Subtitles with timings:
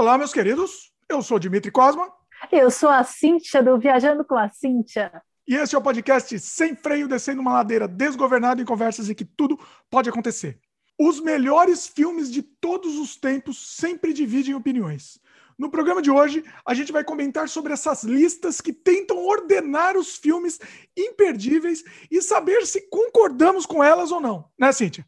[0.00, 0.94] Olá, meus queridos.
[1.10, 2.10] Eu sou Dimitri Cosma.
[2.50, 5.12] Eu sou a Cíntia do Viajando com a Cíntia.
[5.46, 9.26] E esse é o podcast sem freio, descendo uma ladeira desgovernada em conversas em que
[9.26, 9.60] tudo
[9.90, 10.58] pode acontecer.
[10.98, 15.20] Os melhores filmes de todos os tempos sempre dividem opiniões.
[15.58, 20.16] No programa de hoje, a gente vai comentar sobre essas listas que tentam ordenar os
[20.16, 20.58] filmes
[20.96, 25.06] imperdíveis e saber se concordamos com elas ou não, né, Cíntia?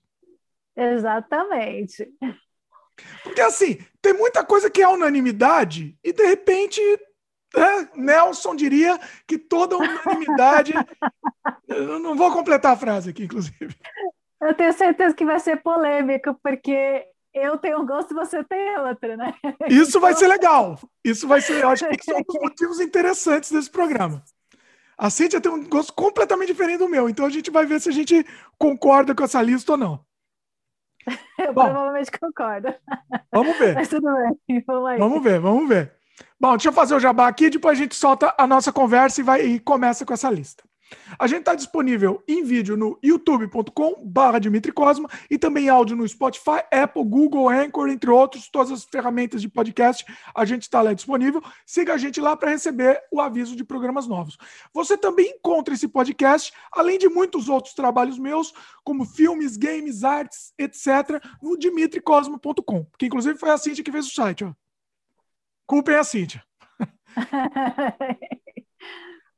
[0.77, 2.13] Exatamente.
[3.23, 6.81] Porque assim, tem muita coisa que é unanimidade e de repente
[7.55, 10.73] é, Nelson diria que toda unanimidade.
[11.69, 13.77] eu não vou completar a frase aqui, inclusive.
[14.41, 18.79] Eu tenho certeza que vai ser polêmico, porque eu tenho um gosto e você tem
[18.79, 19.35] outro, né?
[19.69, 20.79] Isso vai ser legal.
[21.05, 24.23] Isso vai ser, eu acho que são os motivos interessantes desse programa.
[24.97, 27.89] A Cíntia tem um gosto completamente diferente do meu, então a gente vai ver se
[27.89, 28.25] a gente
[28.59, 30.05] concorda com essa lista ou não.
[31.39, 32.75] Eu Bom, provavelmente concordo.
[33.33, 33.75] Vamos ver.
[33.75, 34.99] Mas tudo bem, vamos.
[34.99, 35.93] Vamos ver, vamos ver.
[36.41, 39.25] Bom, deixa eu fazer o jabá aqui, depois a gente solta a nossa conversa e,
[39.25, 40.65] vai, e começa com essa lista.
[41.19, 46.63] A gente está disponível em vídeo no youtube.com/barra Dimitri Cosma e também áudio no Spotify,
[46.71, 50.05] Apple, Google, Anchor, entre outros, todas as ferramentas de podcast.
[50.35, 51.43] A gente está lá disponível.
[51.67, 54.37] Siga a gente lá para receber o aviso de programas novos.
[54.73, 58.53] Você também encontra esse podcast, além de muitos outros trabalhos meus,
[58.85, 64.11] como filmes, games, artes, etc., no dimitricosma.com, que inclusive foi a Cintia que fez o
[64.11, 64.45] site.
[64.45, 64.53] Ó.
[65.67, 66.43] Culpem a Cintia.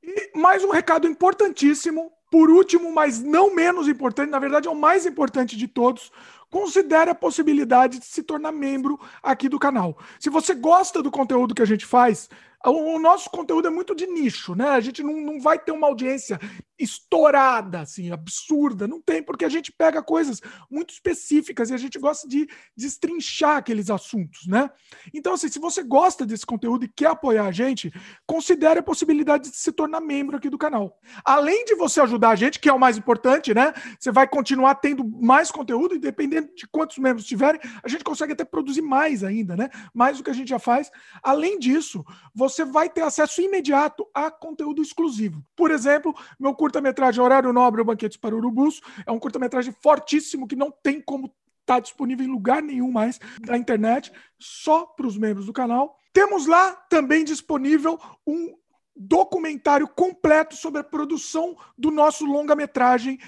[0.06, 4.74] E mais um recado importantíssimo, por último, mas não menos importante, na verdade é o
[4.74, 6.12] mais importante de todos.
[6.50, 9.98] Considere a possibilidade de se tornar membro aqui do canal.
[10.20, 12.28] Se você gosta do conteúdo que a gente faz,
[12.70, 14.69] o nosso conteúdo é muito de nicho, né?
[14.69, 16.39] A gente não, não vai ter uma audiência
[16.79, 18.89] estourada, assim, absurda.
[18.89, 23.59] Não tem, porque a gente pega coisas muito específicas e a gente gosta de destrinchar
[23.59, 24.70] aqueles assuntos, né?
[25.12, 27.92] Então, assim, se você gosta desse conteúdo e quer apoiar a gente,
[28.27, 30.98] considere a possibilidade de se tornar membro aqui do canal.
[31.24, 33.73] Além de você ajudar a gente, que é o mais importante, né?
[33.98, 38.33] Você vai continuar tendo mais conteúdo e dependendo de quantos membros tiverem, a gente consegue
[38.33, 39.69] até produzir mais ainda, né?
[39.92, 40.91] Mais do que a gente já faz.
[41.23, 42.05] Além disso,
[42.35, 45.45] você você vai ter acesso imediato a conteúdo exclusivo.
[45.57, 50.57] Por exemplo, meu curta-metragem Horário Nobre ou Banquetes para Urubus é um curta-metragem fortíssimo que
[50.57, 55.17] não tem como estar tá disponível em lugar nenhum mais da internet, só para os
[55.17, 55.98] membros do canal.
[56.13, 58.55] Temos lá também disponível um
[58.97, 63.19] documentário completo sobre a produção do nosso longa-metragem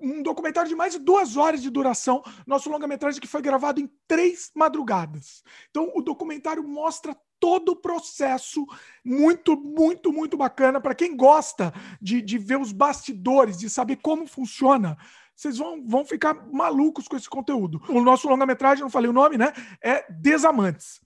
[0.00, 3.90] um documentário de mais de duas horas de duração, nosso longa-metragem que foi gravado em
[4.06, 5.42] três madrugadas.
[5.70, 8.66] Então, o documentário mostra todo o processo
[9.04, 10.80] muito, muito, muito bacana.
[10.80, 14.96] Para quem gosta de, de ver os bastidores, de saber como funciona,
[15.34, 17.82] vocês vão, vão ficar malucos com esse conteúdo.
[17.88, 19.52] O nosso longa-metragem, não falei o nome, né?
[19.82, 21.00] É Desamantes.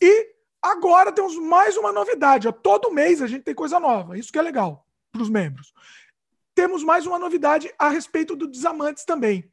[0.00, 2.46] E agora temos mais uma novidade.
[2.46, 2.52] Ó.
[2.52, 4.18] Todo mês a gente tem coisa nova.
[4.18, 5.72] Isso que é legal para os membros.
[6.54, 9.51] Temos mais uma novidade a respeito do Desamantes também.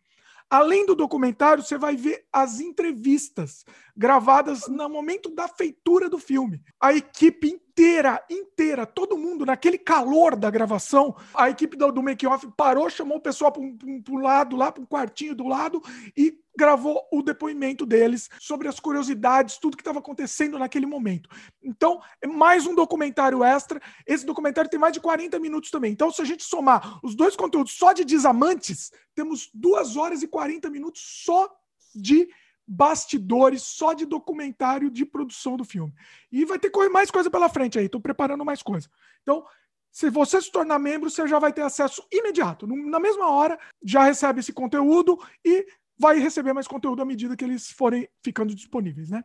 [0.49, 3.63] Além do documentário, você vai ver as entrevistas
[3.95, 6.61] gravadas no momento da feitura do filme.
[6.79, 12.45] A equipe inteira, inteira, todo mundo, naquele calor da gravação, a equipe do, do make-off
[12.57, 15.81] parou, chamou o pessoal para um, um, um lado, lá para um quartinho do lado
[16.15, 21.29] e gravou o depoimento deles sobre as curiosidades, tudo que estava acontecendo naquele momento.
[21.63, 23.81] Então, é mais um documentário extra.
[24.05, 25.93] Esse documentário tem mais de 40 minutos também.
[25.93, 30.27] Então, se a gente somar os dois conteúdos só de Desamantes, temos duas horas e
[30.27, 31.49] 40 minutos só
[31.95, 32.27] de
[32.71, 35.91] bastidores, só de documentário de produção do filme.
[36.31, 38.87] E vai ter mais coisa pela frente aí, estou preparando mais coisa.
[39.23, 39.43] Então,
[39.91, 42.67] se você se tornar membro, você já vai ter acesso imediato.
[42.67, 45.65] Na mesma hora, já recebe esse conteúdo e
[45.97, 49.23] vai receber mais conteúdo à medida que eles forem ficando disponíveis, né?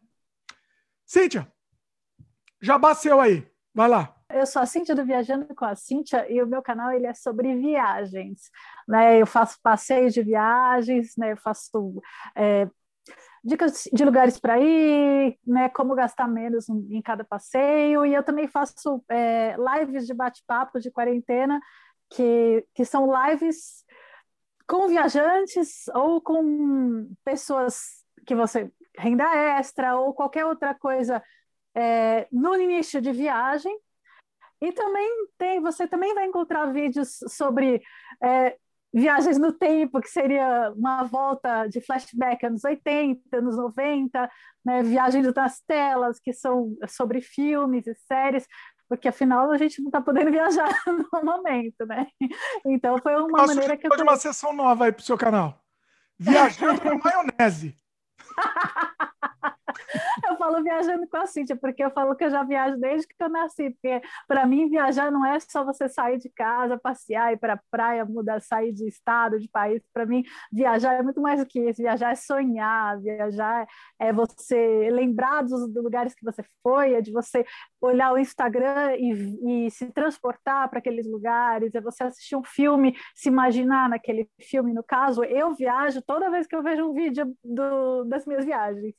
[1.04, 1.52] Cíntia,
[2.62, 3.46] já bateu aí.
[3.74, 4.16] Vai lá.
[4.30, 7.12] Eu sou a Cíntia do Viajando com a Cíntia e o meu canal ele é
[7.12, 8.50] sobre viagens.
[8.88, 9.20] Né?
[9.20, 11.32] Eu faço passeios de viagens, né?
[11.32, 12.00] eu faço
[12.34, 12.68] é,
[13.44, 15.68] dicas de lugares para ir, né?
[15.68, 20.90] como gastar menos em cada passeio, e eu também faço é, lives de bate-papo de
[20.90, 21.60] quarentena,
[22.10, 23.84] que, que são lives
[24.66, 29.24] com viajantes ou com pessoas que você renda
[29.58, 31.22] extra ou qualquer outra coisa
[31.74, 33.76] é, no início de viagem.
[34.60, 37.82] E também tem, você também vai encontrar vídeos sobre
[38.22, 38.56] é,
[38.94, 44.30] viagens no tempo, que seria uma volta de flashback anos 80, anos 90,
[44.64, 48.46] né, viagens das telas, que são sobre filmes e séries
[48.88, 52.06] porque afinal a gente não está podendo viajar no momento, né?
[52.64, 53.90] Então foi uma Nossa, maneira que eu.
[53.90, 55.58] Pode uma sessão nova aí para o seu canal.
[56.18, 57.76] Viajando na maionese.
[60.28, 63.14] eu falo viajando com a Cíntia, porque eu falo que eu já viajo desde que
[63.18, 67.38] eu nasci, porque para mim viajar não é só você sair de casa, passear, ir
[67.38, 69.82] para a praia, mudar, sair de estado, de país.
[69.92, 71.82] Para mim, viajar é muito mais do que isso.
[71.82, 73.66] Viajar é sonhar, viajar
[73.98, 77.44] é você lembrar dos lugares que você foi, é de você
[77.80, 82.96] olhar o Instagram e, e se transportar para aqueles lugares, é você assistir um filme,
[83.14, 84.72] se imaginar naquele filme.
[84.72, 88.94] No caso, eu viajo toda vez que eu vejo um vídeo do, das minhas viagens.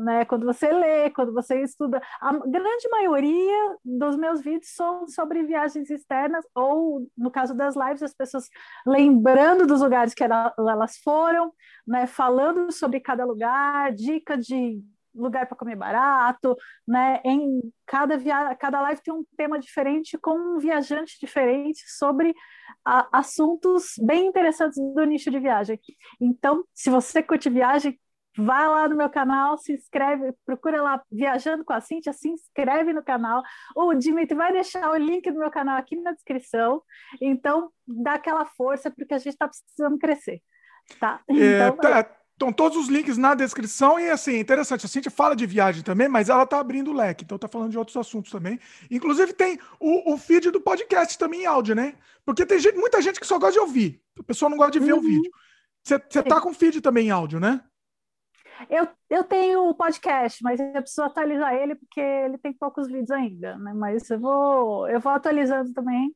[0.00, 0.24] Né?
[0.24, 5.90] Quando você lê, quando você estuda, a grande maioria dos meus vídeos são sobre viagens
[5.90, 8.48] externas, ou no caso das lives, as pessoas
[8.86, 11.52] lembrando dos lugares que elas foram,
[11.86, 12.06] né?
[12.06, 14.82] falando sobre cada lugar, dica de
[15.14, 16.56] lugar para comer barato,
[16.86, 17.20] né?
[17.24, 18.54] Em cada via...
[18.54, 22.32] cada live tem um tema diferente com um viajante diferente sobre
[22.84, 23.18] a...
[23.18, 25.78] assuntos bem interessantes do nicho de viagem.
[26.20, 27.98] Então, se você curte viagem,
[28.44, 32.92] Vai lá no meu canal, se inscreve, procura lá Viajando com a Cintia, se inscreve
[32.92, 33.42] no canal.
[33.74, 36.82] O Dimitri vai deixar o link do meu canal aqui na descrição.
[37.20, 40.40] Então, dá aquela força, porque a gente está precisando crescer.
[40.98, 41.20] Tá?
[41.28, 45.10] É, então, é, tá, Estão todos os links na descrição e assim, interessante, a Cintia
[45.10, 47.98] fala de viagem também, mas ela tá abrindo o leque, então tá falando de outros
[47.98, 48.58] assuntos também.
[48.90, 51.96] Inclusive tem o, o feed do podcast também em áudio, né?
[52.24, 54.78] Porque tem gente, muita gente que só gosta de ouvir, a pessoa não gosta de
[54.78, 55.00] ver uhum.
[55.00, 55.30] o vídeo.
[55.82, 57.60] Você tá com feed também em áudio, né?
[58.68, 63.10] Eu, eu tenho o podcast, mas eu preciso atualizar ele porque ele tem poucos vídeos
[63.10, 63.72] ainda, né?
[63.74, 66.14] Mas eu vou, eu vou atualizando também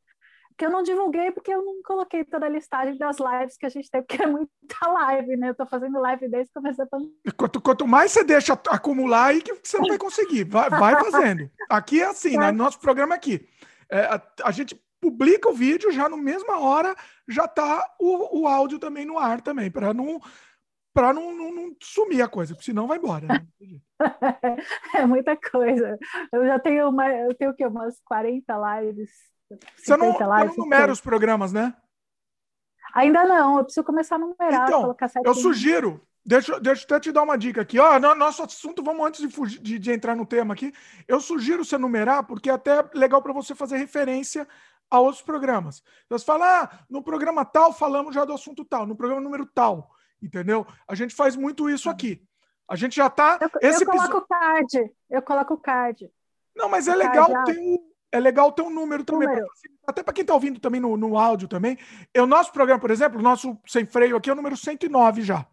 [0.56, 3.68] que eu não divulguei porque eu não coloquei toda a listagem das lives que a
[3.68, 5.48] gente tem, porque é muita live, né?
[5.50, 9.42] Eu tô fazendo live desde que comecei a quanto, quanto mais você deixa acumular aí,
[9.42, 10.44] que você não vai conseguir.
[10.44, 11.50] Vai, vai fazendo.
[11.68, 12.52] Aqui é assim, né?
[12.52, 13.48] Nosso programa é aqui.
[13.90, 16.94] É, a, a, gente publica o vídeo, já na mesma hora
[17.28, 20.20] já tá o, o áudio também no ar também, para não
[20.94, 23.26] para não, não, não, sumir a coisa, porque senão vai embora.
[23.26, 23.46] Né?
[24.94, 25.98] é muita coisa.
[26.32, 27.66] Eu já tenho uma, eu tenho o quê?
[27.66, 29.10] Umas 40 lives
[29.76, 31.74] você não, não numera os programas, né?
[32.94, 34.68] Ainda não, eu preciso começar a numerar.
[34.68, 37.78] Então, eu sugiro, deixa, deixa eu até te dar uma dica aqui.
[37.78, 40.72] Ó, no, nosso assunto, vamos antes de, fugir, de, de, entrar no tema aqui,
[41.08, 44.46] eu sugiro você numerar, porque é até legal para você fazer referência
[44.90, 45.82] a outros programas.
[46.08, 49.90] Você fala, ah, no programa tal falamos já do assunto tal, no programa número tal,
[50.24, 50.66] entendeu?
[50.88, 52.22] A gente faz muito isso aqui.
[52.68, 53.38] A gente já está.
[53.40, 56.10] Eu, eu coloco o card, eu coloco o card.
[56.56, 57.78] Não, mas é legal, tem
[58.10, 59.28] é legal ter um número também.
[59.28, 59.46] Número.
[59.46, 61.76] Pra, até para quem está ouvindo também no, no áudio também.
[62.16, 65.44] O nosso programa, por exemplo, o nosso sem freio aqui é o número 109 já.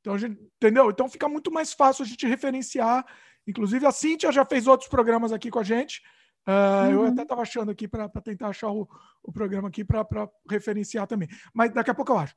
[0.00, 0.88] Então, gente, entendeu?
[0.88, 3.04] Então fica muito mais fácil a gente referenciar.
[3.44, 6.00] Inclusive, a Cíntia já fez outros programas aqui com a gente.
[6.46, 6.92] Uh, uhum.
[6.92, 8.88] Eu até estava achando aqui para tentar achar o,
[9.20, 10.06] o programa aqui para
[10.48, 11.28] referenciar também.
[11.52, 12.36] Mas daqui a pouco eu acho.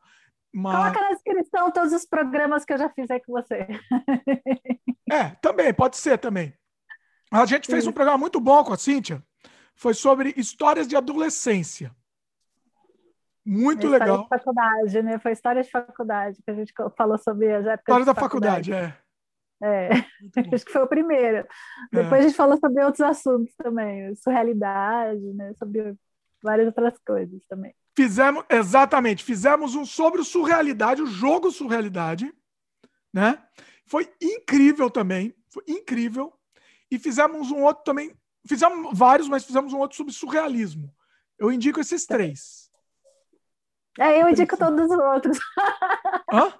[0.53, 0.75] Mas...
[0.75, 3.67] Coloca na descrição todos os programas que eu já fiz aí com você.
[5.11, 6.53] é, também, pode ser também.
[7.31, 9.23] A gente fez um programa muito bom com a Cíntia,
[9.75, 11.95] foi sobre histórias de adolescência.
[13.45, 14.23] Muito história legal.
[14.23, 15.19] De faculdade, né?
[15.19, 17.83] Foi história de faculdade que a gente falou sobre as épocas.
[17.87, 19.09] História da faculdade, faculdade é.
[19.61, 19.89] É,
[20.53, 21.37] acho que foi o primeiro.
[21.37, 21.45] É.
[21.91, 25.53] Depois a gente falou sobre outros assuntos também, surrealidade, né?
[25.55, 25.95] Sobre
[26.41, 27.73] várias outras coisas também.
[27.95, 32.33] Fizemos, exatamente, fizemos um sobre o surrealidade, o jogo surrealidade,
[33.13, 33.43] né?
[33.85, 36.33] Foi incrível também, foi incrível.
[36.91, 38.15] E fizemos um outro também
[38.47, 40.93] Fizemos vários, mas fizemos um outro sobre surrealismo.
[41.37, 42.69] Eu indico esses três.
[43.99, 45.37] É, eu indico todos os outros.
[46.33, 46.53] Hã?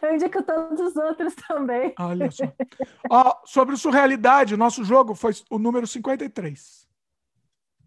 [0.00, 1.94] Eu indico todos os outros também.
[1.98, 2.44] Olha só.
[3.10, 6.88] Ó, sobre surrealidade, o nosso jogo foi o número 53.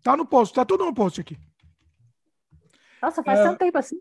[0.03, 1.39] Tá no post, tá tudo no post aqui.
[3.01, 3.43] Nossa, faz é...
[3.43, 3.99] tanto tempo assim.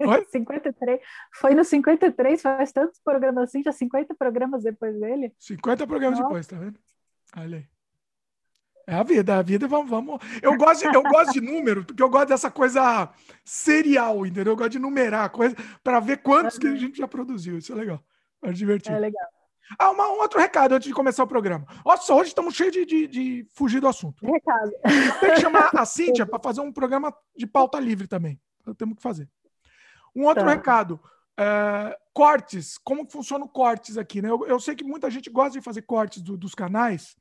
[0.00, 0.24] Oi?
[0.30, 1.00] 53.
[1.34, 5.32] Foi no 53, faz tantos programas assim, já 50 programas depois dele.
[5.38, 6.28] 50 programas Nossa.
[6.28, 6.78] depois, tá vendo?
[7.36, 7.66] Olha aí.
[8.86, 10.18] É a vida, é a vida, vamos, vamos.
[10.40, 13.12] Eu gosto, de, eu gosto de número, porque eu gosto dessa coisa
[13.44, 14.54] serial, entendeu?
[14.54, 15.54] Eu gosto de numerar coisa
[15.84, 17.58] para ver quantos que a gente já produziu.
[17.58, 18.02] Isso é legal.
[18.42, 18.96] É divertido.
[18.96, 19.28] É legal.
[19.78, 21.66] Ah, uma, um outro recado antes de começar o programa.
[21.84, 24.24] Nossa, hoje estamos cheios de, de, de, fugir do assunto.
[24.24, 24.72] Recado.
[25.20, 28.40] Tem que chamar a Cíntia para fazer um programa de pauta livre também.
[28.76, 29.28] Temos que fazer.
[30.14, 30.50] Um outro tá.
[30.50, 31.00] recado.
[31.38, 32.78] É, cortes.
[32.78, 34.30] Como funciona o cortes aqui, né?
[34.30, 37.16] Eu, eu, sei que muita gente gosta de fazer cortes do, dos canais.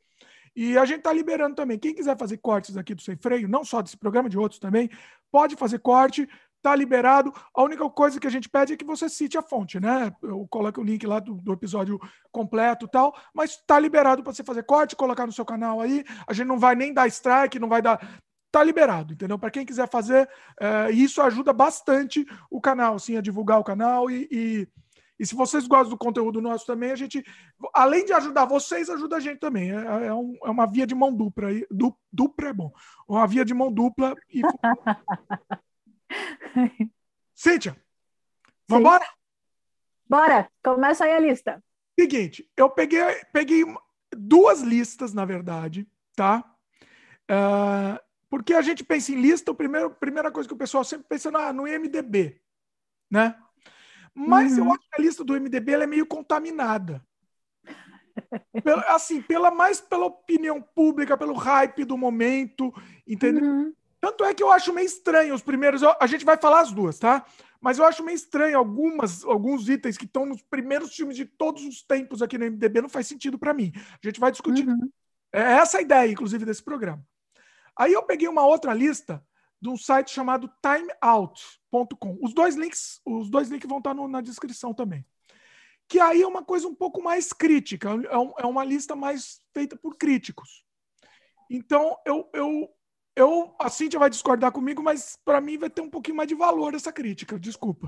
[0.56, 1.78] E a gente está liberando também.
[1.78, 4.90] Quem quiser fazer cortes aqui do Sem Freio, não só desse programa, de outros também,
[5.32, 6.28] pode fazer corte,
[6.68, 7.34] está liberado.
[7.56, 10.14] A única coisa que a gente pede é que você cite a fonte, né?
[10.22, 12.00] Eu coloco o link lá do, do episódio
[12.32, 16.04] completo e tal, mas está liberado para você fazer corte, colocar no seu canal aí.
[16.28, 18.22] A gente não vai nem dar strike, não vai dar.
[18.52, 19.38] Tá liberado, entendeu?
[19.38, 20.28] Para quem quiser fazer,
[20.60, 24.68] é, isso ajuda bastante o canal, assim, a divulgar o canal e, e
[25.20, 27.24] E se vocês gostam do conteúdo nosso também, a gente,
[27.74, 29.72] além de ajudar vocês, ajuda a gente também.
[29.72, 31.50] É, é, um, é uma via de mão dupla.
[31.70, 32.72] Du, dupla é bom.
[33.08, 34.16] Uma via de mão dupla.
[34.30, 34.42] E...
[37.36, 37.76] Cíntia,
[38.68, 39.06] vamos embora?
[40.10, 41.64] Bora, começa aí a lista.
[42.00, 43.02] Seguinte, eu peguei,
[43.34, 43.64] peguei
[44.16, 46.44] duas listas, na verdade, tá?
[47.30, 48.00] Uh,
[48.30, 51.30] porque a gente pensa em lista, a primeira, primeira coisa que o pessoal sempre pensa
[51.36, 52.42] ah, no IMDB,
[53.10, 53.36] né?
[54.14, 54.66] Mas uhum.
[54.66, 57.06] eu acho que a lista do MDB é meio contaminada.
[58.64, 62.74] Pela, assim, pela mais pela opinião pública, pelo hype do momento,
[63.08, 63.44] entendeu?
[63.44, 63.74] Uhum.
[64.08, 65.82] Tanto é que eu acho meio estranho os primeiros.
[65.84, 67.26] A gente vai falar as duas, tá?
[67.60, 71.66] Mas eu acho meio estranho algumas, alguns itens que estão nos primeiros filmes de todos
[71.66, 73.74] os tempos aqui no MDB, não faz sentido para mim.
[73.76, 74.66] A gente vai discutir.
[74.66, 74.90] Uhum.
[75.34, 77.06] É essa a ideia, inclusive, desse programa.
[77.78, 79.22] Aí eu peguei uma outra lista
[79.62, 82.18] de um site chamado timeout.com.
[82.22, 85.06] Os dois links, os dois links vão estar no, na descrição também.
[85.86, 89.42] Que aí é uma coisa um pouco mais crítica, é, um, é uma lista mais
[89.54, 90.66] feita por críticos.
[91.50, 92.70] Então, eu, eu,
[93.18, 96.36] eu a Cintia vai discordar comigo, mas para mim vai ter um pouquinho mais de
[96.36, 97.88] valor essa crítica, desculpa.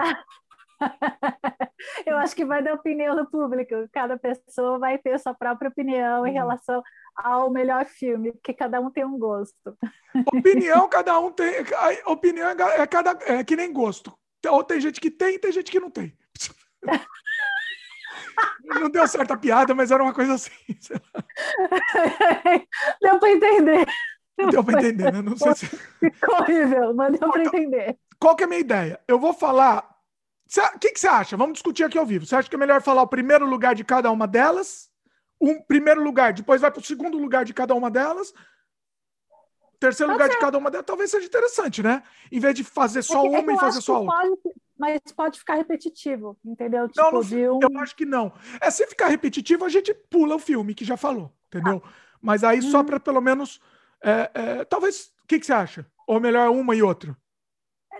[2.05, 3.75] eu acho que vai dar opinião do público.
[3.93, 6.36] Cada pessoa vai ter sua própria opinião em uhum.
[6.36, 6.81] relação
[7.15, 9.77] ao melhor filme, porque cada um tem um gosto.
[10.33, 11.63] Opinião, cada um tem.
[12.07, 14.12] Opinião é, cada, é que nem gosto.
[14.48, 16.17] Ou tem gente que tem, tem gente que não tem.
[18.63, 20.51] Não deu certa piada, mas era uma coisa assim.
[23.01, 23.86] Deu para entender.
[24.48, 25.22] Deu para entender, né?
[25.22, 25.65] Não sei se.
[26.00, 27.98] Ficou horrível, mas deu para entender.
[28.19, 29.00] Qual que é a minha ideia?
[29.08, 29.98] Eu vou falar.
[30.75, 31.38] O que, que você acha?
[31.38, 32.25] Vamos discutir aqui ao vivo.
[32.25, 34.89] Você acha que é melhor falar o primeiro lugar de cada uma delas?
[35.39, 38.34] um primeiro lugar, depois vai para o segundo lugar de cada uma delas,
[39.79, 42.03] terceiro lugar de cada uma delas, talvez seja interessante, né?
[42.31, 44.17] Em vez de fazer só é uma e fazer só outra.
[44.17, 46.89] Pode, mas pode ficar repetitivo, entendeu?
[46.89, 47.60] Tipo, não, não um...
[47.62, 48.34] eu acho que não.
[48.60, 51.81] É se ficar repetitivo, a gente pula o filme que já falou, entendeu?
[51.86, 51.89] Ah.
[52.22, 52.86] Mas aí só uhum.
[52.86, 53.62] para pelo menos,
[54.03, 55.86] é, é, talvez, o que, que você acha?
[56.08, 57.15] Ou melhor uma e outra?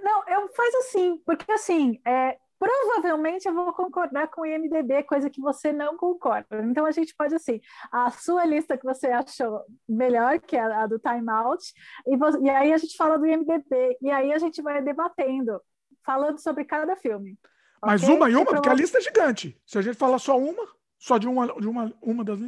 [0.01, 5.29] Não, eu faz assim, porque assim, é, provavelmente eu vou concordar com o IMDB, coisa
[5.29, 6.62] que você não concorda.
[6.63, 7.60] Então a gente pode assim,
[7.91, 11.74] a sua lista que você achou melhor, que é a do Time Out,
[12.08, 15.62] e, você, e aí a gente fala do IMDB, e aí a gente vai debatendo,
[16.06, 17.38] falando sobre cada filme.
[17.82, 18.15] Mas okay?
[18.15, 19.60] uma e uma, porque a lista é gigante.
[19.65, 22.39] Se a gente falar só uma, só de uma, de uma, uma das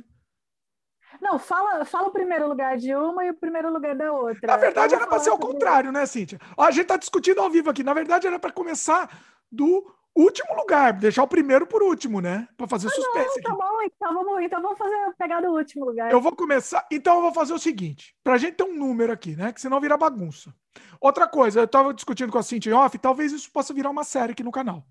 [1.21, 4.47] não, fala, fala o primeiro lugar de uma e o primeiro lugar da outra.
[4.47, 6.39] Na verdade, era para ser ao contrário, né, Cíntia?
[6.57, 7.83] Ó, a gente está discutindo ao vivo aqui.
[7.83, 9.07] Na verdade, era para começar
[9.51, 9.85] do
[10.15, 12.47] último lugar, deixar o primeiro por último, né?
[12.57, 13.41] Para fazer ah, suspense.
[13.43, 16.11] Não, tá bom, então vamos, então vamos fazer pegar do último lugar.
[16.11, 16.85] Eu vou começar.
[16.91, 19.53] Então eu vou fazer o seguinte, para a gente ter um número aqui, né?
[19.53, 20.51] Que senão vira bagunça.
[20.99, 24.31] Outra coisa, eu estava discutindo com a Cintia off, talvez isso possa virar uma série
[24.31, 24.83] aqui no canal.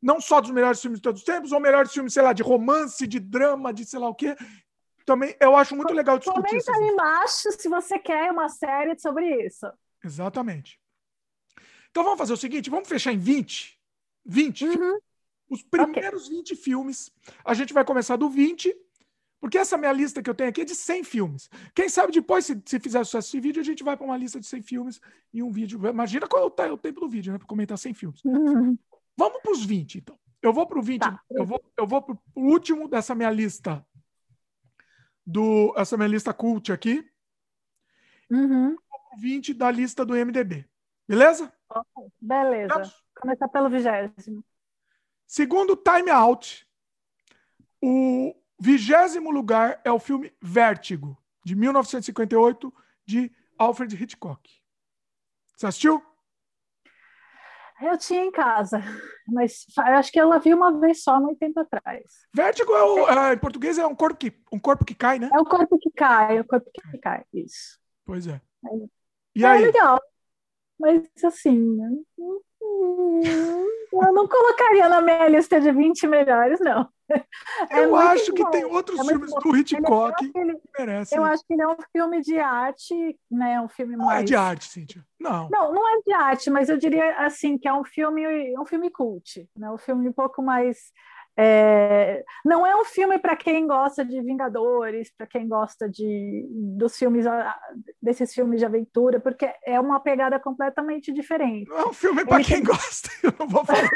[0.00, 2.42] Não só dos melhores filmes de todos os tempos, ou melhores filmes, sei lá, de
[2.42, 4.34] romance, de drama, de sei lá o quê.
[5.04, 9.44] Também eu acho muito legal discutir Comenta aí embaixo se você quer uma série sobre
[9.44, 9.66] isso.
[10.04, 10.80] Exatamente.
[11.90, 13.78] Então vamos fazer o seguinte, vamos fechar em 20
[14.24, 14.64] 20.
[14.64, 14.98] Uhum.
[15.50, 16.38] Os primeiros okay.
[16.38, 17.12] 20 filmes.
[17.44, 18.74] A gente vai começar do 20,
[19.40, 21.50] porque essa minha lista que eu tenho aqui é de 100 filmes.
[21.74, 24.40] Quem sabe depois, se, se fizer sucesso esse vídeo, a gente vai para uma lista
[24.40, 25.00] de 100 filmes
[25.32, 25.80] e um vídeo.
[25.86, 27.38] Imagina qual é o, tempo do vídeo, né?
[27.38, 28.24] Para comentar 100 filmes.
[28.24, 28.78] Uhum.
[29.16, 30.18] Vamos para os 20, então.
[30.40, 31.20] Eu vou para o 20, tá.
[31.30, 33.86] eu vou, eu vou para o último dessa minha lista.
[35.24, 37.08] Do, essa minha lista cult aqui.
[38.30, 38.74] Uhum.
[39.14, 40.68] O 20 da lista do MDB.
[41.06, 41.52] Beleza?
[42.20, 42.92] Beleza.
[43.20, 44.44] Começar pelo vigésimo.
[45.26, 46.66] Segundo Time Out,
[47.80, 52.72] o vigésimo lugar é o filme Vértigo, de 1958,
[53.04, 54.50] de Alfred Hitchcock.
[55.56, 56.02] Você assistiu?
[57.82, 58.78] Eu tinha em casa,
[59.26, 62.04] mas acho que ela viu uma vez só muito tempo atrás.
[62.34, 65.28] Vértigo é, o, é, em português é um corpo que um corpo que cai, né?
[65.32, 67.78] É o corpo que cai, é o corpo que cai, isso.
[68.04, 68.40] Pois é.
[68.64, 68.86] é.
[69.34, 69.64] E é aí?
[69.64, 70.00] legal,
[70.78, 71.78] mas assim,
[73.92, 76.88] eu não colocaria na minha lista de 20 melhores, não.
[77.70, 78.50] É eu acho que bom.
[78.50, 81.18] tem outros é filmes do Hitchcock que ele, merecem.
[81.18, 83.60] Eu acho que ele é um filme de arte, né?
[83.60, 84.22] Um filme não mais...
[84.22, 85.04] é de arte, Cíntia.
[85.20, 85.48] Não.
[85.50, 88.24] Não, não é de arte, mas eu diria assim que é um filme,
[88.58, 89.70] um filme cult, né?
[89.70, 90.90] Um filme um pouco mais
[91.36, 96.96] É, não é um filme para quem gosta de Vingadores, para quem gosta de dos
[96.96, 97.24] filmes
[98.00, 101.68] desses filmes de aventura, porque é uma pegada completamente diferente.
[101.68, 102.64] Não é um filme para quem tem...
[102.64, 103.08] gosta.
[103.22, 103.88] Eu não vou falar.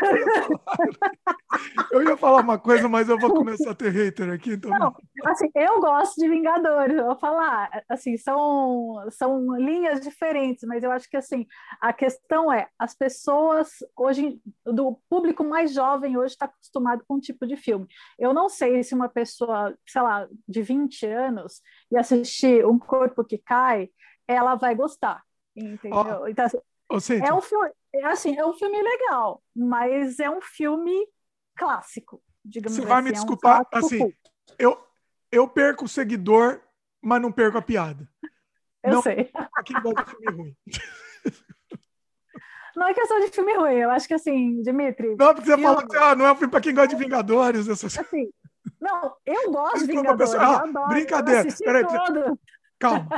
[1.90, 4.70] eu ia falar uma coisa, mas eu vou começar a ter hater aqui, então.
[4.70, 6.96] Não, assim, eu gosto de Vingadores.
[6.96, 11.46] Eu vou falar, assim, são são linhas diferentes, mas eu acho que assim
[11.80, 17.46] a questão é as pessoas hoje do público mais jovem hoje está acostumado com tipo
[17.46, 17.86] de filme.
[18.18, 23.24] Eu não sei se uma pessoa, sei lá, de 20 anos e assistir Um Corpo
[23.24, 23.90] que Cai,
[24.26, 25.22] ela vai gostar,
[25.54, 26.22] entendeu?
[26.22, 26.46] Oh, então,
[26.90, 31.06] assim, é um filme, é assim, é um filme legal, mas é um filme
[31.56, 32.88] clássico, digamos Você assim.
[32.88, 34.12] vai me desculpar, é um assim,
[34.58, 34.78] eu,
[35.30, 36.60] eu perco o seguidor,
[37.00, 38.08] mas não perco a piada.
[38.82, 39.30] Eu não, sei.
[39.56, 40.56] Aqui gosta de filme ruim.
[42.76, 45.16] Não é questão de filme ruim, eu acho que assim, Dimitri.
[45.16, 47.68] Não, porque você falou que ah, não é um filme para quem gosta de Vingadores.
[47.68, 47.98] Essas...
[47.98, 48.28] Assim,
[48.78, 50.30] não, eu gosto de Vingadores.
[50.30, 51.48] Pessoa, ah, adoro, brincadeira.
[51.58, 52.38] Peraí, todo.
[52.78, 53.08] Calma.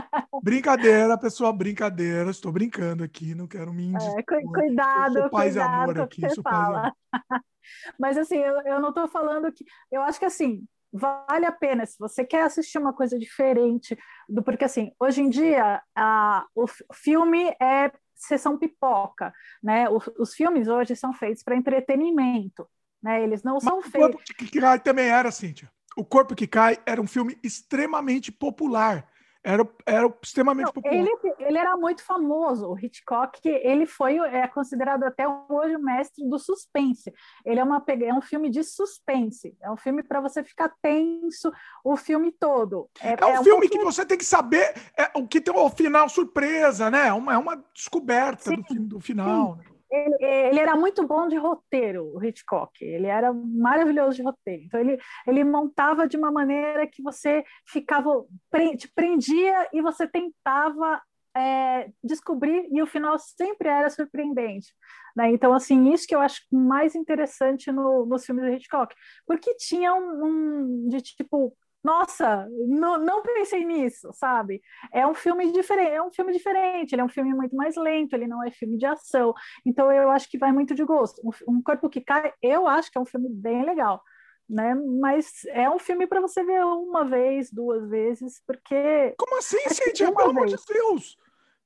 [0.41, 2.31] Brincadeira, pessoal, brincadeira.
[2.31, 4.19] Estou brincando aqui, não quero me indicar.
[4.19, 6.93] É, cuidado, eu sou paz cuidado amor aqui, você fala.
[7.99, 9.65] Mas assim, eu, eu não estou falando que.
[9.91, 13.99] Eu acho que assim, vale a pena se você quer assistir uma coisa diferente
[14.29, 19.33] do porque assim hoje em dia a, o filme é sessão pipoca,
[19.63, 19.89] né?
[19.89, 22.69] Os, os filmes hoje são feitos para entretenimento,
[23.03, 23.23] né?
[23.23, 24.09] Eles não Mas são feitos.
[24.09, 25.71] O Corpo que Cai também era, Cíntia.
[25.97, 29.09] O Corpo que Cai era um filme extremamente popular.
[29.49, 30.95] Era, era extremamente Não, popular.
[30.95, 32.69] Ele, ele era muito famoso.
[32.69, 37.11] O Hitchcock, ele foi é considerado até hoje o mestre do suspense.
[37.47, 39.57] Ele é, uma, é um filme de suspense.
[39.63, 41.51] É um filme para você ficar tenso
[41.83, 42.91] o filme todo.
[43.01, 45.55] É, é um, é um filme que você tem que saber é, o que tem
[45.57, 47.09] o final surpresa, né?
[47.09, 49.57] É uma, é uma descoberta sim, do, do final.
[49.57, 49.78] Sim.
[49.91, 52.85] Ele, ele, era muito bom de roteiro, o Hitchcock.
[52.85, 54.65] Ele era maravilhoso de roteiro.
[54.65, 58.25] Então, ele, ele montava de uma maneira que você ficava,
[58.77, 61.01] te prendia e você tentava
[61.37, 64.75] é, descobrir, e o final sempre era surpreendente.
[65.17, 65.31] Né?
[65.31, 68.95] Então, assim, isso que eu acho mais interessante no, nos filmes do Hitchcock.
[69.27, 71.57] Porque tinha um, um de tipo
[71.89, 74.61] nossa, não, não pensei nisso, sabe?
[74.93, 78.13] É um filme diferente, é um filme diferente, ele é um filme muito mais lento,
[78.13, 79.33] ele não é filme de ação.
[79.65, 81.23] Então eu acho que vai muito de gosto.
[81.49, 84.03] Um, Corpo que Cai, eu acho que é um filme bem legal.
[84.47, 84.75] Né?
[84.75, 89.15] Mas é um filme para você ver uma vez, duas vezes, porque.
[89.19, 90.13] Como assim, Cintia?
[90.13, 91.17] Pelo amor de Deus!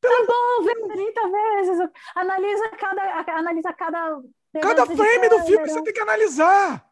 [0.01, 1.90] Tá bom, vê 30 vezes.
[2.14, 3.03] Analisa cada.
[3.38, 4.23] Analisa cada.
[4.61, 6.85] Cada frame do filme você tem que analisar.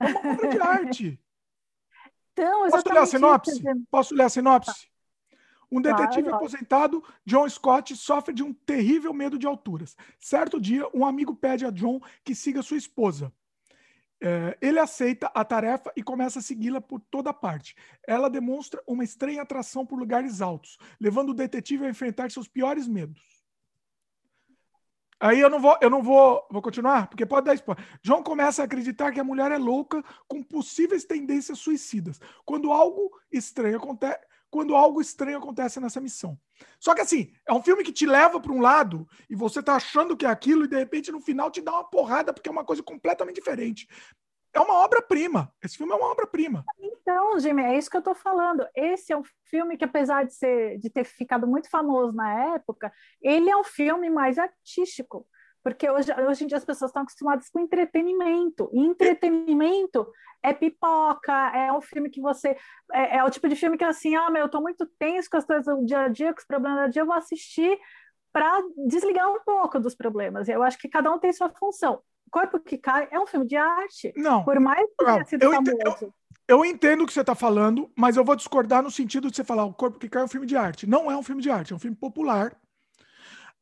[0.00, 1.19] É uma obra de arte.
[2.40, 3.62] Então, Posso ler a sinopse?
[3.90, 4.90] Posso ler a sinopse?
[5.70, 9.96] Um detetive aposentado, John Scott, sofre de um terrível medo de alturas.
[10.18, 13.32] Certo dia, um amigo pede a John que siga sua esposa.
[14.22, 17.76] É, ele aceita a tarefa e começa a segui-la por toda parte.
[18.06, 22.88] Ela demonstra uma estranha atração por lugares altos, levando o detetive a enfrentar seus piores
[22.88, 23.39] medos.
[25.20, 27.84] Aí eu não vou, eu não vou, vou continuar, porque pode dar spoiler.
[28.02, 32.18] John começa a acreditar que a mulher é louca com possíveis tendências suicidas.
[32.44, 34.18] Quando algo estranho acontece,
[34.50, 36.38] quando algo estranho acontece nessa missão.
[36.78, 39.76] Só que assim, é um filme que te leva para um lado e você tá
[39.76, 42.52] achando que é aquilo e de repente no final te dá uma porrada porque é
[42.52, 43.86] uma coisa completamente diferente
[44.52, 45.52] é uma obra-prima.
[45.62, 46.64] Esse filme é uma obra-prima.
[46.78, 48.66] Então, Jimmy, é isso que eu estou falando.
[48.74, 52.92] Esse é um filme que, apesar de, ser, de ter ficado muito famoso na época,
[53.22, 55.26] ele é um filme mais artístico.
[55.62, 58.70] Porque hoje, hoje em dia as pessoas estão acostumadas com entretenimento.
[58.72, 60.10] E entretenimento
[60.42, 62.56] é pipoca, é um filme que você.
[62.92, 65.36] É, é o tipo de filme que, assim, ah, meu, eu estou muito tenso com
[65.36, 67.78] as coisas do dia a dia, com os problemas do dia, eu vou assistir
[68.32, 70.48] para desligar um pouco dos problemas.
[70.48, 72.00] Eu acho que cada um tem sua função.
[72.30, 74.12] Corpo que Cai é um filme de arte.
[74.16, 74.44] Não.
[74.44, 75.72] Por mais que tenha sido eu famoso.
[75.72, 76.14] Entendo, eu,
[76.48, 79.44] eu entendo o que você está falando, mas eu vou discordar no sentido de você
[79.44, 80.86] falar o Corpo que Cai é um filme de arte.
[80.86, 82.56] Não é um filme de arte, é um filme popular.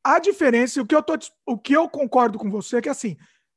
[0.04, 1.14] A diferença, o que eu, tô,
[1.46, 3.16] o que eu concordo com você é que, assim,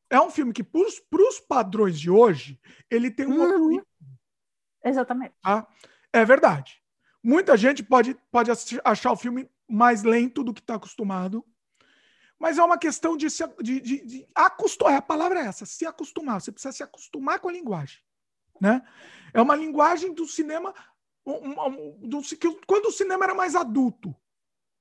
[0.10, 3.82] é um filme que, para os padrões de hoje, ele tem um uhum.
[4.84, 5.34] Exatamente.
[5.41, 5.67] Tá?
[6.12, 6.82] É verdade.
[7.24, 8.52] Muita gente pode, pode
[8.84, 11.45] achar o filme mais lento do que está acostumado.
[12.42, 14.96] Mas é uma questão de se de, de, de acostumar.
[14.96, 16.42] A palavra é essa, se acostumar.
[16.42, 18.00] Você precisa se acostumar com a linguagem.
[18.60, 18.82] Né?
[19.32, 20.74] É uma linguagem do cinema.
[21.24, 24.16] Um, um, do, que, quando o cinema era mais adulto.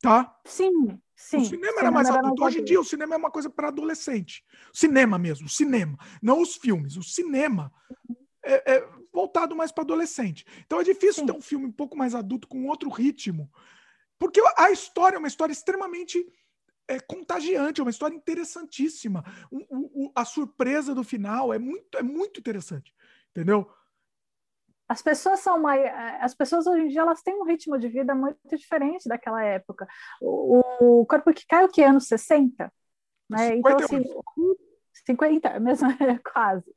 [0.00, 0.40] Tá?
[0.46, 1.36] Sim, sim.
[1.36, 2.40] O cinema era mais era adulto.
[2.40, 4.42] Mais Hoje em dia, o cinema é uma coisa para adolescente.
[4.72, 5.98] Cinema mesmo, cinema.
[6.22, 6.96] Não os filmes.
[6.96, 7.70] O cinema
[8.42, 10.46] é, é voltado mais para adolescente.
[10.64, 11.26] Então é difícil sim.
[11.26, 13.50] ter um filme um pouco mais adulto, com outro ritmo.
[14.18, 16.26] Porque a história é uma história extremamente
[16.90, 19.24] é contagiante, é uma história interessantíssima.
[19.50, 22.92] O, o, a surpresa do final é muito, é muito interessante,
[23.30, 23.70] entendeu?
[24.88, 25.80] As pessoas são mais,
[26.20, 29.86] as pessoas hoje em dia elas têm um ritmo de vida muito diferente daquela época.
[30.20, 32.72] O, o corpo que cai o que anos 60,
[33.28, 33.56] né?
[33.56, 34.02] Então assim,
[35.06, 35.88] 50, mesmo
[36.32, 36.74] quase.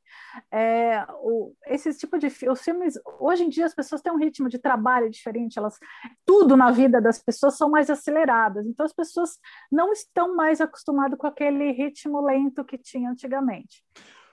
[0.50, 4.48] É, o, esse tipo de os filmes hoje em dia as pessoas têm um ritmo
[4.48, 5.78] de trabalho diferente, elas
[6.24, 8.66] tudo na vida das pessoas são mais aceleradas.
[8.66, 9.38] Então as pessoas
[9.70, 13.84] não estão mais acostumadas com aquele ritmo lento que tinha antigamente.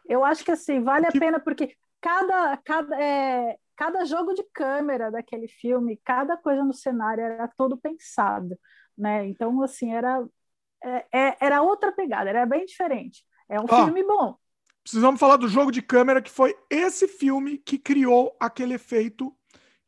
[0.08, 5.10] Eu acho que assim vale a pena porque cada cada é, cada jogo de câmera
[5.10, 8.56] daquele filme, cada coisa no cenário era todo pensado,
[8.96, 9.26] né?
[9.28, 10.24] Então, assim, era,
[10.84, 13.24] é, é era outra pegada, era bem diferente.
[13.52, 14.38] É um filme bom.
[14.82, 19.36] Precisamos falar do jogo de câmera, que foi esse filme que criou aquele efeito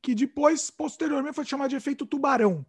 [0.02, 2.66] que depois, posteriormente, foi chamado de efeito tubarão,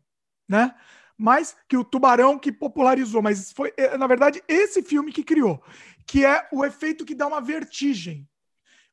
[0.48, 0.72] né?
[1.18, 5.60] Mas que o tubarão que popularizou, mas foi, é, na verdade, esse filme que criou,
[6.06, 8.28] que é o efeito que dá uma vertigem.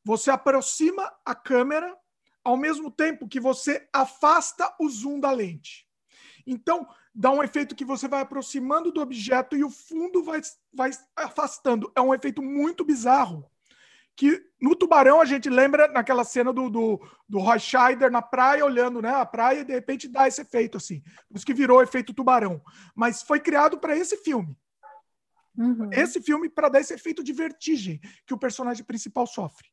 [0.04, 1.96] Você aproxima a câmera
[2.42, 5.86] ao mesmo tempo que você afasta o zoom da lente.
[6.44, 10.40] Então, dá um efeito que você vai aproximando do objeto e o fundo vai,
[10.72, 11.92] vai afastando.
[11.94, 13.50] É um efeito muito bizarro.
[14.14, 18.64] Que no Tubarão a gente lembra naquela cena do, do, do Roy Scheider na praia,
[18.64, 21.00] olhando né, a praia, e de repente dá esse efeito assim.
[21.28, 22.62] Por isso que virou efeito Tubarão.
[22.94, 24.56] Mas foi criado para esse filme.
[25.56, 25.90] Uhum.
[25.92, 29.68] Esse filme para dar esse efeito de vertigem que o personagem principal sofre.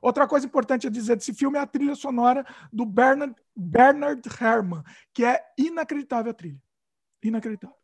[0.00, 4.84] Outra coisa importante a dizer desse filme é a trilha sonora do Bernard, Bernard Herrmann,
[5.12, 6.62] que é inacreditável a trilha.
[7.22, 7.76] Inacreditável.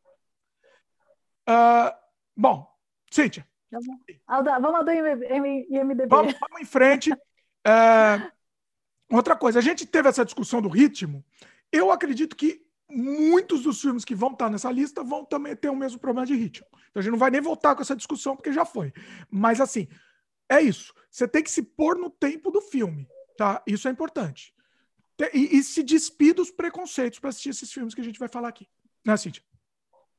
[1.49, 1.93] Uh,
[2.37, 2.71] bom,
[3.11, 3.47] Cíntia.
[4.27, 6.07] Alda, vamos do IMDB.
[6.07, 7.13] Vamos, vamos em frente.
[7.13, 8.31] Uh,
[9.11, 11.25] outra coisa, a gente teve essa discussão do ritmo.
[11.73, 15.77] Eu acredito que muitos dos filmes que vão estar nessa lista vão também ter o
[15.77, 16.67] mesmo problema de ritmo.
[16.91, 18.93] Então a gente não vai nem voltar com essa discussão porque já foi.
[19.31, 19.89] Mas assim,
[20.49, 20.95] é isso.
[21.11, 23.63] Você tem que se pôr no tempo do filme, tá?
[23.67, 24.55] Isso é importante.
[25.33, 28.49] E, e se despir dos preconceitos para assistir esses filmes que a gente vai falar
[28.49, 28.69] aqui.
[29.05, 29.43] Né, Cíntia?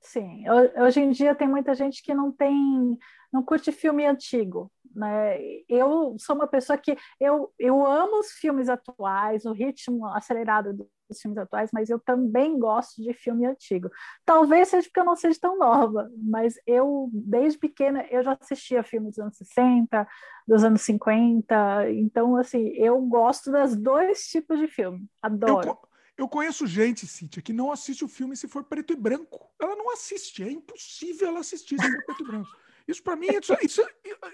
[0.01, 0.43] Sim.
[0.79, 2.97] Hoje em dia tem muita gente que não tem,
[3.33, 4.71] não curte filme antigo.
[4.95, 5.37] Né?
[5.67, 10.73] Eu sou uma pessoa que eu, eu amo os filmes atuais, o ritmo acelerado
[11.09, 13.89] dos filmes atuais, mas eu também gosto de filme antigo.
[14.23, 18.83] Talvez seja porque eu não seja tão nova, mas eu, desde pequena, eu já assistia
[18.83, 20.07] filmes dos anos 60,
[20.47, 25.69] dos anos 50, então, assim, eu gosto dos dois tipos de filme, adoro.
[25.69, 29.51] Eu, eu conheço gente, Cíntia, que não assiste o filme se for preto e branco.
[29.59, 32.49] Ela não assiste, é impossível ela assistir se for preto e branco.
[32.87, 33.81] Isso para mim isso, isso,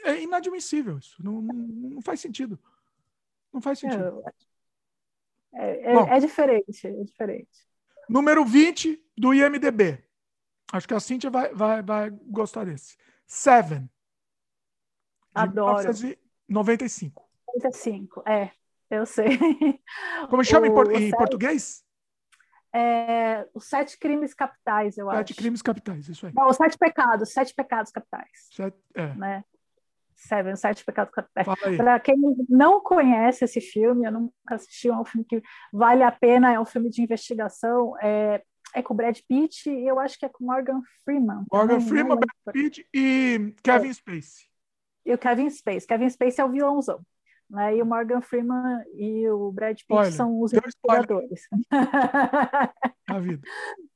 [0.04, 2.60] é inadmissível, isso não, não, não faz sentido.
[3.52, 4.24] Não faz sentido.
[5.54, 7.67] É, é, é, é, diferente, é diferente.
[8.08, 10.04] Número 20 do IMDB.
[10.72, 12.98] Acho que a Cintia vai, vai, vai gostar desse.
[13.26, 13.89] Seven.
[15.34, 15.80] Adoro.
[15.80, 17.30] 1995.
[17.56, 18.52] 95, é,
[18.92, 19.28] eu sei.
[20.30, 21.84] Como chama o, em, por, em sete, português?
[22.74, 25.28] É, os Sete Crimes Capitais, eu sete acho.
[25.28, 26.34] Sete Crimes Capitais, isso aí.
[26.34, 28.30] Não, os Sete Pecados, Sete Pecados Capitais.
[28.52, 29.14] Sete, é.
[29.16, 29.44] Né?
[30.16, 31.48] Seven, Sete Pecados Capitais.
[31.78, 32.16] Para quem
[32.48, 35.42] não conhece esse filme, eu nunca assisti, é um filme que
[35.74, 40.00] vale a pena, é um filme de investigação, é, é com Brad Pitt e eu
[40.00, 41.46] acho que é com Morgan Freeman.
[41.52, 43.94] Morgan também, Freeman, Brad Pitt e Kevin é.
[43.94, 44.46] Spacey.
[45.06, 45.88] E o Kevin Spacey.
[45.88, 47.02] Kevin Spacey é o vilãozão.
[47.52, 47.76] Né?
[47.76, 51.42] E o Morgan Freeman e o Brad Pitt Olha, são os investigadores.
[53.10, 53.46] A vida.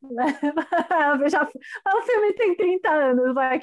[1.29, 3.59] Já, o filme tem 30 anos, vai.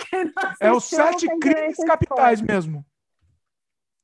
[0.61, 2.87] é os Sete Crimes Capitais mesmo.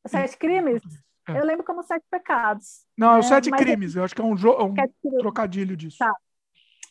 [0.06, 0.82] Sete Crimes?
[1.26, 1.40] É.
[1.40, 2.84] Eu lembro como Sete Pecados.
[2.96, 3.96] Não, é os Sete Mas Crimes.
[3.96, 4.00] É...
[4.00, 5.96] Eu acho que é um, é um trocadilho disso.
[5.98, 6.14] Tá.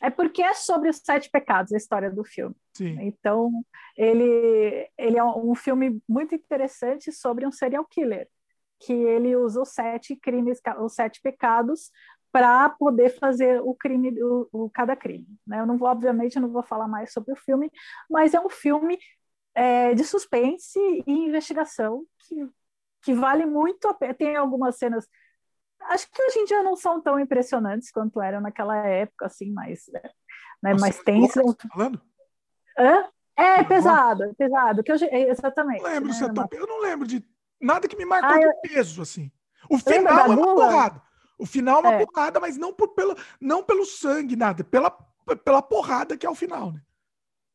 [0.02, 2.56] É porque é sobre os sete pecados a história do filme.
[2.74, 2.98] Sim.
[3.02, 3.52] Então,
[3.96, 8.28] ele, ele é um filme muito interessante sobre um serial killer
[8.80, 11.92] que ele usa os sete crimes, os sete pecados
[12.32, 15.28] para poder fazer o crime, o, o, cada crime.
[15.46, 15.60] Né?
[15.60, 17.72] Eu não vou, obviamente, eu não vou falar mais sobre o filme,
[18.10, 19.00] mas é um filme
[19.56, 22.48] é, de suspense e investigação que,
[23.02, 24.14] que vale muito a pena.
[24.14, 25.08] Tem algumas cenas,
[25.82, 29.86] acho que hoje em dia não são tão impressionantes quanto eram naquela época, assim, mas,
[30.62, 31.56] né, mais tensas.
[31.56, 32.02] Tá falando?
[32.78, 33.10] Hã?
[33.36, 34.84] É pesado, é pesado.
[34.84, 35.82] Que eu, exatamente.
[35.82, 36.48] Não lembro, né?
[36.52, 37.24] Eu não lembro de
[37.60, 38.52] nada que me marcou ah, eu...
[38.52, 39.32] de peso, assim.
[39.70, 41.02] O final é uma porrada.
[41.38, 42.06] O final é uma é.
[42.06, 44.90] porrada, mas não, por, pelo, não pelo sangue, nada, pela,
[45.44, 46.82] pela porrada que é o final, né?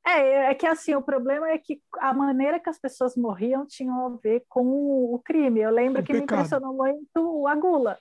[0.05, 3.93] É, é que assim, o problema é que a maneira que as pessoas morriam tinha
[3.93, 4.65] a ver com
[5.15, 5.61] o crime.
[5.61, 6.19] Eu lembro o que pecado.
[6.19, 7.99] me impressionou muito a gula.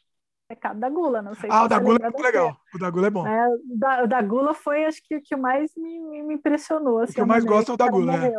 [0.51, 2.57] Pecado da Gula, não sei Ah, o da Gula é muito legal.
[2.75, 3.25] O da Gula é bom.
[3.25, 6.99] É, o, da, o da Gula foi, acho que, o que mais me, me impressionou.
[6.99, 8.33] Assim, o que eu mais gosto é o da Gula, é.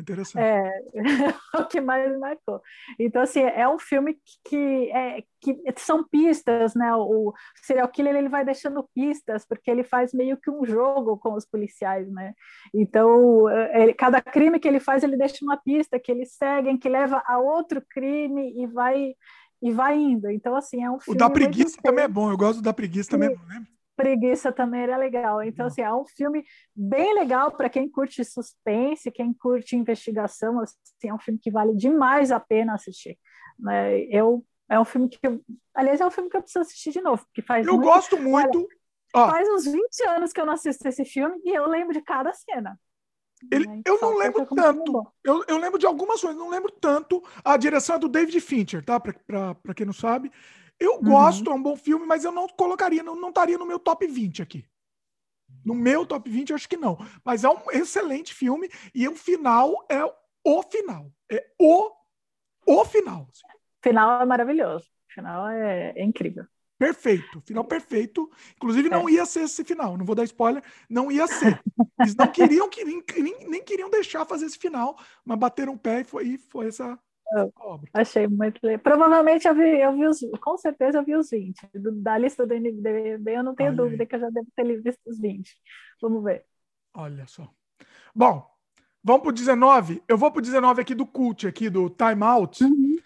[0.00, 0.42] Interessante.
[0.42, 0.82] É,
[1.60, 2.60] o que mais me marcou.
[2.98, 6.94] Então, assim, é um filme que, é, que são pistas, né?
[6.94, 11.18] O, o serial killer ele vai deixando pistas, porque ele faz meio que um jogo
[11.18, 12.34] com os policiais, né?
[12.74, 16.88] Então, ele, cada crime que ele faz, ele deixa uma pista que eles seguem, que
[16.88, 19.14] leva a outro crime e vai
[19.60, 20.30] e vai indo.
[20.30, 21.16] Então, assim, é um filme.
[21.16, 23.66] O da preguiça também é bom, eu gosto da preguiça também, né?
[23.98, 25.42] Preguiça também era legal.
[25.42, 30.60] Então, assim, é um filme bem legal para quem curte suspense, quem curte investigação.
[30.60, 33.18] Assim, é um filme que vale demais a pena assistir.
[33.58, 34.02] Né?
[34.04, 35.18] Eu, é um filme que.
[35.20, 37.24] Eu, aliás, é um filme que eu preciso assistir de novo.
[37.26, 38.68] Porque faz eu muito, gosto muito.
[39.12, 42.00] Olha, faz uns 20 anos que eu não assisto esse filme e eu lembro de
[42.00, 42.78] cada cena.
[43.50, 43.82] Ele, né?
[43.84, 45.12] eu não lembro tanto.
[45.24, 47.20] Eu, eu lembro de algumas coisas, não lembro tanto.
[47.44, 49.00] A direção é do David Fincher, tá?
[49.00, 50.30] Para quem não sabe.
[50.78, 51.02] Eu uhum.
[51.02, 54.06] gosto, é um bom filme, mas eu não colocaria, não, não estaria no meu top
[54.06, 54.64] 20 aqui.
[55.64, 56.96] No meu top 20, eu acho que não.
[57.24, 60.04] Mas é um excelente filme e o final é
[60.44, 61.10] o final.
[61.30, 61.90] É o,
[62.66, 63.28] o final.
[63.30, 63.58] Assim.
[63.82, 64.86] Final é maravilhoso.
[65.10, 66.46] O final é, é incrível.
[66.78, 68.30] Perfeito, final perfeito.
[68.54, 69.12] Inclusive, não é.
[69.12, 71.60] ia ser esse final, não vou dar spoiler, não ia ser.
[71.98, 76.02] Eles não queriam, queriam nem, nem queriam deixar fazer esse final, mas bateram o pé
[76.02, 76.96] e foi, e foi essa,
[77.92, 78.80] Achei muito legal.
[78.80, 81.68] Provavelmente eu vi, eu vi os, com certeza eu vi os 20.
[81.74, 84.06] Do, da lista do NDB, eu não tenho Olha dúvida aí.
[84.06, 85.54] que eu já devo ter visto os 20.
[86.00, 86.44] Vamos ver.
[86.94, 87.48] Olha só.
[88.14, 88.48] Bom,
[89.02, 90.02] vamos pro 19.
[90.08, 92.64] Eu vou pro 19 aqui do Cult, aqui do Time Out.
[92.64, 92.96] Uhum.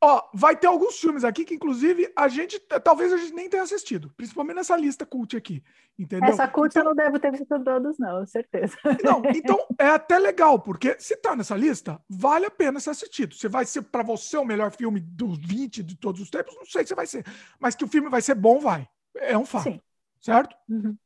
[0.00, 3.64] Ó, vai ter alguns filmes aqui que, inclusive, a gente talvez a gente nem tenha
[3.64, 5.62] assistido, principalmente nessa lista cult aqui,
[5.98, 6.28] entendeu?
[6.28, 8.76] Essa cult então, eu não devo ter visto todos, não, certeza.
[9.02, 13.34] Não, então é até legal, porque se tá nessa lista, vale a pena ser assistido.
[13.34, 16.64] Você vai ser para você o melhor filme dos 20 de todos os tempos, não
[16.64, 17.26] sei se vai ser,
[17.58, 18.88] mas que o filme vai ser bom, vai.
[19.16, 19.64] É um fato.
[19.64, 19.80] Sim.
[20.20, 20.54] Certo?
[20.68, 20.96] Uhum.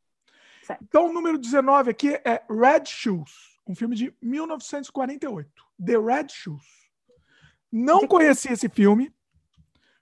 [0.62, 0.84] certo?
[0.86, 5.50] Então, o número 19 aqui é Red Shoes, um filme de 1948.
[5.82, 6.81] The Red Shoes.
[7.72, 9.10] Não conheci esse filme.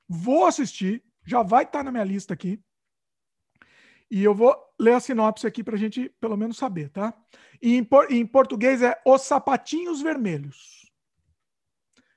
[0.08, 1.04] Vou assistir.
[1.24, 2.60] Já vai estar tá na minha lista aqui.
[4.10, 7.14] E eu vou ler a sinopse aqui para a gente pelo menos saber, tá?
[7.62, 10.90] E em, por, em português é Os Sapatinhos Vermelhos.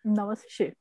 [0.03, 0.75] Não assisti.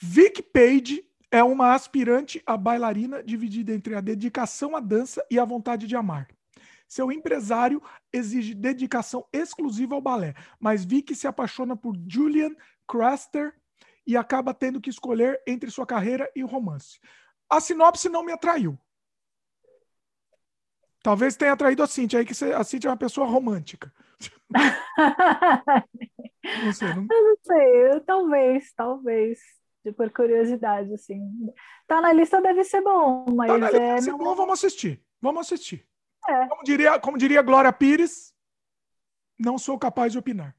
[0.00, 5.44] Vic Page é uma aspirante a bailarina dividida entre a dedicação à dança e a
[5.44, 6.28] vontade de amar.
[6.88, 12.54] Seu empresário exige dedicação exclusiva ao balé, mas Vic se apaixona por Julian
[12.86, 13.52] Craster,
[14.06, 17.00] e acaba tendo que escolher entre sua carreira e o romance.
[17.50, 18.78] A sinopse não me atraiu.
[21.02, 23.92] Talvez tenha atraído a Cintia aí, que a Cintia é uma pessoa romântica.
[26.64, 27.06] não sei, não...
[27.10, 29.38] Eu não sei, talvez, talvez.
[29.84, 31.20] De por curiosidade, assim.
[31.86, 33.52] Tá na lista, deve ser bom, mas.
[33.52, 34.18] Tá na lista, é, não...
[34.18, 35.00] bom, vamos assistir.
[35.20, 35.86] Vamos assistir.
[36.28, 36.48] É.
[36.48, 38.34] Como, diria, como diria Glória Pires,
[39.38, 40.55] não sou capaz de opinar.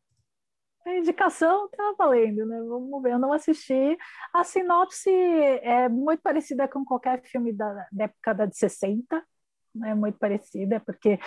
[0.88, 2.62] A indicação tá valendo, né?
[2.63, 3.97] Vamos ver, eu não assisti.
[4.34, 9.21] A sinopse é muito parecida com qualquer filme da, da década de 60,
[9.76, 9.93] né?
[9.93, 11.19] Muito parecida, porque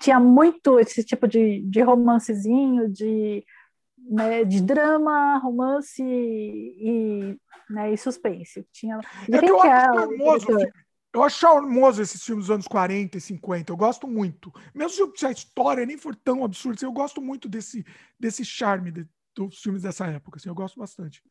[0.00, 3.42] tinha muito esse tipo de, de romancezinho, de,
[3.96, 7.34] né, de drama, romance e,
[7.70, 8.66] né, e suspense.
[8.72, 9.00] Tinha...
[9.32, 10.70] É que eu acho
[11.12, 13.72] eu acho charmoso esses filmes dos anos 40 e 50.
[13.72, 14.52] Eu gosto muito.
[14.74, 17.84] Mesmo se a história nem for tão absurda, assim, eu gosto muito desse,
[18.18, 20.36] desse charme de, dos filmes dessa época.
[20.36, 21.22] Assim, eu gosto bastante.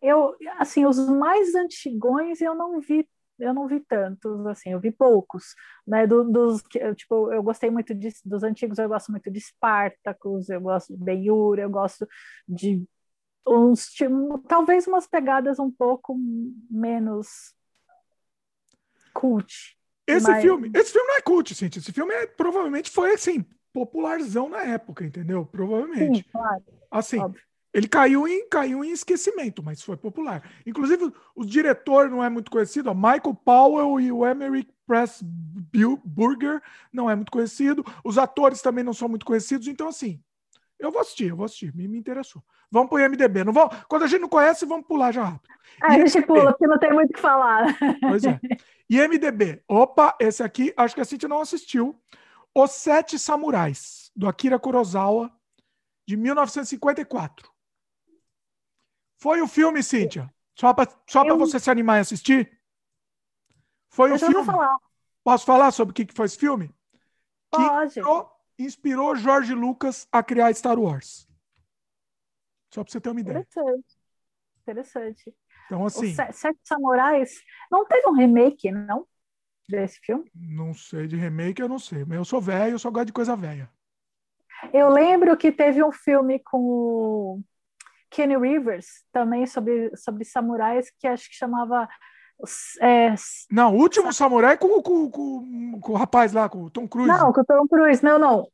[0.00, 3.06] Eu, assim, os mais antigões eu não vi
[3.40, 5.54] eu não vi tantos, assim, eu vi poucos,
[5.86, 6.62] né, do, dos,
[6.94, 11.02] tipo, eu gostei muito de, dos antigos, eu gosto muito de Spartacus, eu gosto de
[11.02, 12.06] Ben-Hur, eu gosto
[12.46, 12.84] de
[13.46, 16.14] uns, tipo, talvez umas pegadas um pouco
[16.70, 17.54] menos
[19.20, 19.76] cult.
[20.06, 20.42] Esse mas...
[20.42, 21.78] filme, esse filme não é cult, gente.
[21.78, 25.44] Esse filme é, provavelmente foi assim, popularzão na época, entendeu?
[25.46, 26.22] Provavelmente.
[26.22, 26.62] Sim, claro.
[26.90, 27.42] Assim, Óbvio.
[27.72, 30.42] ele caiu em, caiu em esquecimento, mas foi popular.
[30.66, 36.60] Inclusive, o diretor não é muito conhecido, ó, Michael Powell e o Emerick Pressburger
[36.92, 37.84] não é muito conhecido.
[38.02, 40.20] Os atores também não são muito conhecidos, então assim,
[40.80, 42.42] eu vou assistir, eu vou assistir, me, me interessou.
[42.70, 43.44] Vamos pro IMDB.
[43.44, 45.54] Não vamos, quando a gente não conhece, vamos pular já rápido.
[45.82, 47.76] Ah, a gente pula, porque não tem muito o que falar.
[48.00, 48.40] Pois é.
[48.88, 49.62] IMDB.
[49.68, 52.00] Opa, esse aqui, acho que a Cintia não assistiu.
[52.54, 55.30] Os Sete Samurais, do Akira Kurosawa,
[56.06, 57.48] de 1954.
[59.18, 60.32] Foi o filme, Cíntia?
[60.58, 61.38] Só para só eu...
[61.38, 62.58] você se animar e assistir?
[63.90, 64.44] Foi o filme.
[64.44, 64.76] Falar.
[65.22, 66.74] Posso falar sobre o que foi esse filme?
[67.50, 67.94] Pode.
[67.94, 68.00] Que
[68.64, 71.28] inspirou George Lucas a criar Star Wars.
[72.72, 73.38] Só para você ter uma ideia.
[73.38, 73.98] Interessante.
[74.62, 75.34] Interessante.
[75.66, 76.14] Então, assim.
[76.32, 77.42] Sete Samurais.
[77.70, 79.06] Não teve um remake, não?
[79.68, 80.28] Desse filme?
[80.34, 82.04] Não sei, de remake eu não sei.
[82.04, 83.70] Mas eu sou velho, eu só gosto de coisa velha.
[84.72, 87.42] Eu lembro que teve um filme com o
[88.10, 91.88] Kenny Rivers, também sobre, sobre samurais, que acho que chamava.
[92.80, 93.14] É,
[93.50, 97.08] não, o último samurai com, com, com, com, o rapaz lá, com o Tom Cruise.
[97.08, 98.48] Não, com o Tom Cruise, não, não.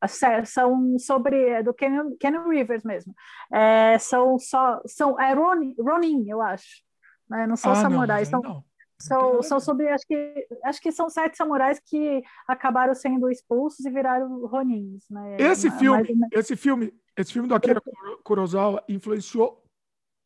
[0.44, 1.49] São sobre.
[1.49, 3.14] É do Kenny, Kenny Rivers mesmo.
[3.53, 4.81] É, são só.
[4.87, 6.83] São, é Ronin, Ronin eu acho.
[7.29, 7.46] Né?
[7.46, 8.31] Não são ah, samurais.
[8.31, 8.62] Não, são,
[8.99, 9.88] são, são sobre.
[9.88, 15.05] Acho que, acho que são sete samurais que acabaram sendo expulsos e viraram Ronins.
[15.11, 15.37] Né?
[15.38, 17.81] Esse filme, esse filme esse filme do Akira
[18.22, 19.65] Kurosawa influenciou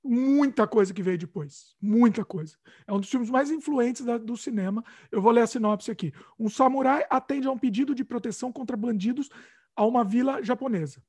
[0.02, 1.74] muita coisa que veio depois.
[1.80, 2.56] Muita coisa.
[2.86, 4.84] É um dos filmes mais influentes da, do cinema.
[5.10, 6.12] Eu vou ler a sinopse aqui.
[6.38, 9.28] Um samurai atende a um pedido de proteção contra bandidos
[9.76, 11.02] a uma vila japonesa.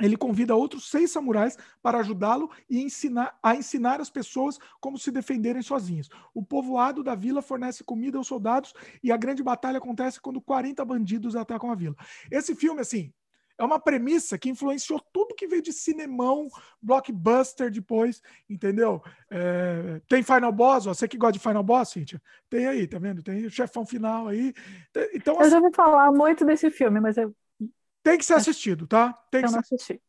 [0.00, 5.10] Ele convida outros seis samurais para ajudá-lo e ensinar, a ensinar as pessoas como se
[5.10, 6.08] defenderem sozinhos.
[6.32, 10.84] O povoado da vila fornece comida aos soldados e a grande batalha acontece quando 40
[10.84, 11.96] bandidos atacam a vila.
[12.30, 13.12] Esse filme, assim,
[13.58, 16.48] é uma premissa que influenciou tudo que veio de cinemão,
[16.80, 19.02] blockbuster depois, entendeu?
[19.28, 22.22] É, tem Final Boss, ó, você que gosta de Final Boss, Cíntia?
[22.48, 23.20] Tem aí, tá vendo?
[23.20, 24.54] Tem o chefão final aí.
[25.12, 27.34] Então, eu assim, já ouvi falar muito desse filme, mas eu...
[28.02, 29.12] Tem que ser assistido, tá?
[29.30, 29.74] Tem eu que não ser...
[29.74, 30.02] assisti.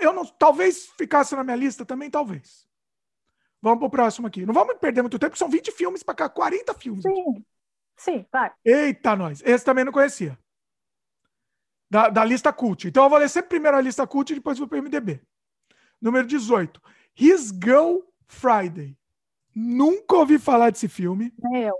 [0.00, 2.64] Eu não, talvez ficasse na minha lista também, talvez.
[3.60, 4.46] Vamos pro próximo aqui.
[4.46, 7.02] Não vamos perder muito tempo, são 20 filmes para cá, 40 filmes.
[7.02, 7.44] Sim,
[7.96, 8.52] sim, vai.
[8.64, 9.42] Eita, nós.
[9.44, 10.38] Esse também não conhecia
[11.90, 12.88] da, da lista cult.
[12.88, 15.20] Então eu vou ler sempre primeiro a lista cult e depois vou para o MDB.
[16.00, 16.80] Número 18.
[17.18, 18.96] His Girl Friday.
[19.54, 21.32] Nunca ouvi falar desse filme.
[21.54, 21.74] Eu.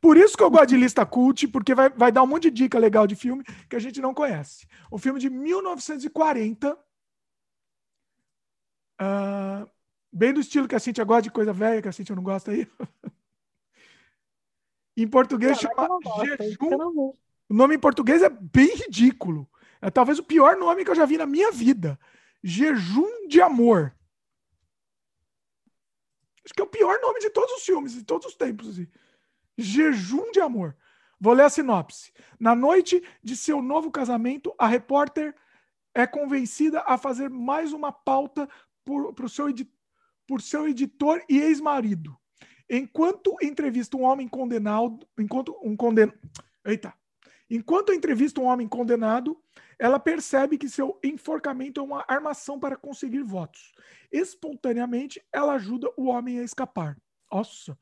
[0.00, 2.50] Por isso que eu gosto de lista cult, porque vai, vai dar um monte de
[2.50, 4.66] dica legal de filme que a gente não conhece.
[4.90, 6.72] Um filme de 1940.
[6.72, 6.78] Uh,
[8.98, 9.66] ah,
[10.12, 12.50] bem do estilo que a Cintia gosta de coisa velha, que a Cintia não gosta
[12.50, 12.66] aí.
[14.96, 15.98] em português não, chama
[16.38, 17.12] Jejum
[17.50, 19.50] o nome em português é bem ridículo.
[19.82, 21.98] É talvez o pior nome que eu já vi na minha vida.
[22.44, 23.92] Jejum de Amor.
[26.44, 28.68] Acho que é o pior nome de todos os filmes, de todos os tempos.
[28.68, 28.86] Assim.
[29.58, 30.76] Jejum de Amor.
[31.18, 32.12] Vou ler a sinopse.
[32.38, 35.34] Na noite de seu novo casamento, a repórter
[35.92, 38.48] é convencida a fazer mais uma pauta
[38.84, 39.46] por, por, seu,
[40.24, 42.16] por seu editor e ex-marido.
[42.70, 46.16] Enquanto entrevista um homem condenado, enquanto um condenado,
[46.64, 46.94] eita,
[47.50, 49.36] Enquanto entrevista um homem condenado,
[49.76, 53.72] ela percebe que seu enforcamento é uma armação para conseguir votos.
[54.12, 56.96] Espontaneamente, ela ajuda o homem a escapar.
[57.30, 57.76] Nossa!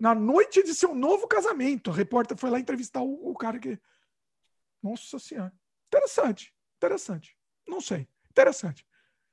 [0.00, 3.78] Na noite de seu novo casamento, a repórter foi lá entrevistar o, o cara que.
[4.82, 5.52] Nossa Senhora.
[5.88, 6.54] Interessante.
[6.78, 7.36] Interessante.
[7.68, 8.08] Não sei.
[8.30, 8.86] Interessante.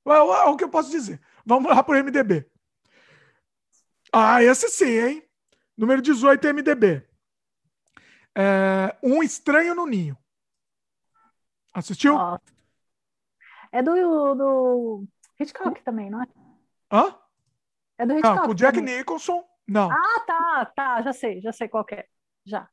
[0.06, 1.22] É, o que eu posso dizer.
[1.46, 2.46] Vamos lá para o MDB.
[4.12, 5.30] Ah, esse sim, hein?
[5.78, 7.11] Número 18 MDB.
[8.36, 10.17] É, um Estranho no Ninho.
[11.74, 12.15] Assistiu?
[13.72, 15.08] É do, do
[15.39, 16.28] Hitchcock também, não é?
[16.91, 17.15] Hã?
[17.98, 18.36] É do Hitchcock.
[18.36, 18.98] Não, com o Jack também.
[18.98, 19.44] Nicholson.
[19.67, 19.89] Não.
[19.91, 22.06] Ah, tá, tá, já sei, já sei qual é.
[22.46, 22.70] Já.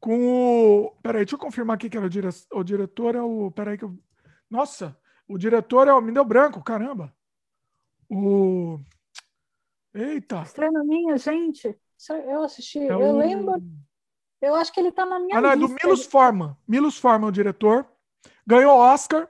[0.00, 0.90] Com o.
[1.02, 2.28] Peraí, deixa eu confirmar aqui que era o, dire...
[2.52, 3.50] o diretor é o.
[3.50, 3.96] Peraí que eu.
[4.50, 6.00] Nossa, o diretor é o.
[6.00, 7.14] Me deu branco, caramba.
[8.08, 8.78] O.
[9.94, 10.42] Eita.
[10.42, 11.78] Estranho Ninho, gente.
[12.10, 13.18] Eu assisti, é eu o...
[13.18, 13.62] lembro.
[14.40, 15.64] Eu acho que ele tá na minha ah, não, lista.
[15.64, 16.56] é do Milos Forman.
[16.66, 17.86] Milos Forman, o diretor.
[18.46, 19.28] Ganhou Oscar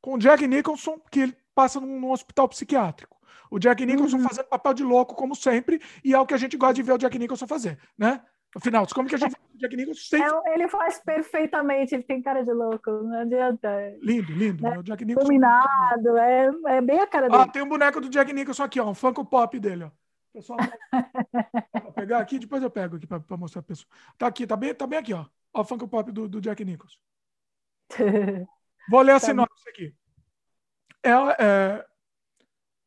[0.00, 3.16] com o Jack Nicholson, que ele passa num, num hospital psiquiátrico.
[3.50, 4.28] O Jack Nicholson uhum.
[4.28, 6.92] fazendo papel de louco, como sempre, e é o que a gente gosta de ver
[6.92, 8.20] o Jack Nicholson fazer, né?
[8.56, 10.30] Afinal, como que a gente o Jack Nicholson sempre...
[10.46, 13.68] É, ele faz perfeitamente, ele tem cara de louco, não adianta.
[14.00, 14.62] Lindo, lindo.
[14.62, 14.78] Né?
[14.78, 15.26] O Jack Nicholson.
[15.26, 17.42] Dominado, é, é bem a cara dele.
[17.42, 19.90] Ah, tem um boneco do Jack Nicholson aqui, ó, um Funko Pop dele, ó.
[20.34, 20.58] Pessoal,
[21.80, 23.88] vou pegar aqui, depois eu pego aqui para mostrar a pessoa.
[24.18, 25.26] Tá aqui, tá bem, tá bem aqui, ó.
[25.52, 26.98] Ó o Funko Pop do, do Jack Nicholson.
[28.90, 29.94] Vou ler a tá sinopse aqui.
[31.04, 31.86] É, é,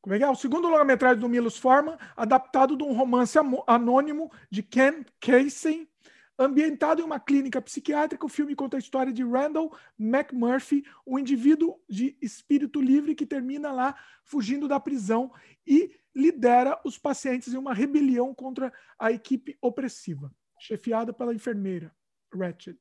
[0.01, 0.29] como é que é?
[0.29, 5.89] O segundo longa-metragem do Milos Forman, adaptado de um romance anônimo de Ken Casey,
[6.37, 8.25] ambientado em uma clínica psiquiátrica.
[8.25, 13.71] O filme conta a história de Randall McMurphy, um indivíduo de espírito livre que termina
[13.71, 15.31] lá fugindo da prisão
[15.65, 21.95] e lidera os pacientes em uma rebelião contra a equipe opressiva, chefiada pela enfermeira
[22.33, 22.77] Ratchet.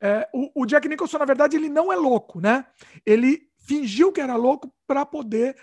[0.00, 2.66] É, o, o, Jack Nicholson, na verdade, ele não é louco, né?
[3.04, 5.56] Ele fingiu que era louco para poder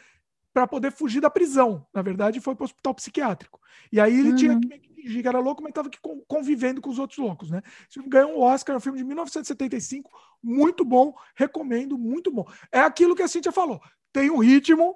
[0.54, 1.86] para poder fugir da prisão.
[1.94, 3.60] Na verdade, foi para o hospital psiquiátrico.
[3.92, 4.36] E aí ele uhum.
[4.36, 5.90] tinha que fingir que era louco, mas estava
[6.28, 7.62] convivendo com os outros loucos, né?
[7.82, 10.10] Esse filme ganhou um Oscar, é um filme de 1975,
[10.42, 12.46] muito bom, recomendo, muito bom.
[12.72, 13.80] É aquilo que a Cintia falou.
[14.12, 14.96] Tem um ritmo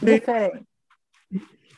[0.00, 0.20] bem,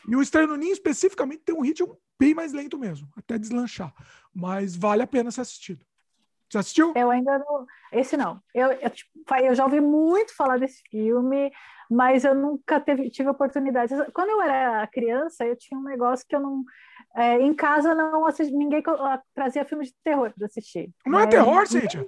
[0.09, 3.93] E o Estranho no Ninho, especificamente, tem um ritmo bem mais lento mesmo, até deslanchar.
[4.35, 5.85] Mas vale a pena ser assistido.
[6.49, 6.93] Você assistiu?
[6.95, 7.67] Eu ainda não.
[7.93, 8.41] Esse não.
[8.55, 9.11] Eu, eu, tipo,
[9.43, 11.51] eu já ouvi muito falar desse filme,
[11.91, 13.93] mas eu nunca teve, tive oportunidade.
[14.13, 16.63] Quando eu era criança, eu tinha um negócio que eu não.
[17.17, 18.83] É, em casa não assisti, ninguém
[19.35, 20.91] trazia filme de terror para assistir.
[21.05, 22.07] Não é terror, Cíntia?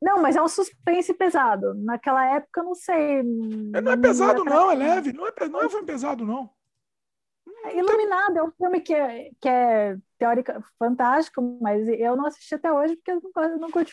[0.00, 1.74] Não, mas é um suspense pesado.
[1.74, 3.22] Naquela época, eu não sei.
[3.22, 5.12] Não é pesado, não, é leve.
[5.12, 6.50] Não é, não é um filme pesado, não.
[7.74, 12.72] Iluminado é um filme que é, que é teórica fantástico, mas eu não assisti até
[12.72, 13.92] hoje porque eu não, não curto,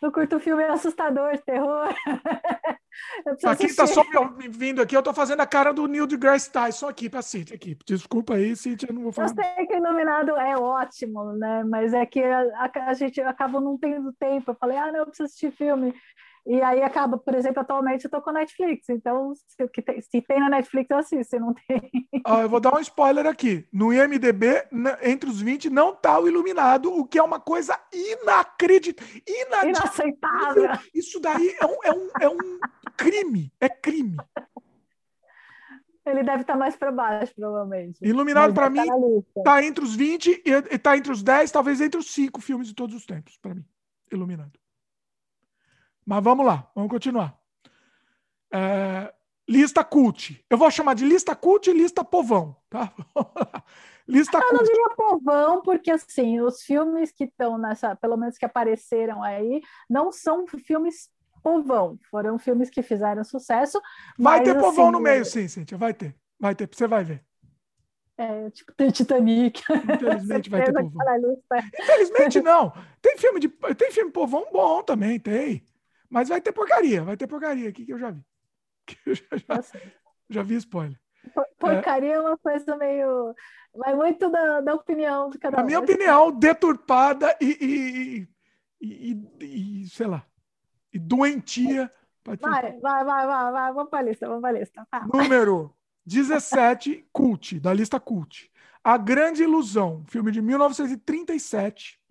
[0.00, 1.94] não curto filme assustador, terror.
[3.56, 4.04] Quem está só
[4.36, 7.56] me vindo aqui, eu estou fazendo a cara do Neil deGrasse Tyson aqui para Cintia.
[7.56, 7.76] Aqui.
[7.86, 9.28] Desculpa aí, Cintia, eu não vou falar.
[9.28, 11.64] Eu sei que Iluminado é ótimo, né?
[11.64, 14.50] Mas é que a, a, a gente acaba não tendo tempo.
[14.50, 15.94] Eu falei, ah, não, eu preciso assistir filme.
[16.44, 20.40] E aí acaba, por exemplo, atualmente eu tô com Netflix, então se, tem, se tem
[20.40, 21.90] na Netflix eu assisto, se não tem.
[22.24, 23.66] Ah, eu vou dar um spoiler aqui.
[23.72, 24.66] No IMDB,
[25.02, 29.22] entre os 20, não tá o Iluminado, o que é uma coisa inacreditável.
[29.68, 30.70] Inaceitável.
[30.92, 32.58] Isso daí é um, é, um, é um
[32.96, 33.52] crime.
[33.60, 34.16] É crime.
[36.04, 37.98] Ele deve estar tá mais para baixo, provavelmente.
[38.02, 38.82] Iluminado, para mim,
[39.44, 42.74] tá entre os 20 e tá entre os 10, talvez entre os 5 filmes de
[42.74, 43.64] todos os tempos, para mim.
[44.10, 44.61] Iluminado.
[46.04, 47.38] Mas vamos lá, vamos continuar.
[48.52, 49.12] É,
[49.48, 50.44] lista cult.
[50.48, 52.92] Eu vou chamar de lista cult e lista povão, tá?
[54.06, 54.54] lista Eu cult.
[54.54, 59.62] não diria povão, porque assim, os filmes que estão nessa, pelo menos que apareceram aí,
[59.88, 61.10] não são filmes
[61.42, 61.98] povão.
[62.10, 63.80] Foram filmes que fizeram sucesso.
[64.18, 66.14] Vai mas, ter povão assim, no meio, sim, Cíntia, vai ter.
[66.38, 67.24] Vai ter, você vai ver.
[68.16, 69.62] É, tipo, tem Titanic.
[69.94, 71.42] Infelizmente vai ter povão.
[71.80, 72.72] Infelizmente não.
[73.00, 75.64] Tem filme de tem filme povão bom também, tem.
[76.12, 78.22] Mas vai ter porcaria, vai ter porcaria aqui que eu já vi.
[79.06, 79.80] Eu já, já,
[80.28, 81.00] já, vi spoiler.
[81.58, 83.34] Porcaria é, é uma coisa meio.
[83.74, 85.60] Vai muito da, da opinião do cada um.
[85.60, 88.28] A minha opinião, deturpada e,
[88.80, 90.26] e, e, e, sei lá,
[90.92, 91.90] e doentia.
[92.24, 94.86] Vai, vai, vai, vai, vai, vamos para a lista, vamos para a lista.
[94.92, 95.06] Ah.
[95.06, 98.50] Número 17, Cult, da lista Cult.
[98.84, 102.01] A Grande Ilusão, filme de 1937,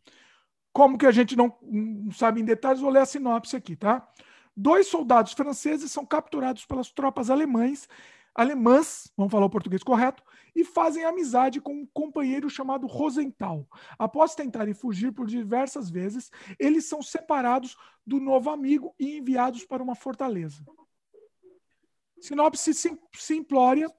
[0.74, 4.08] como que a gente não, não sabe em detalhes, vou ler a sinopse aqui, tá?
[4.56, 7.88] Dois soldados franceses são capturados pelas tropas alemães,
[8.34, 10.24] alemãs, vamos falar o português correto,
[10.56, 13.68] e fazem amizade com um companheiro chamado Rosenthal.
[13.98, 19.84] Após tentarem fugir por diversas vezes, eles são separados do novo amigo e enviados para
[19.84, 20.64] uma fortaleza.
[22.20, 22.72] Sinopse
[23.16, 23.90] simplória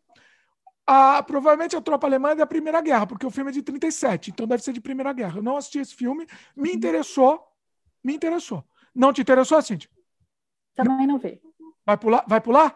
[0.87, 4.31] a, provavelmente a tropa alemã é da Primeira Guerra, porque o filme é de 37,
[4.31, 5.39] então deve ser de Primeira Guerra.
[5.39, 6.27] Eu não assisti esse filme,
[6.57, 6.75] me uhum.
[6.75, 7.47] interessou,
[8.03, 8.65] me interessou.
[8.95, 9.89] Não te interessou, Cintia?
[10.75, 11.41] Também não vi.
[11.85, 12.25] Vai pular?
[12.27, 12.75] Vai pular?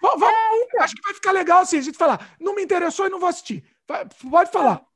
[0.00, 0.82] Vamos, é, então.
[0.82, 3.28] Acho que vai ficar legal assim, a gente falar, não me interessou e não vou
[3.28, 3.64] assistir.
[3.88, 4.86] Vai, pode falar.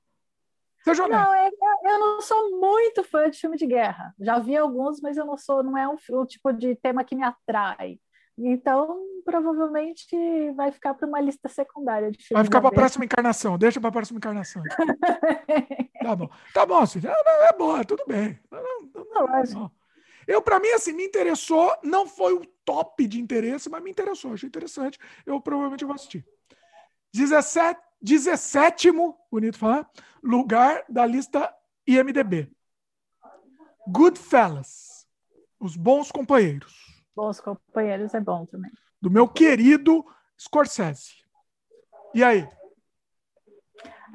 [0.85, 1.49] Seja não, é,
[1.85, 4.15] eu não sou muito fã de filme de guerra.
[4.21, 7.17] Já vi alguns, mas eu não sou, não é um, um tipo de tema que
[7.17, 7.99] me atrai.
[8.37, 10.17] Então, provavelmente
[10.53, 12.33] vai ficar para uma lista secundária de filmes.
[12.33, 13.59] Vai ficar para a próxima encarnação.
[13.59, 14.63] Deixa para a próxima encarnação.
[16.03, 16.31] tá bom.
[16.53, 17.01] Tá bom, assim.
[17.05, 18.39] É, é boa, tudo bem.
[18.51, 18.63] Não,
[18.95, 19.73] não, não, não.
[20.27, 21.77] Eu, para mim, assim, me interessou.
[21.83, 24.33] Não foi o top de interesse, mas me interessou.
[24.33, 24.99] Achei interessante.
[25.27, 26.25] Eu provavelmente vou assistir.
[27.13, 28.91] 17, 17
[29.31, 29.89] bonito falar,
[30.23, 31.55] lugar da lista
[31.87, 32.51] IMDB.
[33.87, 35.07] Goodfellas.
[35.61, 36.85] Os bons companheiros.
[37.15, 38.71] Bons Companheiros é bom também.
[39.05, 40.03] Do meu querido
[40.41, 41.13] Scorsese.
[42.15, 42.49] E aí?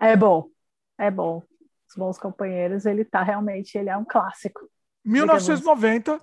[0.01, 0.49] É bom.
[0.97, 1.43] É bom.
[1.87, 4.67] Os Bons Companheiros, ele tá realmente, ele é um clássico.
[5.05, 6.19] 1990.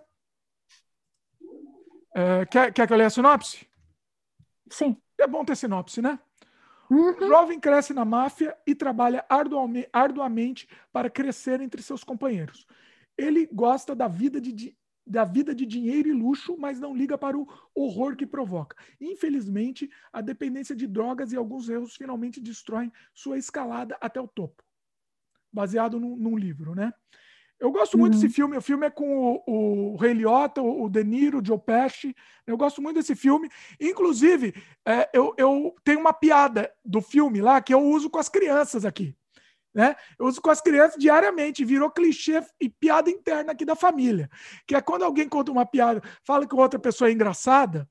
[2.12, 3.70] É, quer, quer que eu leia a sinopse?
[4.68, 5.00] Sim.
[5.16, 6.18] É bom ter sinopse, né?
[6.90, 7.16] Uhum.
[7.18, 9.24] O jovem cresce na máfia e trabalha
[9.92, 12.66] arduamente para crescer entre seus companheiros.
[13.16, 14.76] Ele gosta da vida de,
[15.07, 18.76] da vida de dinheiro e luxo, mas não liga para o horror que provoca.
[19.00, 24.64] Infelizmente, a dependência de drogas e alguns erros finalmente destroem sua escalada até o topo.
[25.52, 26.92] Baseado num, num livro, né?
[27.59, 28.00] Eu gosto uhum.
[28.00, 28.57] muito desse filme.
[28.57, 32.14] O filme é com o, o Ray Liotta, o De Niro, o Joe Pesci.
[32.46, 33.48] Eu gosto muito desse filme.
[33.80, 34.54] Inclusive,
[34.84, 38.84] é, eu, eu tenho uma piada do filme lá que eu uso com as crianças
[38.84, 39.16] aqui.
[39.76, 39.94] Né?
[40.18, 44.30] Eu uso com as crianças diariamente, virou clichê e piada interna aqui da família.
[44.66, 47.86] Que é quando alguém conta uma piada, fala que outra pessoa é engraçada,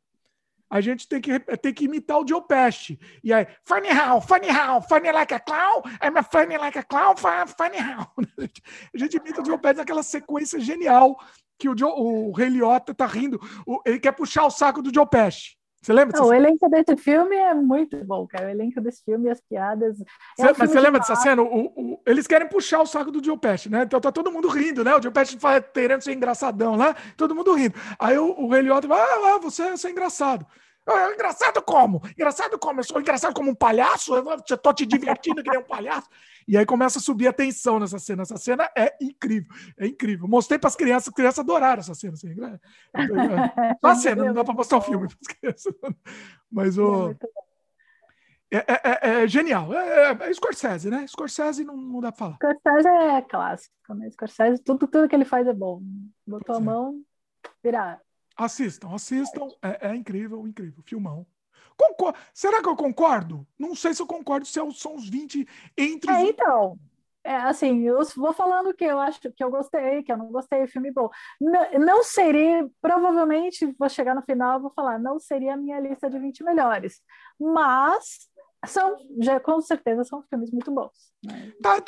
[0.67, 2.99] a gente tem que, tem que imitar o Joe Pesci.
[3.23, 6.81] E aí, funny how, funny how, funny like a clown, I'm a funny like a
[6.81, 8.11] clown, funny how.
[8.91, 11.15] A gente imita o Joe Pesci naquela sequência genial
[11.55, 13.39] que o, Joe, o Rei Liotta tá rindo.
[13.85, 15.55] Ele quer puxar o saco do Joe Pesci.
[15.85, 16.19] Você lembra?
[16.19, 18.47] Não, o elenco desse filme é muito bom, cara.
[18.47, 19.99] O elenco desse filme, as piadas.
[20.39, 21.43] É um mas você lembra dessa cena?
[21.43, 23.83] O, o, eles querem puxar o saco do Joe Pesci, né?
[23.83, 24.95] Então tá todo mundo rindo, né?
[24.95, 25.37] O Joe Pesci
[25.75, 27.75] querendo ser engraçadão lá, todo mundo rindo.
[27.99, 30.43] Aí o, o vai, ah, você, você é engraçado.
[30.87, 32.01] Engraçado como?
[32.11, 32.79] Engraçado como?
[32.79, 34.13] Eu sou engraçado como um palhaço?
[34.15, 36.07] Eu tô te divertindo que nem um palhaço?
[36.47, 38.21] E aí começa a subir a tensão nessa cena.
[38.21, 39.49] Essa cena é incrível.
[39.77, 40.27] É incrível.
[40.27, 42.13] Mostrei para as crianças, as crianças adoraram essa cena.
[42.13, 42.35] Assim.
[43.81, 45.73] Só a cena, não dá para mostrar o filme para as crianças.
[46.51, 47.15] Mas o.
[48.51, 49.73] É, é, é, é genial.
[49.73, 51.05] É, é, é, Scorsese, né?
[51.07, 52.35] Scorsese não, não dá para falar.
[52.35, 54.09] Scorsese é clássico, né?
[54.11, 55.81] Scorsese, tudo, tudo que ele faz é bom.
[56.27, 57.01] Botou a mão,
[57.63, 58.04] virar.
[58.37, 59.47] Assistam, assistam.
[59.61, 60.83] É, é incrível, incrível.
[60.85, 61.25] Filmão.
[61.77, 63.45] Concor Será que eu concordo?
[63.59, 66.17] Não sei se eu concordo se é são os 20 entre os.
[66.17, 66.77] É, então.
[67.23, 70.67] É, assim, eu vou falando que eu acho que eu gostei, que eu não gostei,
[70.67, 71.09] filme bom.
[71.41, 76.07] Não, não seria, provavelmente, vou chegar no final, vou falar, não seria a minha lista
[76.07, 77.01] de 20 melhores.
[77.39, 78.29] Mas
[78.67, 80.91] são, já, com certeza, são filmes muito bons.
[81.23, 81.51] Né?
[81.63, 81.81] Tá,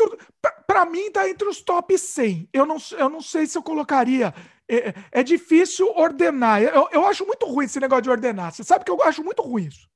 [0.66, 2.50] para mim, tá entre os top 100.
[2.52, 4.34] Eu não, eu não sei se eu colocaria
[4.70, 6.62] é, é, difícil ordenar.
[6.62, 8.52] Eu, eu acho muito ruim esse negócio de ordenar.
[8.52, 9.90] Você sabe que eu acho muito ruim isso.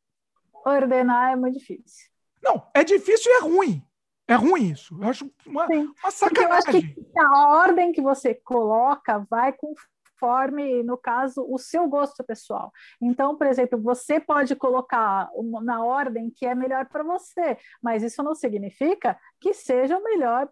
[0.65, 2.09] Ordenar é muito difícil.
[2.41, 3.85] Não, é difícil e é ruim.
[4.27, 4.97] É ruim isso.
[5.01, 6.49] Eu acho uma, uma sacanagem.
[6.49, 12.23] eu acho que a ordem que você coloca vai conforme, no caso, o seu gosto
[12.23, 12.71] pessoal.
[13.01, 15.29] Então, por exemplo, você pode colocar
[15.63, 20.47] na ordem que é melhor para você, mas isso não significa que seja o melhor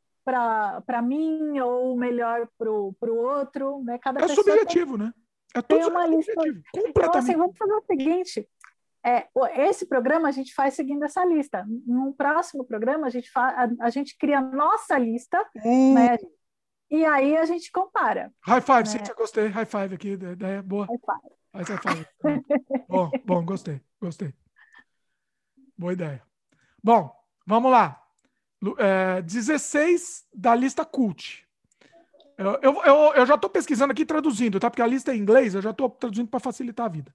[0.86, 3.98] para mim ou melhor para o outro, né?
[3.98, 5.14] Cada é subjetivo, tem, né?
[5.56, 6.34] É tudo tem uma lista.
[6.76, 8.48] Então, assim, vamos fazer o seguinte:
[9.06, 9.28] é,
[9.68, 11.66] esse programa a gente faz seguindo essa lista.
[11.86, 15.94] No próximo programa, a gente, fa a, gente cria a nossa lista, hum.
[15.94, 16.18] né?
[16.92, 18.32] E aí a gente compara.
[18.42, 18.86] High five, né?
[18.86, 19.48] Cíntia, gostei.
[19.48, 20.86] High five aqui, ideia boa.
[20.86, 21.80] High five.
[21.82, 22.08] High five.
[22.88, 24.34] bom, bom, gostei, gostei.
[25.78, 26.22] Boa ideia.
[26.84, 27.12] Bom,
[27.46, 28.09] vamos lá
[28.78, 31.48] é, 16 da lista cult.
[32.38, 34.70] Eu, eu, eu, eu já estou pesquisando aqui traduzindo, tá?
[34.70, 37.14] Porque a lista é em inglês, eu já estou traduzindo para facilitar a vida.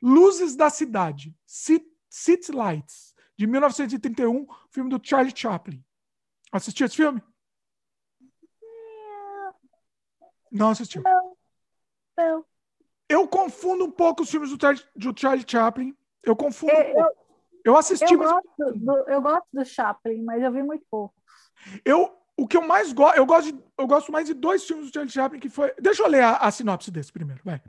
[0.00, 5.84] Luzes da Cidade, City Lights, de 1931, filme do Charlie Chaplin.
[6.52, 7.22] Assistiu esse filme?
[10.50, 11.02] Não assistiu.
[11.02, 11.36] Não.
[12.16, 12.44] Não.
[13.08, 15.96] Eu confundo um pouco os filmes do, Charlie, do Charlie Chaplin.
[16.22, 16.72] Eu confundo.
[16.72, 17.19] Eu, um eu
[17.76, 18.12] assisti.
[18.12, 18.30] Eu, mas...
[18.30, 21.14] gosto do, eu gosto do Chaplin, mas eu vi muito pouco.
[21.84, 24.90] Eu, o que eu mais gosto, eu gosto, de, eu gosto mais de dois filmes
[24.90, 25.74] do Charlie Chaplin que foi.
[25.80, 27.60] Deixa eu ler a, a sinopse desse primeiro, vai.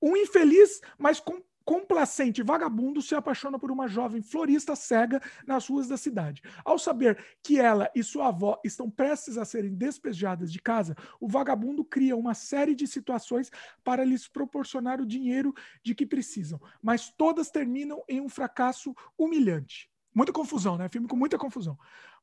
[0.00, 5.88] Um infeliz, mas com complacente vagabundo se apaixona por uma jovem florista cega nas ruas
[5.88, 6.40] da cidade.
[6.64, 11.26] Ao saber que ela e sua avó estão prestes a serem despejadas de casa, o
[11.26, 13.50] vagabundo cria uma série de situações
[13.82, 15.52] para lhes proporcionar o dinheiro
[15.82, 19.90] de que precisam, mas todas terminam em um fracasso humilhante.
[20.14, 20.88] Muita confusão, né?
[20.88, 21.76] Filme com muita confusão.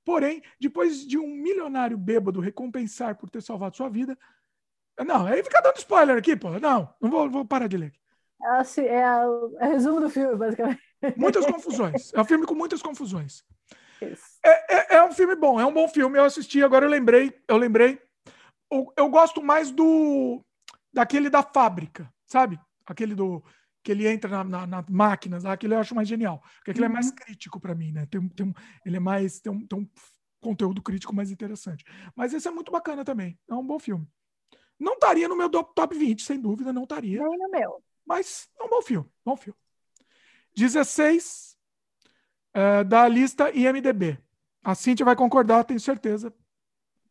[0.05, 4.17] Porém, depois de um milionário bêbado recompensar por ter salvado sua vida.
[5.05, 6.59] Não, aí fica dando spoiler aqui, pô.
[6.59, 8.02] Não, não vou, vou parar de ler.
[8.41, 10.81] É, é, o, é o resumo do filme, basicamente.
[11.17, 12.13] Muitas confusões.
[12.13, 13.43] É um filme com muitas confusões.
[14.43, 16.17] É, é, é, um filme bom, é um bom filme.
[16.17, 18.01] Eu assisti, agora eu lembrei, eu lembrei.
[18.71, 20.43] Eu, eu gosto mais do
[20.91, 22.59] daquele da fábrica, sabe?
[22.85, 23.43] Aquele do
[23.83, 26.41] que ele entra na, na, na máquinas, aquele eu acho mais genial.
[26.57, 26.91] Porque aquele uhum.
[26.91, 27.15] é mais uhum.
[27.15, 28.05] crítico para mim, né?
[28.05, 28.53] Tem, tem,
[28.85, 29.87] ele é mais tem um, tem um
[30.41, 31.83] conteúdo crítico mais interessante.
[32.15, 33.37] Mas esse é muito bacana também.
[33.49, 34.07] É um bom filme.
[34.79, 37.21] Não estaria no meu top 20, sem dúvida, não estaria.
[37.21, 37.83] Nem no meu.
[38.05, 39.57] Mas é um bom filme, bom filme.
[40.55, 41.57] 16
[42.53, 44.19] é, da lista IMDB.
[44.63, 46.33] A Cintia vai concordar, tenho certeza.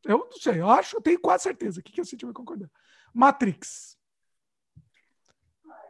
[0.04, 1.80] Eu não sei, eu acho, tenho quase certeza.
[1.80, 2.70] O que, que a Cintia vai concordar?
[3.12, 3.98] Matrix.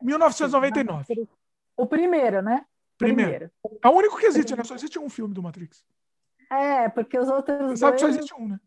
[0.00, 1.28] 1999.
[1.76, 2.66] O primeiro, né?
[2.98, 3.30] Primeiro.
[3.30, 3.53] primeiro.
[3.82, 4.64] É o único que existe, né?
[4.64, 5.84] Só existe um filme do Matrix.
[6.50, 7.59] É, porque os outros.
[7.59, 7.78] Você dois...
[7.80, 8.61] sabe que só existe um, né?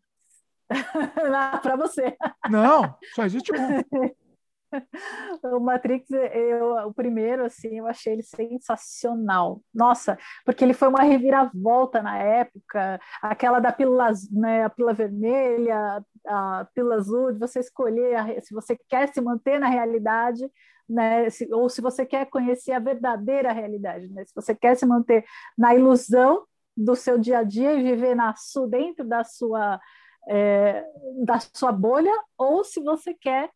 [1.62, 2.16] Para você.
[2.50, 3.56] Não, só existe um.
[5.44, 9.62] o Matrix, eu, o primeiro, assim, eu achei ele sensacional.
[9.74, 16.04] Nossa, porque ele foi uma reviravolta na época, aquela da pílula, né, a pílula vermelha,
[16.26, 20.50] a pílula azul, de você escolher a, se você quer se manter na realidade,
[20.88, 24.86] né, se, ou se você quer conhecer a verdadeira realidade, né, se você quer se
[24.86, 25.24] manter
[25.56, 26.44] na ilusão
[26.76, 28.34] do seu dia a dia e viver na,
[28.68, 29.80] dentro da sua,
[30.28, 30.84] é,
[31.24, 33.50] da sua bolha, ou se você quer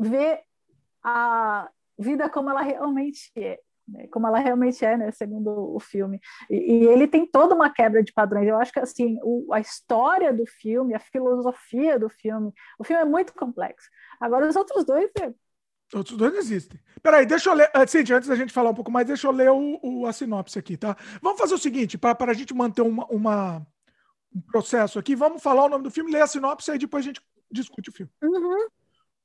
[0.00, 0.40] ver
[1.02, 3.60] a vida como ela realmente é.
[3.86, 4.06] Né?
[4.08, 5.10] Como ela realmente é, né?
[5.10, 6.20] segundo o filme.
[6.48, 8.48] E, e, ele tem toda uma quebra de padrões.
[8.48, 13.02] Eu acho que assim, o, a história do filme, a filosofia do filme, o filme
[13.02, 13.88] é muito complexo.
[14.20, 15.32] Agora, os outros dois, é,
[15.92, 16.80] Outros dois existem.
[17.02, 17.68] Peraí, deixa eu ler.
[17.74, 20.12] Uh, Cintia, antes da gente falar um pouco mais, deixa eu ler o, o a
[20.12, 20.96] sinopse aqui, tá?
[21.20, 23.66] Vamos fazer o seguinte, para a gente manter uma, uma,
[24.32, 27.08] um processo aqui, vamos falar o nome do filme, ler a sinopse, aí depois a
[27.08, 27.20] gente
[27.50, 28.12] discute o filme.
[28.22, 28.68] Uhum.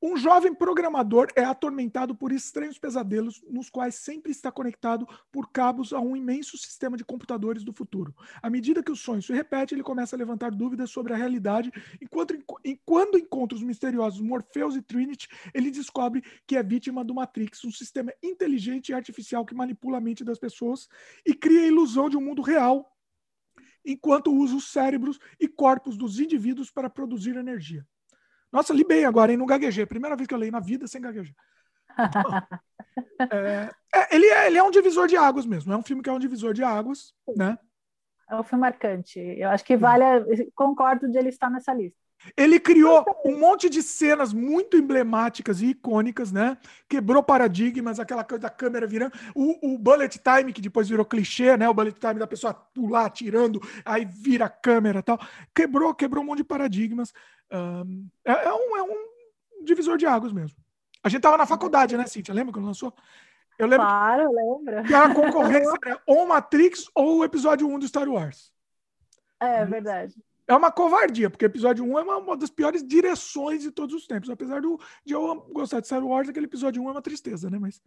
[0.01, 5.93] Um jovem programador é atormentado por estranhos pesadelos, nos quais sempre está conectado por cabos
[5.93, 8.13] a um imenso sistema de computadores do futuro.
[8.41, 11.71] À medida que o sonho se repete, ele começa a levantar dúvidas sobre a realidade,
[12.01, 17.15] enquanto, e quando encontra os misteriosos Morpheus e Trinity, ele descobre que é vítima do
[17.15, 20.89] Matrix, um sistema inteligente e artificial que manipula a mente das pessoas
[21.25, 22.93] e cria a ilusão de um mundo real,
[23.83, 27.87] enquanto usa os cérebros e corpos dos indivíduos para produzir energia.
[28.55, 29.37] Nossa, li bem agora, hein?
[29.37, 29.85] Não gaguejei.
[29.85, 31.35] Primeira vez que eu leio na vida sem gaguejar.
[33.29, 35.73] é, é, ele, é, ele é um divisor de águas mesmo.
[35.73, 37.57] É um filme que é um divisor de águas, né?
[38.31, 39.19] É um filme marcante.
[39.19, 40.05] Eu acho que vale.
[40.55, 41.99] Concordo de ele estar nessa lista.
[42.35, 46.57] Ele criou um monte de cenas muito emblemáticas e icônicas, né?
[46.89, 49.13] Quebrou paradigmas, aquela coisa da câmera virando.
[49.35, 51.69] O, o bullet time, que depois virou clichê, né?
[51.69, 55.19] O bullet time da pessoa pular, tirando, aí vira a câmera e tal.
[55.53, 57.13] Quebrou, quebrou um monte de paradigmas.
[57.51, 60.57] Um, é, é, um, é um divisor de águas mesmo.
[61.03, 62.33] A gente tava na faculdade, né, Cíntia?
[62.33, 62.93] Lembra quando lançou?
[63.57, 63.85] Eu lembro.
[63.85, 64.83] Claro, lembro.
[64.83, 68.51] Que a concorrência era ou Matrix ou o episódio 1 do Star Wars.
[69.39, 70.15] É, é verdade
[70.47, 74.05] é uma covardia, porque episódio 1 é uma, uma, das piores direções de todos os
[74.05, 74.29] tempos.
[74.29, 77.57] Apesar do, de eu gostar de Star Wars, aquele episódio 1 é uma tristeza, né?
[77.59, 77.81] Mas.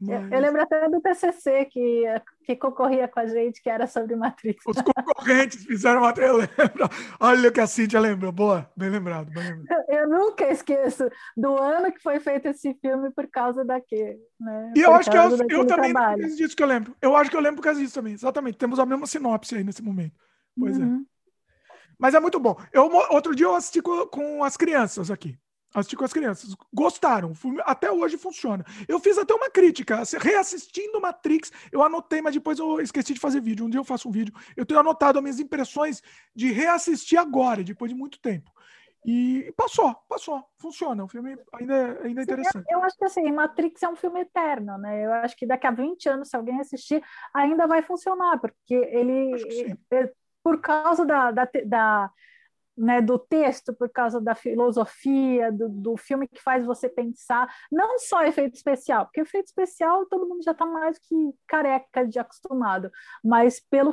[0.00, 0.32] mas...
[0.32, 2.02] Eu, lembro até do TCC que,
[2.44, 4.64] que concorria com a gente, que era sobre Matrix.
[4.66, 6.12] Os concorrentes fizeram uma.
[6.16, 6.88] Eu lembro.
[7.20, 8.32] Olha o que a Cíntia lembra.
[8.32, 9.30] Boa, bem lembrado.
[9.30, 9.84] Bem lembrado.
[9.88, 14.18] Eu nunca esqueço do ano que foi feito esse filme por causa daquele.
[14.40, 14.72] Né?
[14.76, 16.96] E eu acho que eu, eu também, por disso que eu lembro.
[17.00, 18.12] Eu acho que eu lembro por causa disso também.
[18.12, 18.58] Exatamente.
[18.58, 20.14] Temos a mesma sinopse aí nesse momento.
[20.58, 20.82] Pois é.
[20.82, 21.04] uhum.
[21.04, 21.17] é.
[21.98, 22.56] Mas é muito bom.
[22.72, 25.38] Eu, outro dia eu assisti com, com as crianças aqui.
[25.74, 26.54] Assisti com as crianças.
[26.72, 27.32] Gostaram.
[27.64, 28.64] Até hoje funciona.
[28.86, 30.02] Eu fiz até uma crítica.
[30.18, 33.66] Reassistindo Matrix, eu anotei, mas depois eu esqueci de fazer vídeo.
[33.66, 34.32] Um dia eu faço um vídeo.
[34.56, 36.02] Eu tenho anotado as minhas impressões
[36.34, 38.50] de reassistir agora, depois de muito tempo.
[39.04, 41.04] E passou, passou, funciona.
[41.04, 42.66] O filme ainda, é, ainda é interessante.
[42.68, 45.04] Eu, eu, acho que assim, Matrix é um filme eterno, né?
[45.04, 49.32] Eu acho que daqui a 20 anos, se alguém assistir, ainda vai funcionar, porque ele,
[49.90, 50.12] ele
[50.48, 52.10] por causa da, da, da
[52.74, 57.98] né, do texto, por causa da filosofia, do, do, filme que faz você pensar, não
[57.98, 61.14] só efeito especial, porque efeito especial todo mundo já está mais que
[61.46, 62.90] careca de acostumado,
[63.22, 63.90] mas pelo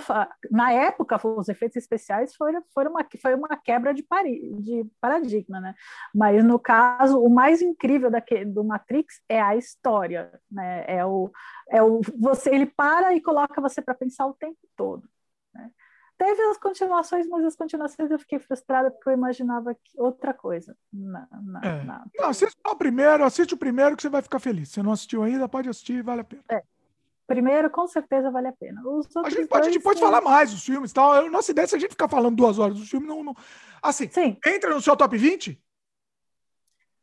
[0.49, 5.60] na época os efeitos especiais foram, foram uma, foi uma quebra de, pari, de paradigma,
[5.60, 5.76] né?
[6.14, 10.86] Mas no caso, o mais incrível daquele, do Matrix é a história, né?
[10.88, 11.30] É o,
[11.70, 15.03] é o você ele para e coloca você para pensar o tempo todo.
[15.53, 15.70] Né?
[16.18, 20.76] Teve as continuações, mas as continuações eu fiquei frustrada porque eu imaginava outra coisa.
[20.91, 21.84] Não, não, é.
[21.84, 22.03] não.
[22.18, 24.70] não assiste o primeiro, assiste o primeiro que você vai ficar feliz.
[24.70, 26.43] Se não assistiu ainda, pode assistir, vale a pena.
[26.49, 26.63] É.
[27.28, 28.82] Primeiro, com certeza, vale a pena.
[29.24, 31.30] a gente pode depois falar mais dos filmes tal.
[31.30, 33.24] Nossa ideia é se a gente ficar falando duas horas dos filmes, não.
[33.24, 33.36] não...
[33.82, 34.38] Assim, Sim.
[34.45, 35.59] entra no seu top 20?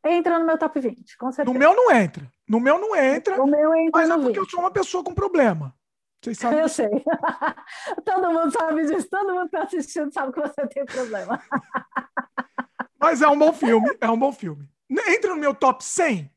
[0.05, 1.53] Entra no meu top 20, com certeza.
[1.53, 2.31] No meu não entra.
[2.47, 3.37] No meu não entra.
[3.37, 4.37] No meu entra mas é porque 20.
[4.37, 5.75] eu sou uma pessoa com problema.
[6.23, 6.59] Vocês sabem?
[6.59, 6.89] Eu sei.
[8.05, 11.41] todo mundo sabe disso, todo mundo que está assistindo sabe que você tem problema.
[12.99, 14.69] Mas é um bom filme, é um bom filme.
[14.89, 16.31] Entra no meu top 100?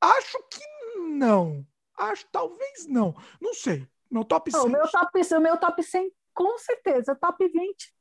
[0.00, 0.64] Acho que
[1.00, 1.66] não.
[1.98, 3.14] Acho talvez não.
[3.40, 3.86] Não sei.
[4.10, 4.60] Meu top 100.
[4.60, 7.14] O meu top, o meu top 100 com certeza.
[7.14, 7.94] Top 20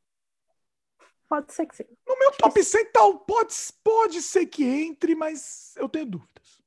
[1.27, 1.85] pode ser que sim.
[2.07, 3.53] No meu top 100 tal, pode,
[3.83, 6.61] pode ser que entre, mas eu tenho dúvidas.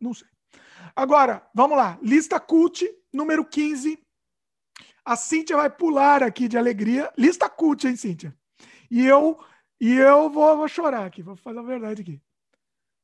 [0.00, 0.26] Não sei.
[0.96, 1.98] Agora, vamos lá.
[2.02, 2.84] Lista cult
[3.14, 3.98] número 15.
[5.04, 7.12] A Cíntia vai pular aqui de alegria.
[7.16, 8.36] Lista cult, hein, Cíntia?
[8.90, 9.38] E eu,
[9.80, 12.20] e eu vou, vou chorar aqui, vou fazer a verdade aqui.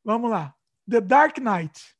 [0.05, 0.55] Vamos lá.
[0.89, 1.97] The Dark Knight.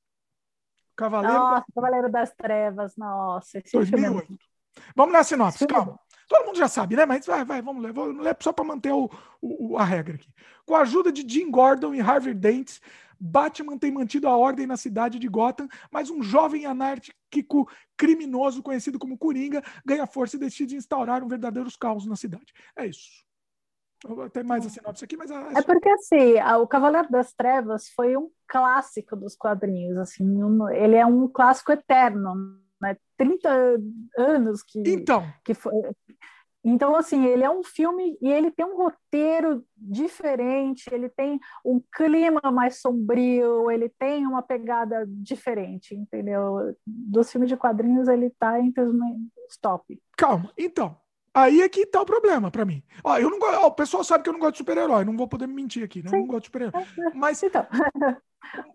[0.97, 1.75] Cavaleiro, nossa, da...
[1.75, 3.59] Cavaleiro das Trevas, nossa.
[3.59, 4.27] Esse 2008.
[4.27, 4.41] Filme...
[4.95, 5.99] Vamos ler a sinopse, calma.
[6.29, 7.05] Todo mundo já sabe, né?
[7.05, 7.93] Mas vai, vai, vamos ler.
[7.93, 10.33] Vou ler só para manter o, o, a regra aqui.
[10.65, 12.79] Com a ajuda de Jim Gordon e Harvey Dent,
[13.21, 18.99] Batman tem mantido a ordem na cidade de Gotham, mas um jovem anárquico criminoso conhecido
[18.99, 22.53] como Coringa ganha força e decide instaurar um verdadeiro caos na cidade.
[22.77, 23.29] É isso.
[24.33, 25.31] Tem mais a sinopse aqui, mas...
[25.31, 30.25] É, é porque, assim, o Cavaleiro das Trevas foi um clássico dos quadrinhos, assim,
[30.73, 32.97] ele é um clássico eterno, né?
[33.19, 33.77] 30
[34.17, 34.83] anos que...
[34.87, 35.31] Então...
[35.45, 35.75] Que foi,
[36.63, 41.81] então, assim, ele é um filme e ele tem um roteiro diferente, ele tem um
[41.93, 46.77] clima mais sombrio, ele tem uma pegada diferente, entendeu?
[46.87, 49.99] Dos filmes de quadrinhos, ele tá entre os top.
[50.17, 50.99] Calma, então.
[51.33, 52.83] Aí é que tá o problema para mim.
[53.05, 55.29] Ó, eu não ó, o pessoal sabe que eu não gosto de super-herói, não vou
[55.29, 56.11] poder me mentir aqui, né?
[56.13, 56.73] Eu não gosto de super-herói.
[57.15, 57.67] Mas, então.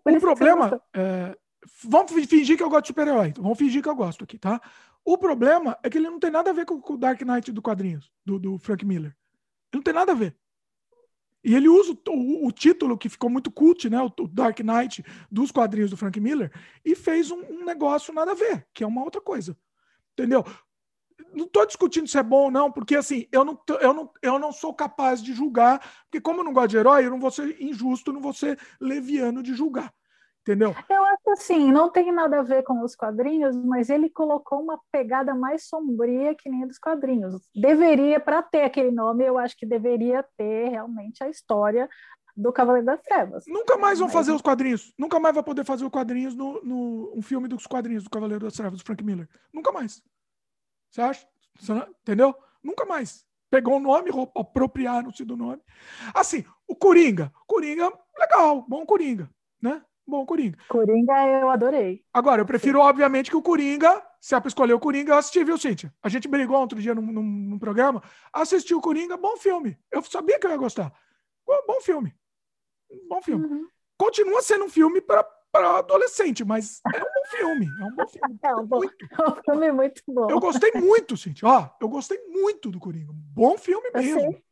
[0.04, 0.80] o problema.
[0.94, 1.36] É,
[1.84, 3.32] vamos fingir que eu gosto de super-herói.
[3.36, 4.60] Vamos fingir que eu gosto aqui, tá?
[5.06, 7.62] O problema é que ele não tem nada a ver com o Dark Knight do
[7.62, 9.16] quadrinhos, do, do Frank Miller.
[9.72, 10.36] Ele não tem nada a ver.
[11.44, 14.02] E ele usa o, o, o, título que ficou muito cult, né?
[14.02, 16.50] O, o, Dark Knight dos quadrinhos do Frank Miller,
[16.84, 19.56] e fez um, um negócio nada a ver, que é uma outra coisa.
[20.12, 20.44] Entendeu?
[21.32, 24.38] Não estou discutindo se é bom ou não, porque assim, eu não, eu, não, eu
[24.40, 27.30] não sou capaz de julgar, porque como eu não gosto de herói, eu não vou
[27.30, 29.94] ser injusto, não vou ser leviano de julgar.
[30.46, 30.76] Entendeu?
[30.88, 34.80] Eu acho assim, não tem nada a ver com os quadrinhos, mas ele colocou uma
[34.92, 37.34] pegada mais sombria que nem a dos quadrinhos.
[37.52, 41.88] Deveria, para ter aquele nome, eu acho que deveria ter realmente a história
[42.36, 43.42] do Cavaleiro das Trevas.
[43.48, 44.12] Nunca mais vão mas...
[44.12, 44.94] fazer os quadrinhos.
[44.96, 48.44] Nunca mais vai poder fazer os quadrinhos no, no um filme dos quadrinhos do Cavaleiro
[48.44, 49.28] das Trevas, do Frank Miller.
[49.52, 50.00] Nunca mais.
[50.92, 51.26] Você acha?
[51.58, 51.88] Você não...
[52.02, 52.32] Entendeu?
[52.62, 53.26] Nunca mais.
[53.50, 55.60] Pegou o nome, apropriaram-se do nome.
[56.14, 57.32] Assim, o Coringa.
[57.48, 59.28] Coringa, legal, bom Coringa,
[59.60, 59.82] né?
[60.06, 60.58] Bom Coringa.
[60.68, 62.04] Coringa eu adorei.
[62.12, 65.58] Agora, eu prefiro, obviamente, que o Coringa, se pra escolher o Coringa, eu assisti, viu,
[65.58, 65.92] Cíntia?
[66.02, 68.02] A gente brigou outro dia num, num, num programa,
[68.32, 69.78] assisti o Coringa, bom filme.
[69.90, 70.92] Eu sabia que eu ia gostar.
[71.66, 72.14] Bom filme.
[73.08, 73.46] Bom filme.
[73.46, 73.68] Uhum.
[73.98, 75.24] Continua sendo um filme para
[75.56, 77.66] para adolescente, mas é um bom filme.
[77.66, 78.38] É um bom filme.
[78.44, 80.30] É um, bom, é um filme muito bom.
[80.30, 81.48] Eu gostei muito, Cintia.
[81.48, 83.12] Ó, eu gostei muito do Coringa.
[83.14, 84.20] Bom filme mesmo.
[84.20, 84.42] Eu,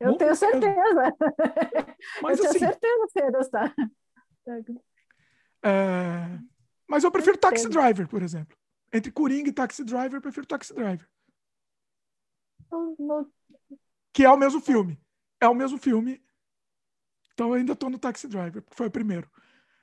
[0.00, 1.16] eu bom tenho certeza.
[2.22, 3.74] Mas, eu assim, tenho certeza que você ia gostar.
[5.62, 6.38] É...
[6.88, 8.56] Mas eu prefiro Taxi Driver, por exemplo.
[8.92, 11.08] Entre Coringa e Taxi Driver, eu prefiro Taxi Driver.
[14.12, 15.00] Que é o mesmo filme.
[15.40, 16.22] É o mesmo filme.
[17.32, 19.30] Então eu ainda estou no Taxi Driver, porque foi o primeiro.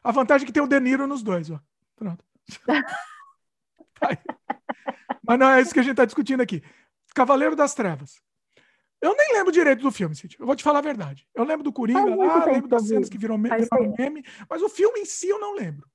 [0.03, 1.59] A vantagem é que tem o De Niro nos dois, ó.
[1.95, 2.23] Pronto.
[5.25, 6.63] Mas não é isso que a gente está discutindo aqui.
[7.13, 8.21] Cavaleiro das Trevas.
[9.01, 10.35] Eu nem lembro direito do filme, Cid.
[10.39, 11.27] Eu vou te falar a verdade.
[11.33, 14.99] Eu lembro do Coringa lá, lembro das cenas que viram meme, meme, mas o filme
[14.99, 15.87] em si eu não lembro.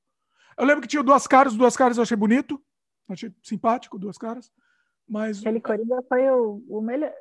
[0.56, 2.62] Eu lembro que tinha duas caras, duas caras eu achei bonito,
[3.08, 4.50] achei simpático, duas caras.
[5.06, 7.12] Mas aquele Coringa foi o, o melhor.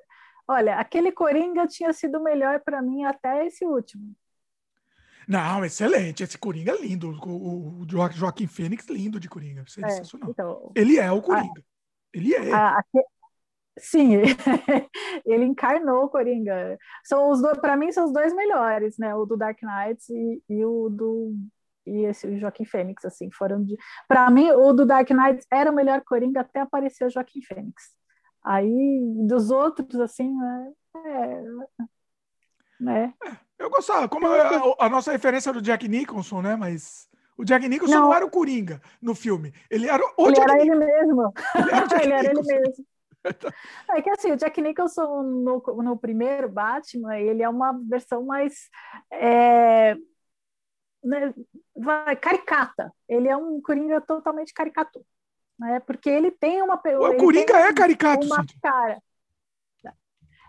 [0.48, 4.16] Olha, aquele Coringa tinha sido melhor para mim até esse último.
[5.28, 6.24] Não, excelente.
[6.24, 7.12] Esse Coringa é lindo.
[7.26, 9.62] O, o Joaquim Fênix, lindo de Coringa.
[9.62, 10.30] É, é sensacional.
[10.30, 11.60] Então, ele é o Coringa.
[11.60, 12.54] A, ele é.
[12.54, 12.84] A,
[13.78, 14.21] Sim,
[15.26, 16.78] ele encarnou o Coringa.
[17.03, 19.15] São os para mim são os dois melhores, né?
[19.15, 21.36] O do Dark Knight e, e o do
[21.86, 23.76] e esse o Joaquim Fênix, assim, foram de.
[24.07, 27.93] Para mim, o do Dark Knight era o melhor Coringa até aparecer o Joaquim Fênix.
[28.43, 30.71] Aí dos outros, assim, né?
[30.95, 31.43] É,
[32.80, 33.13] né?
[33.26, 36.55] É, eu gostava, como a, a, nossa referência era o Jack Nicholson, né?
[36.55, 37.07] Mas
[37.38, 39.53] o Jack Nicholson não, não era o Coringa no filme.
[39.69, 41.34] Ele era o ele Jack era ele mesmo.
[41.55, 42.86] Ele era, ele, era ele mesmo.
[43.89, 48.69] É que assim, o Jack Nicholson no, no primeiro Batman, ele é uma versão mais
[49.11, 49.95] é,
[51.03, 51.34] né,
[52.21, 52.91] caricata.
[53.07, 55.05] Ele é um Coringa totalmente caricato.
[55.59, 55.80] Né?
[55.82, 56.76] Porque ele tem uma.
[56.76, 59.01] O Coringa é caricato, uma cara.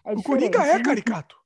[0.07, 1.44] É o Coringa é caricato.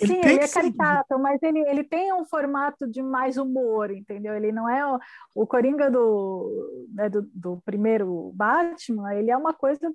[0.00, 4.34] Ele Sim, ele é caricato, mas ele, ele tem um formato de mais humor, entendeu?
[4.34, 4.98] Ele não é o,
[5.36, 9.92] o Coringa do, né, do, do, primeiro Batman, ele é uma coisa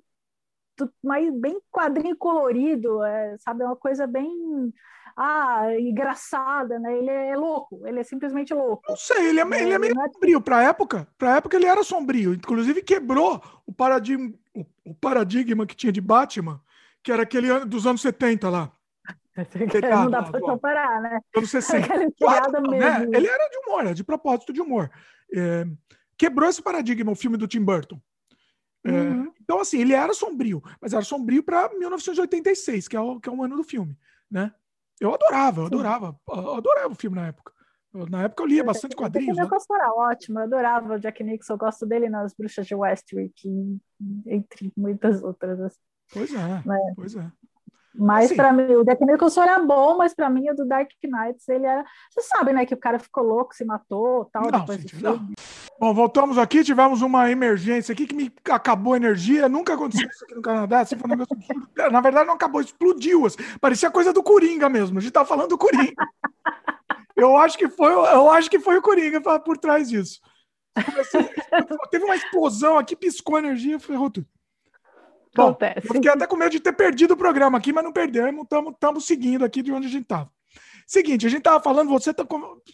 [0.78, 3.62] do, mais bem quadrinho colorido, é, sabe?
[3.62, 4.72] É uma coisa bem
[5.14, 6.96] ah, engraçada, né?
[6.96, 8.82] Ele é louco, ele é simplesmente louco.
[8.88, 10.08] Não sei, ele é, é ele é meio é...
[10.10, 10.40] sombrio.
[10.40, 12.32] Para época, para época ele era sombrio.
[12.32, 16.58] Inclusive quebrou o paradigma, o, o paradigma que tinha de Batman,
[17.02, 18.72] que era aquele dos anos 70 lá.
[19.90, 21.20] Não dá para comparar, né?
[21.36, 21.88] Anos 60.
[22.18, 23.04] Claro, né?
[23.12, 24.90] Ele era de humor, era de propósito de humor.
[25.34, 25.66] É,
[26.18, 28.00] quebrou esse paradigma, o filme do Tim Burton.
[28.84, 29.32] É, uhum.
[29.40, 33.32] Então, assim, ele era sombrio, mas era sombrio para 1986, que é, o, que é
[33.32, 33.96] o ano do filme,
[34.30, 34.52] né?
[35.00, 37.52] Eu adorava, eu adorava, eu adorava o filme na época.
[38.10, 39.36] na época eu lia bastante quadrinhos.
[39.36, 39.48] O né?
[39.72, 43.80] era ótimo, eu adorava o Jack Nixon, eu gosto dele nas Bruxas de Westwick,
[44.26, 45.78] entre muitas outras.
[46.12, 46.62] Pois é, né?
[46.94, 47.32] pois é.
[47.94, 50.90] Mas assim, para mim, o Jack Nicholson era bom, mas para mim o do Dark
[51.02, 51.84] Knight, ele era.
[52.10, 55.34] Você sabe, né, que o cara ficou louco, se matou tal, não, depois gente, filme.
[55.78, 59.48] Bom, voltamos aqui, tivemos uma emergência aqui que me acabou a energia.
[59.48, 60.80] Nunca aconteceu isso aqui no Canadá.
[60.80, 61.36] Assim, foi um negócio
[61.90, 63.26] Na verdade, não acabou, explodiu.
[63.26, 63.38] Assim.
[63.60, 64.98] Parecia coisa do Coringa mesmo.
[64.98, 65.94] A gente tava falando do Coringa.
[67.16, 70.20] Eu acho que foi, eu acho que foi o Coringa por trás disso.
[71.90, 74.26] Teve uma explosão aqui, piscou a energia, ferrou tudo.
[75.34, 75.86] Bom, Acontece.
[75.86, 79.06] Eu fiquei até com medo de ter perdido o programa aqui, mas não perdemos, estamos
[79.06, 80.30] seguindo aqui de onde a gente estava.
[80.86, 82.26] Seguinte, a gente estava falando, você tá,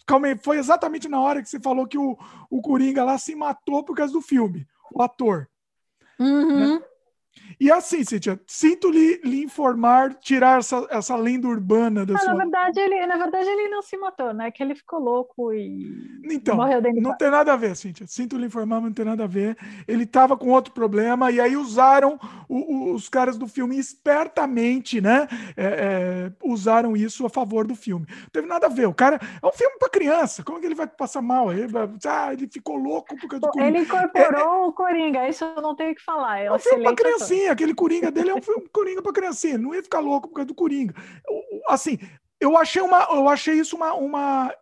[0.07, 2.17] calma aí, foi exatamente na hora que você falou que o,
[2.49, 5.47] o Coringa lá se matou por causa do filme, o ator.
[6.19, 6.79] Uhum.
[6.79, 6.83] Né?
[7.59, 12.33] E assim, Cíntia, sinto lhe, lhe informar, tirar essa, essa lenda urbana da Ah, sua.
[12.33, 14.51] na verdade, ele, na verdade, ele não se matou, né?
[14.51, 18.05] Que ele ficou louco e Então, morreu dentro não tem nada a ver, Cíntia.
[18.07, 19.57] Sinto lhe informar, mas não tem nada a ver.
[19.87, 25.01] Ele estava com outro problema, e aí usaram o- o- os caras do filme espertamente,
[25.01, 25.27] né?
[25.55, 28.05] É, é, usaram isso a favor do filme.
[28.09, 28.85] Não teve nada a ver.
[28.87, 29.19] O cara.
[29.41, 30.43] É um filme para criança.
[30.43, 31.51] Como é que ele vai passar mal?
[31.51, 33.67] Ele, vai- ah, ele ficou louco por causa do Coringa.
[33.67, 36.39] Ele incorporou o Coringa, isso eu não tenho o que falar.
[36.39, 36.95] É um filme pra
[37.27, 40.35] criancinha, aquele Coringa dele é um filme Coringa pra criancinha, não ia ficar louco por
[40.35, 40.93] causa do Coringa.
[41.67, 41.97] Assim,
[42.39, 44.53] eu achei, uma, eu achei isso uma, uma-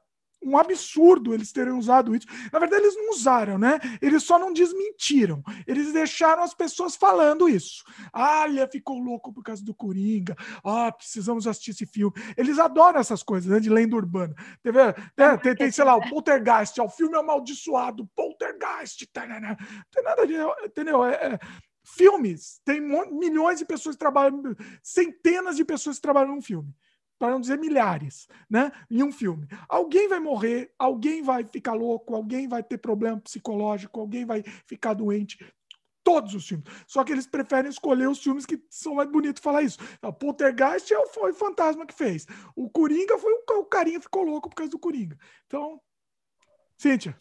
[0.43, 2.27] um absurdo eles terem usado isso.
[2.53, 3.79] Na verdade, eles não usaram, né?
[3.99, 5.41] Eles só não desmentiram.
[5.65, 7.83] Eles deixaram as pessoas falando isso.
[8.13, 10.35] Ah, ele ficou louco por causa do Coringa.
[10.63, 12.13] Ah, precisamos assistir esse filme.
[12.37, 13.59] Eles adoram essas coisas, né?
[13.59, 14.35] De lenda urbana.
[14.61, 14.77] Teve,
[15.17, 16.79] né, tem, tem, sei lá, o Poltergeist.
[16.79, 18.07] o filme amaldiçoado.
[18.15, 19.03] Poltergeist.
[19.11, 19.57] tarará.
[19.59, 20.35] Não tem nada de...
[20.63, 21.03] Entendeu?
[21.03, 21.39] É- é,
[21.85, 22.59] filmes.
[22.65, 24.41] Tem milhões de pessoas que trabalham,
[24.81, 26.73] centenas de pessoas que trabalham num filme.
[27.17, 28.71] Para não dizer milhares, né?
[28.91, 29.47] Em um filme.
[29.69, 34.93] Alguém vai morrer, alguém vai ficar louco, alguém vai ter problema psicológico, alguém vai ficar
[34.93, 35.37] doente.
[36.03, 36.65] Todos os filmes.
[36.85, 39.79] Só que eles preferem escolher os filmes que são mais bonitos falar isso.
[40.03, 42.27] O Poltergeist é foi o fantasma que fez.
[42.55, 45.17] O Coringa foi o, o carinha ficou louco por causa do Coringa.
[45.47, 45.81] Então,
[46.77, 47.17] Cíntia,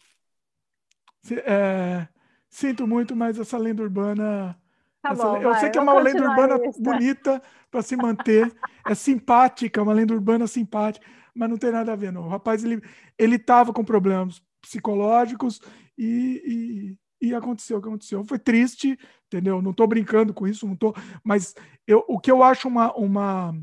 [1.31, 2.07] é,
[2.55, 4.57] sinto muito, mas essa lenda urbana
[5.01, 6.81] Tá essa- bom, eu vai, sei que é uma lenda urbana isso.
[6.81, 11.95] bonita para se manter, é simpática, uma lenda urbana simpática, mas não tem nada a
[11.95, 12.23] ver, não.
[12.23, 12.81] O rapaz, ele,
[13.17, 15.61] ele tava com problemas psicológicos
[15.97, 18.23] e, e, e aconteceu o que aconteceu.
[18.23, 18.97] Foi triste,
[19.27, 19.61] entendeu?
[19.61, 20.93] Não tô brincando com isso, não tô,
[21.23, 21.53] mas
[21.85, 23.53] eu, o que eu acho uma, uma,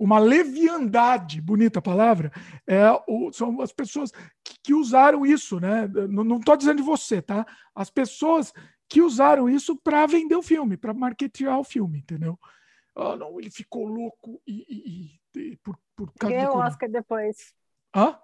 [0.00, 2.32] uma leviandade, bonita palavra,
[2.66, 4.10] é o, são as pessoas
[4.42, 5.86] que, que usaram isso, né?
[6.08, 7.46] Não, tô dizendo de você, tá?
[7.74, 8.50] As pessoas
[8.88, 12.38] que usaram isso para vender o filme, para marketear o filme, entendeu?
[12.96, 16.60] Ah, não, ele ficou louco e, e- e- por, por causa Ganhou o.
[16.60, 17.54] Oscar depois.
[17.94, 18.18] Hã?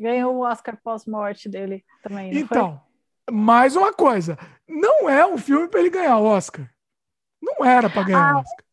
[0.00, 2.32] Ganhou o Oscar pós-morte dele também.
[2.32, 2.58] não foi?
[2.58, 2.82] Então,
[3.30, 6.68] mais uma coisa, não é um filme para ele ganhar Oscar.
[7.42, 8.63] Não era para ganhar Ah, Oscar.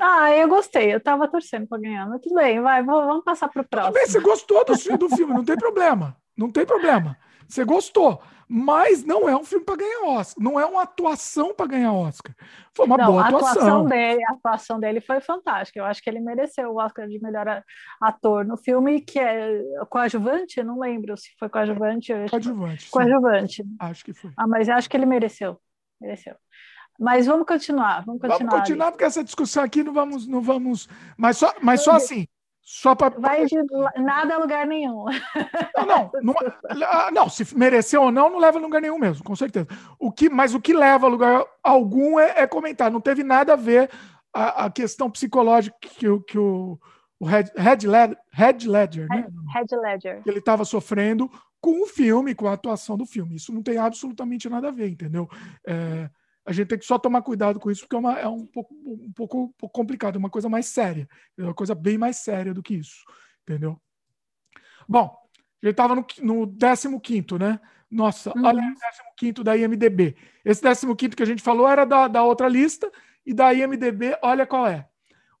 [0.00, 0.94] Ah, eu gostei.
[0.94, 3.94] Eu tava torcendo para ganhar, mas tudo bem, vai, vamos passar pro próximo.
[3.94, 6.16] bem, você gostou do, do filme, não tem problema.
[6.36, 7.16] Não tem problema.
[7.46, 10.42] Você gostou, mas não é um filme para ganhar Oscar.
[10.42, 12.34] Não é uma atuação para ganhar Oscar.
[12.74, 13.86] Foi uma Não, boa a atuação atuação.
[13.86, 15.78] dele, a atuação dele foi fantástica.
[15.78, 17.62] Eu acho que ele mereceu o Oscar de melhor
[18.00, 22.84] ator no filme, que é coadjuvante, não lembro se foi coadjuvante Coadjuvante.
[22.84, 22.90] sim.
[22.90, 23.64] coadjuvante.
[23.78, 24.32] Acho que foi.
[24.36, 25.60] Ah, mas eu acho que ele mereceu.
[26.00, 26.34] Mereceu.
[26.98, 28.38] Mas vamos continuar, vamos continuar.
[28.50, 30.26] Vamos continuar, porque essa discussão aqui não vamos.
[30.26, 32.26] Não vamos mas, só, mas só assim.
[32.66, 33.18] Só para.
[33.20, 33.56] Vai de
[33.96, 35.04] nada a lugar nenhum.
[35.86, 36.34] Não, não,
[36.74, 39.66] não, ah, não, se mereceu ou não, não leva a lugar nenhum mesmo, com certeza.
[39.98, 42.90] O que, mas o que leva a lugar algum é, é comentar.
[42.90, 43.90] Não teve nada a ver
[44.32, 46.78] a, a questão psicológica que, o- que o,
[47.20, 49.26] o Red, Red, Led- Red Ledger, né?
[49.52, 50.22] Head Ledger.
[50.22, 51.30] que ele estava sofrendo
[51.60, 53.36] com o filme, com a atuação do filme.
[53.36, 55.28] Isso não tem absolutamente nada a ver, entendeu?
[55.66, 56.08] É,
[56.46, 58.74] a gente tem que só tomar cuidado com isso, porque é, uma- é um, pouco,
[58.74, 62.16] um, pouco, um pouco complicado, é uma coisa mais séria, é uma coisa bem mais
[62.18, 63.04] séria do que isso,
[63.42, 63.80] entendeu?
[64.88, 65.16] Bom,
[65.62, 66.46] ele estava no, no
[67.00, 67.58] 15, né?
[67.90, 68.44] Nossa, Uhum.
[68.44, 70.16] olha o 15 da IMDB.
[70.44, 70.62] Esse
[70.94, 72.90] 15 que a gente falou era da, da outra lista,
[73.24, 74.86] e da IMDB, olha qual é.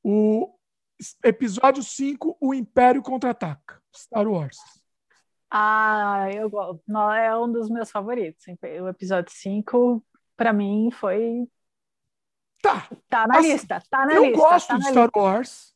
[0.02, 0.54] O
[1.22, 4.56] episódio 5, O Império Contra-Ataca, Star Wars.
[5.50, 6.82] Ah, eu gosto.
[7.12, 8.44] É um dos meus favoritos.
[8.82, 10.02] O episódio 5,
[10.36, 11.48] para mim, foi.
[12.62, 13.82] Tá, Tá na Assim, lista.
[13.90, 14.38] Tá na eu lista.
[14.38, 15.74] gosto tá de Star Wars.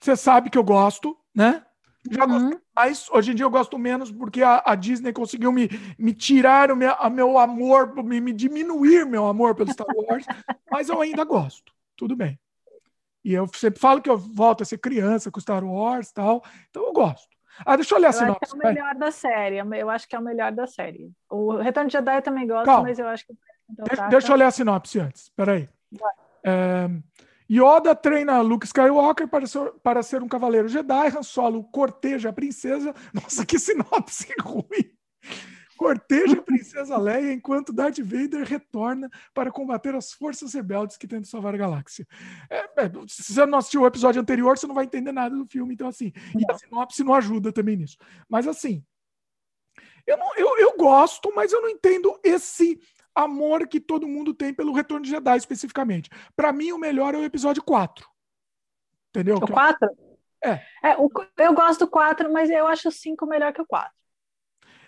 [0.00, 1.64] Você sabe que eu gosto, né?
[2.10, 2.50] Já Uhum.
[2.50, 3.10] gostei mais.
[3.10, 6.76] Hoje em dia eu gosto menos porque a, a Disney conseguiu me, me tirar o
[6.76, 10.24] meu, a meu amor, me, me diminuir meu amor pelo Star Wars,
[10.70, 11.72] mas eu ainda gosto.
[11.96, 12.38] Tudo bem.
[13.24, 16.44] E eu sempre falo que eu volto a ser criança com Star Wars e tal,
[16.70, 17.28] então eu gosto.
[17.66, 18.54] Ah, deixa eu ler a Eu acho que é sinopse.
[18.54, 18.74] o vai.
[18.74, 19.56] melhor da série.
[19.58, 21.10] Eu acho que é o melhor da série.
[21.28, 22.82] O Retorno de Jedi eu também gosto, Calma.
[22.82, 23.34] mas eu acho que.
[23.68, 25.28] Deixa, deixa eu ler a sinopse antes.
[25.30, 25.68] Peraí.
[26.44, 26.88] É,
[27.50, 31.08] Yoda treina Luke Skywalker para ser, para ser um cavaleiro Jedi.
[31.08, 32.94] Han Solo corteja a princesa.
[33.12, 34.92] Nossa, que sinopse ruim!
[35.78, 41.24] Corteja a princesa Leia enquanto Darth Vader retorna para combater as forças rebeldes que tentam
[41.24, 42.04] salvar a galáxia.
[42.50, 45.46] É, é, se você não assistiu o episódio anterior, você não vai entender nada do
[45.46, 45.74] filme.
[45.74, 47.96] Então, assim, e a sinopse não ajuda também nisso.
[48.28, 48.84] Mas, assim,
[50.04, 52.80] eu, não, eu, eu gosto, mas eu não entendo esse
[53.18, 56.10] amor que todo mundo tem pelo Retorno de Jedi especificamente.
[56.36, 58.06] Para mim, o melhor é o episódio 4.
[59.10, 59.36] Entendeu?
[59.36, 59.88] O Que- 4?
[60.44, 60.60] É.
[60.98, 63.92] o- eu gosto do 4, mas eu acho o 5 melhor que o 4.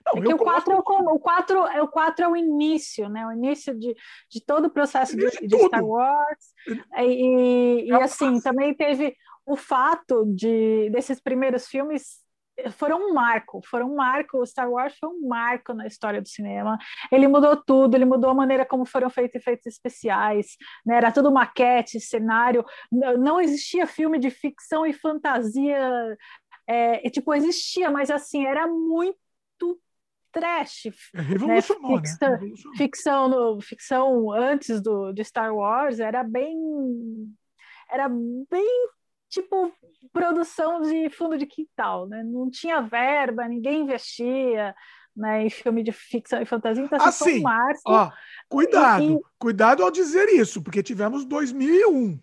[0.07, 3.09] Não, é que o 4 é o, o 4 é o 4 é o início,
[3.09, 3.27] né?
[3.27, 3.95] O início de,
[4.31, 6.55] de todo o processo de, de, Star Wars.
[6.97, 9.15] E, e, e assim, também teve
[9.45, 12.21] o fato de desses primeiros filmes
[12.73, 16.29] foram um marco, foram um marco, o Star Wars foi um marco na história do
[16.29, 16.79] cinema.
[17.11, 20.97] Ele mudou tudo, ele mudou a maneira como foram feitos efeitos especiais, né?
[20.97, 26.17] Era tudo maquete, cenário, não existia filme de ficção e fantasia,
[26.67, 29.81] é, tipo, existia, mas assim, era muito
[30.33, 30.87] trash.
[31.15, 31.97] É, revolucionou, né?
[31.99, 32.49] Ficção, né?
[32.77, 36.57] ficção, no, ficção antes do, de Star Wars era bem
[37.91, 38.89] era bem
[39.31, 39.73] tipo
[40.13, 42.23] produção de fundo de quintal, né?
[42.23, 44.75] Não tinha verba, ninguém investia,
[45.17, 45.47] né?
[45.47, 47.81] Em filme de ficção e fantasia, então assim, um marco.
[47.87, 48.11] Ó,
[48.49, 52.21] cuidado, e, cuidado ao dizer isso, porque tivemos 2001.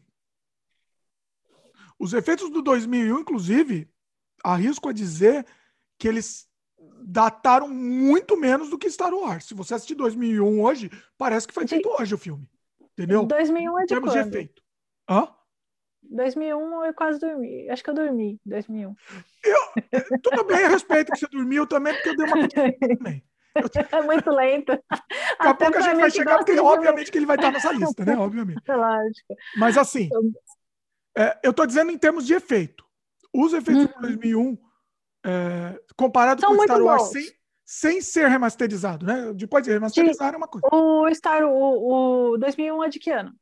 [1.98, 3.90] Os efeitos do 2001, inclusive,
[4.44, 5.46] arrisco a dizer
[5.98, 6.48] que eles
[7.02, 9.46] dataram muito menos do que Star Wars.
[9.46, 12.02] Se você assistir 2001 hoje, parece que foi feito de...
[12.02, 12.48] hoje o filme.
[12.94, 13.26] Entendeu?
[13.26, 14.12] 2001 é de quando?
[14.12, 14.62] de efeito.
[15.10, 15.28] Hã?
[16.10, 17.70] 2001 eu quase dormi.
[17.70, 18.96] Acho que eu dormi 2001.
[19.44, 23.24] Eu, tudo bem, a respeito que você dormiu também, porque eu dei uma também.
[23.92, 24.68] É muito lento.
[24.68, 24.84] Daqui
[25.40, 28.06] a Até pouco a gente vai chegar, porque obviamente que ele vai estar nessa lista,
[28.06, 28.18] né?
[28.18, 28.62] Obviamente.
[28.68, 29.36] Lógico.
[29.58, 30.10] Mas assim,
[31.18, 32.86] é, eu estou dizendo em termos de efeito.
[33.34, 33.94] Os efeitos uhum.
[33.94, 34.58] de 2001,
[35.26, 37.32] é, comparado São com Star Wars sem,
[37.66, 39.34] sem ser remasterizado, né?
[39.34, 40.68] Depois de remasterizar é uma coisa.
[40.72, 43.34] O Star o, o 2001 é de que ano?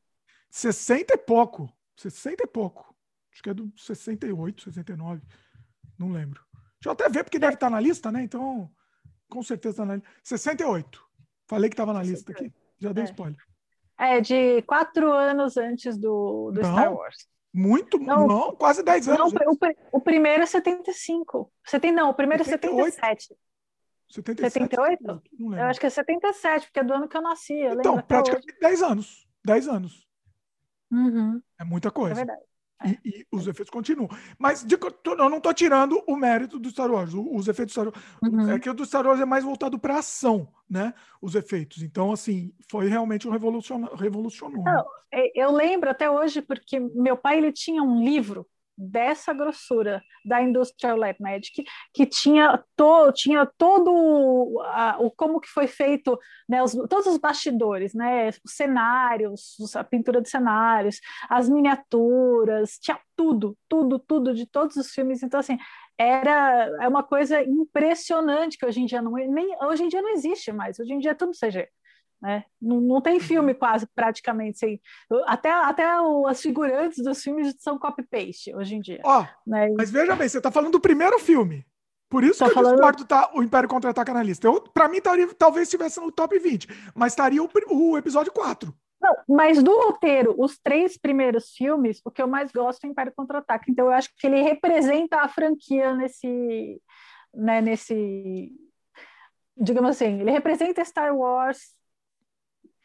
[0.49, 1.70] 60 e pouco.
[1.96, 2.96] 60 e pouco.
[3.32, 5.22] Acho que é do 68, 69.
[5.98, 6.41] Não lembro.
[6.54, 8.24] Deixa eu até ver, porque deve estar na lista, né?
[8.24, 8.70] Então,
[9.30, 10.10] com certeza está na lista.
[10.24, 11.04] 68.
[11.48, 12.54] Falei que estava na lista aqui.
[12.80, 13.08] Já dei é.
[13.08, 13.39] spoiler.
[13.98, 17.28] É, de quatro anos antes do, do não, Star Wars.
[17.54, 19.32] Muito, não, não quase 10 anos.
[19.32, 21.50] Não, o, o, primeiro é 75.
[21.66, 22.88] Você tem, não, o primeiro 78.
[22.88, 23.36] é 77.
[24.10, 24.54] 77?
[24.54, 25.04] 78?
[25.39, 25.64] Não lembro.
[25.64, 27.58] Eu acho que é 77, porque é do ano que eu nasci.
[27.58, 28.60] Eu então, praticamente hoje.
[28.60, 29.28] 10 anos.
[29.46, 30.08] 10 anos.
[30.91, 31.41] Uhum.
[31.60, 32.14] É muita coisa.
[32.14, 32.41] É verdade.
[32.84, 32.89] É.
[32.89, 34.10] E, e, os efeitos continuam.
[34.38, 37.14] Mas de, eu não estou tirando o mérito do Star Wars.
[37.14, 38.06] Os efeitos do Star Wars.
[38.22, 38.51] Uhum.
[38.51, 40.93] É que o do Star Wars é mais voltado para ação, né?
[41.22, 41.82] Os efeitos.
[41.82, 43.95] Então, assim, foi realmente um revolucionário.
[43.95, 44.64] revolucionou.
[44.64, 48.45] Não, é, eu lembro até hoje, porque meu pai ele tinha um livro
[48.78, 51.63] dessa grossura da Industrial Light Magic,
[51.93, 56.17] que tinha, to, tinha todo a, o como que foi feito,
[56.47, 60.99] né, os, todos os bastidores, né, os cenários, a pintura de cenários,
[61.30, 65.23] as miniaturas, tinha tudo, tudo, tudo de todos os filmes.
[65.23, 65.57] Então, assim,
[65.97, 70.09] era é uma coisa impressionante que hoje em dia não nem hoje em dia não
[70.09, 70.80] existe mais.
[70.80, 71.69] Hoje em dia é tudo CG.
[72.26, 72.43] Né?
[72.59, 73.59] Não, não tem filme uhum.
[73.59, 74.82] quase praticamente sem.
[75.28, 78.99] Até, até o, as figurantes dos filmes são copy-paste hoje em dia.
[79.03, 79.69] Ó, né?
[79.78, 81.63] Mas veja bem, você está falando do primeiro filme.
[82.09, 82.71] Por isso Tô que falando...
[82.71, 84.51] eu discordo tá, o Império Contra-Ataca na lista.
[84.73, 88.73] Para mim, taria, talvez estivesse no top 20, mas estaria o, o episódio 4.
[88.99, 92.91] Não, mas do roteiro, os três primeiros filmes, o que eu mais gosto é o
[92.91, 93.65] Império Contra-Ataca.
[93.69, 96.82] Então, eu acho que ele representa a franquia nesse.
[97.32, 98.51] Né, nesse
[99.57, 101.76] digamos assim, ele representa Star Wars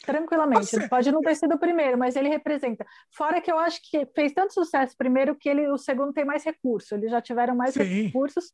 [0.05, 0.75] Tranquilamente.
[0.75, 2.87] Ele pode não ter sido o primeiro, mas ele representa.
[3.15, 6.45] Fora que eu acho que fez tanto sucesso primeiro que ele, o segundo tem mais
[6.45, 6.95] recurso.
[6.95, 7.83] Eles já tiveram mais Sim.
[7.83, 8.53] recursos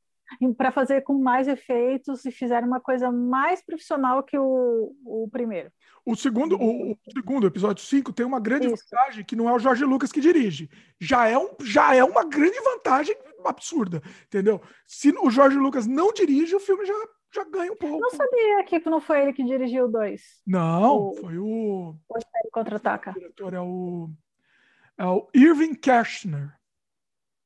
[0.56, 5.70] para fazer com mais efeitos e fizeram uma coisa mais profissional que o, o primeiro.
[6.04, 8.84] O segundo, o, o segundo episódio 5 tem uma grande Isso.
[8.90, 10.68] vantagem que não é o Jorge Lucas que dirige.
[11.00, 14.60] Já é, um, já é uma grande vantagem absurda, entendeu?
[14.86, 16.94] Se o Jorge Lucas não dirige, o filme já
[17.36, 17.98] já ganha um pouco.
[17.98, 20.22] Não sabia que não foi ele que dirigiu 2.
[20.46, 21.16] Não, o...
[21.16, 21.96] foi o.
[22.08, 23.10] O Contra-Ataca.
[23.10, 24.10] O diretor é o.
[24.98, 26.52] É o Irving Kershner.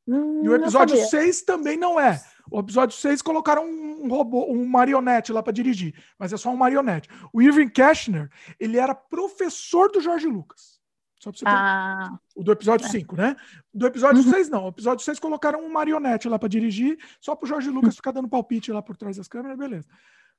[0.06, 2.20] Hum, e o episódio 6 também não é.
[2.50, 6.56] O episódio 6 colocaram um robô, um marionete lá para dirigir, mas é só um
[6.56, 7.08] marionete.
[7.32, 8.28] O Irving Kershner,
[8.58, 10.79] ele era professor do Jorge Lucas.
[11.20, 12.18] Só pra você ah.
[12.34, 13.18] O do episódio 5, é.
[13.18, 13.36] né?
[13.72, 14.52] Do episódio 6, uhum.
[14.52, 14.64] não.
[14.64, 18.28] O episódio 6 colocaram um marionete lá para dirigir, só pro Jorge Lucas ficar dando
[18.28, 19.88] palpite lá por trás das câmeras, beleza.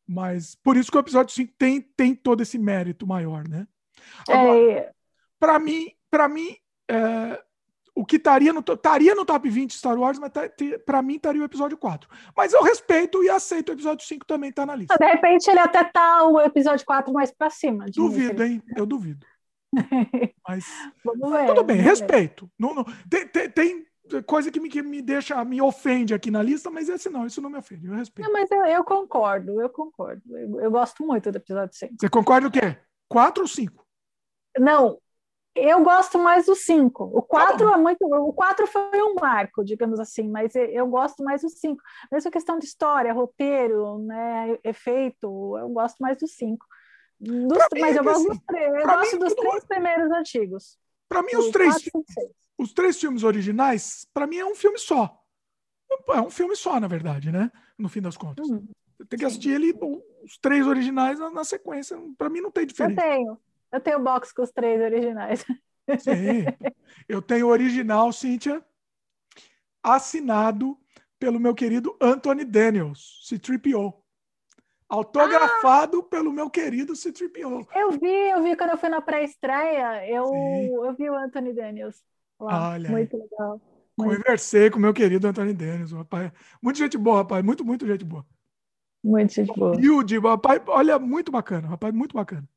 [0.08, 3.68] Mas por isso que o episódio 5 tem, tem todo esse mérito maior, né?
[4.28, 4.92] Agora, é...
[5.40, 6.58] para mim, para mim
[6.90, 7.42] é,
[7.94, 10.50] o que estaria no, estaria no top 20 Star Wars, mas tá,
[10.86, 12.10] para mim estaria o episódio 4.
[12.36, 14.98] Mas eu respeito e aceito o episódio 5 também tá na lista.
[14.98, 17.86] De repente ele até tá o episódio 4 mais para cima.
[17.94, 18.64] Duvido, hein?
[18.76, 19.26] Eu duvido.
[20.48, 20.66] Mas
[21.06, 22.50] ver, tudo bem, respeito.
[22.60, 23.86] Não, não, tem, tem, tem,
[24.26, 27.42] coisa que me, que me deixa, me ofende aqui na lista, mas esse não, isso
[27.42, 28.28] não me ofende, eu respeito.
[28.28, 30.22] Não, mas eu, eu concordo, eu concordo.
[30.38, 31.94] Eu, eu, gosto muito do episódio 5.
[32.00, 32.78] Você concorda o quê?
[33.08, 33.86] 4 ou 5?
[34.60, 34.98] Não,
[35.56, 37.04] eu gosto mais do 5.
[37.04, 38.04] O 4 tá é muito.
[38.04, 41.82] O 4 foi um marco, digamos assim, mas eu gosto mais do 5.
[42.12, 46.66] Mesmo questão de história, roteiro, né, efeito, eu gosto mais do 5.
[47.80, 50.78] Mas eu gosto, dos, três, eu gosto dos três primeiros antigos.
[51.08, 51.76] Para mim, os três,
[52.58, 55.20] os três filmes originais, para mim, é um filme só.
[56.10, 57.52] É um filme só, na verdade, né?
[57.78, 58.50] No fim das contas.
[58.50, 58.66] Hum,
[59.10, 59.74] tem que assistir ele,
[60.24, 61.98] os três originais na, na sequência.
[62.18, 63.02] Para mim, não tem diferença.
[63.02, 63.42] Eu tenho.
[63.72, 65.46] Eu tenho box com os três originais.
[66.00, 66.46] Sim.
[67.08, 68.64] Eu tenho o original, Cíntia,
[69.84, 70.78] assinado
[71.20, 74.01] pelo meu querido Anthony Daniels, C-3PO.
[74.92, 76.04] Autografado ah!
[76.04, 77.66] pelo meu querido C-3PO.
[77.74, 80.26] Eu vi, eu vi quando eu fui na pré-estreia, eu,
[80.84, 82.04] eu vi o Anthony Daniels.
[82.38, 82.72] Lá.
[82.72, 83.22] Olha muito aí.
[83.22, 83.62] legal.
[83.96, 86.30] Conversei com o meu querido Anthony Daniels, rapaz.
[86.62, 87.42] Muito gente boa, rapaz.
[87.42, 88.26] Muito, muito gente boa.
[89.02, 89.78] Muito gente boa.
[89.78, 90.62] Humilde, rapaz.
[90.68, 91.94] Olha, muito bacana, rapaz.
[91.94, 92.48] Muito bacana.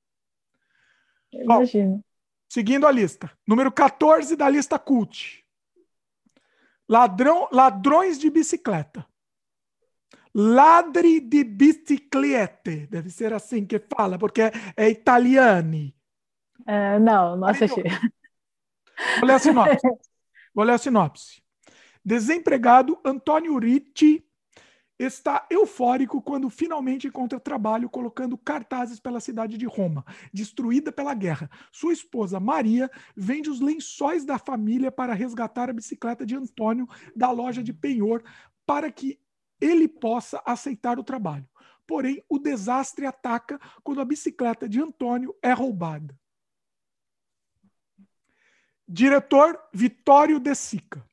[1.33, 2.05] Imagino.
[2.49, 3.31] Seguindo a lista.
[3.47, 5.45] Número 14 da lista cult.
[6.89, 9.07] Ladrão, ladrões de bicicleta.
[10.35, 12.89] Ladri di biciclette.
[12.89, 15.95] Deve ser assim que fala, porque é, é italiani.
[16.67, 17.83] É, não, não assisti.
[19.21, 19.87] Vou ler a sinopse.
[20.55, 21.43] Vou ler a sinopse.
[22.05, 24.25] Desempregado Antônio Ricci
[24.99, 31.51] está eufórico quando finalmente encontra trabalho colocando cartazes pela cidade de Roma, destruída pela guerra.
[31.73, 37.31] Sua esposa Maria vende os lençóis da família para resgatar a bicicleta de Antônio da
[37.31, 38.23] loja de penhor
[38.67, 39.19] para que
[39.65, 41.49] ele possa aceitar o trabalho.
[41.87, 46.15] Porém, o desastre ataca quando a bicicleta de Antônio é roubada.
[48.87, 51.05] Diretor Vitório De Sica.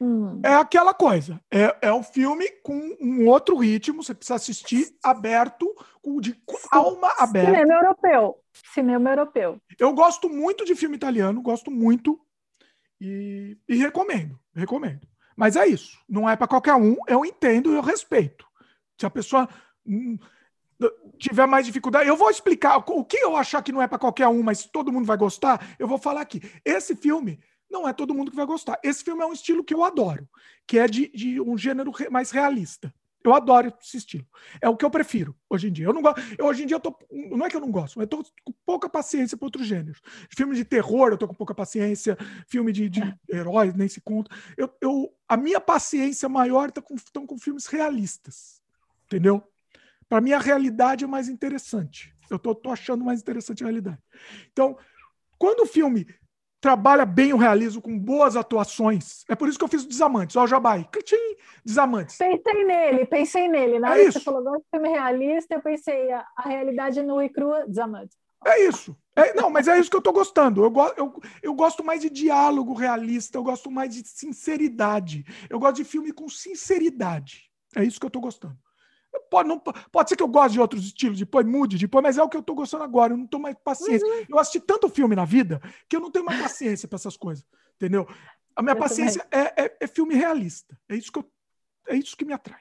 [0.00, 0.40] Hum.
[0.42, 1.38] É aquela coisa.
[1.50, 4.02] É, é um filme com um outro ritmo.
[4.02, 5.74] Você precisa assistir aberto,
[6.22, 6.34] de
[6.70, 7.50] alma aberta.
[7.50, 8.44] Cinema europeu.
[8.72, 9.60] Cinema europeu.
[9.78, 12.18] Eu gosto muito de filme italiano, gosto muito.
[12.98, 15.09] E, e recomendo, recomendo.
[15.36, 15.98] Mas é isso.
[16.08, 16.96] Não é para qualquer um.
[17.06, 18.46] Eu entendo e eu respeito.
[18.98, 19.48] Se a pessoa
[19.86, 20.18] hum,
[21.18, 24.28] tiver mais dificuldade, eu vou explicar o que eu achar que não é para qualquer
[24.28, 25.74] um, mas todo mundo vai gostar.
[25.78, 26.40] Eu vou falar aqui.
[26.64, 28.78] Esse filme não é todo mundo que vai gostar.
[28.82, 30.28] Esse filme é um estilo que eu adoro,
[30.66, 32.92] que é de, de um gênero mais realista.
[33.22, 34.26] Eu adoro esse estilo.
[34.60, 35.86] É o que eu prefiro hoje em dia.
[35.86, 36.20] Eu não gosto.
[36.38, 36.96] Eu, hoje em dia eu tô.
[37.10, 40.00] Não é que eu não gosto, mas eu tô com pouca paciência para outros gêneros.
[40.34, 42.16] Filme de terror, eu tô com pouca paciência.
[42.46, 44.34] Filme de, de heróis, nem se conta.
[44.56, 48.62] Eu, eu, a minha paciência maior tá com, estão com filmes realistas.
[49.04, 49.42] Entendeu?
[50.08, 52.14] Para mim, a realidade é mais interessante.
[52.30, 53.98] Eu tô, tô achando mais interessante a realidade.
[54.50, 54.78] Então,
[55.38, 56.06] quando o filme
[56.60, 59.24] trabalha bem o realismo, com boas atuações.
[59.28, 60.36] É por isso que eu fiz o Desamantes.
[60.36, 60.86] Ó, o Jabai.
[61.02, 62.16] Tchim, Desamantes.
[62.16, 63.78] Pensei nele, pensei nele.
[63.78, 64.12] Na é hora isso.
[64.12, 67.64] que você falou, gosto de filme realista, eu pensei, a, a realidade nua e crua,
[67.66, 68.16] Desamantes.
[68.44, 68.96] É isso.
[69.14, 70.64] É, não, mas é isso que eu tô gostando.
[70.64, 75.24] Eu, eu, eu gosto mais de diálogo realista, eu gosto mais de sinceridade.
[75.48, 77.50] Eu gosto de filme com sinceridade.
[77.76, 78.56] É isso que eu tô gostando.
[79.28, 82.22] Pode, não, pode ser que eu goste de outros estilos, depois mude, depois, mas é
[82.22, 83.12] o que eu tô gostando agora.
[83.12, 84.06] Eu não tô mais paciência.
[84.06, 84.26] Uhum.
[84.28, 87.44] Eu assisti tanto filme na vida que eu não tenho mais paciência para essas coisas.
[87.76, 88.06] Entendeu?
[88.54, 90.78] A minha eu paciência é, é, é, filme realista.
[90.88, 91.24] É isso que, eu,
[91.88, 92.60] é isso que me atrai.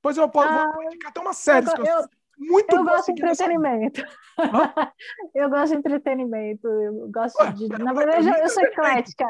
[0.00, 2.08] Pois eu posso, ah, vou indicar até uma série eu, que eu,
[2.38, 4.04] muito eu gosto de entretenimento.
[5.34, 6.66] eu gosto de entretenimento.
[6.66, 7.68] Eu gosto Ué, de.
[7.68, 9.26] Na verdade, eu sou eclética.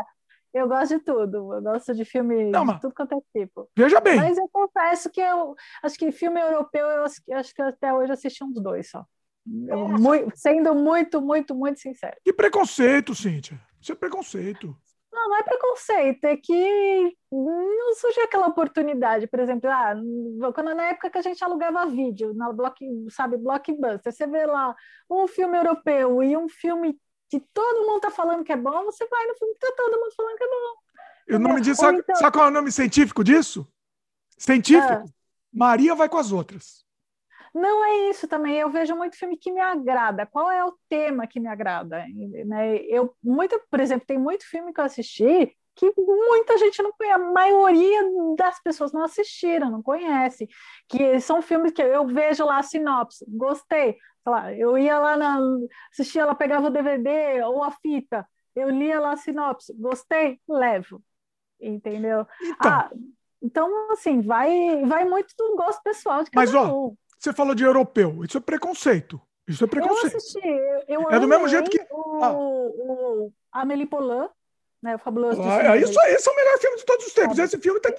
[0.53, 1.55] Eu gosto de tudo.
[1.55, 3.68] Eu gosto de filme não, de tudo quanto é tipo.
[3.76, 4.16] Veja bem.
[4.16, 7.05] Mas eu confesso que eu acho que filme europeu, eu
[7.36, 9.05] acho que até hoje assisti uns dois só.
[9.44, 12.16] Muito, sendo muito, muito, muito sincero.
[12.24, 13.61] Que preconceito, Cíntia.
[13.80, 14.76] Isso é preconceito.
[15.12, 19.94] Não, não é preconceito, é que não surge aquela oportunidade, por exemplo, ah,
[20.55, 24.74] quando na época que a gente alugava vídeo, na block, sabe, blockbuster, você vê lá
[25.11, 26.98] um filme europeu e um filme
[27.32, 29.98] que todo mundo está falando que é bom, você vai no filme que está todo
[29.98, 31.36] mundo falando que é bom.
[31.36, 32.16] O nome disso, sabe, então...
[32.16, 33.66] sabe, qual é o nome científico disso?
[34.36, 34.92] Científico?
[34.92, 35.04] Ah.
[35.50, 36.84] Maria vai com as outras.
[37.54, 38.56] Não é isso também.
[38.56, 40.26] Eu vejo muito filme que me agrada.
[40.26, 42.04] Qual é o tema que me agrada?
[42.44, 42.76] Né?
[42.86, 47.14] Eu muito, por exemplo, tem muito filme que eu assisti que muita gente não conhece,
[47.14, 48.00] a maioria
[48.36, 50.48] das pessoas não assistiram, não conhece,
[50.88, 53.96] que são filmes que eu vejo lá a sinopse, gostei,
[54.26, 55.38] lá, eu ia lá na,
[55.90, 61.02] assistia, ela pegava o DVD ou a fita, eu lia lá a sinopse, gostei, levo,
[61.60, 62.26] entendeu?
[62.42, 62.90] Então, ah,
[63.42, 66.97] então assim, vai, vai muito do gosto pessoal de cada mas, ó, um.
[67.18, 69.20] Você falou de europeu, isso é preconceito.
[69.47, 70.12] Isso é preconceito.
[70.12, 70.48] Eu assisti,
[70.88, 71.78] eu, eu é do mesmo jeito que.
[71.90, 72.32] O, ah.
[72.32, 74.28] o Amélie Poulain,
[74.82, 74.96] né?
[74.96, 77.38] O Fabuloso ah, isso, Esse é o melhor filme de todos os tempos.
[77.38, 77.90] Esse filme tá,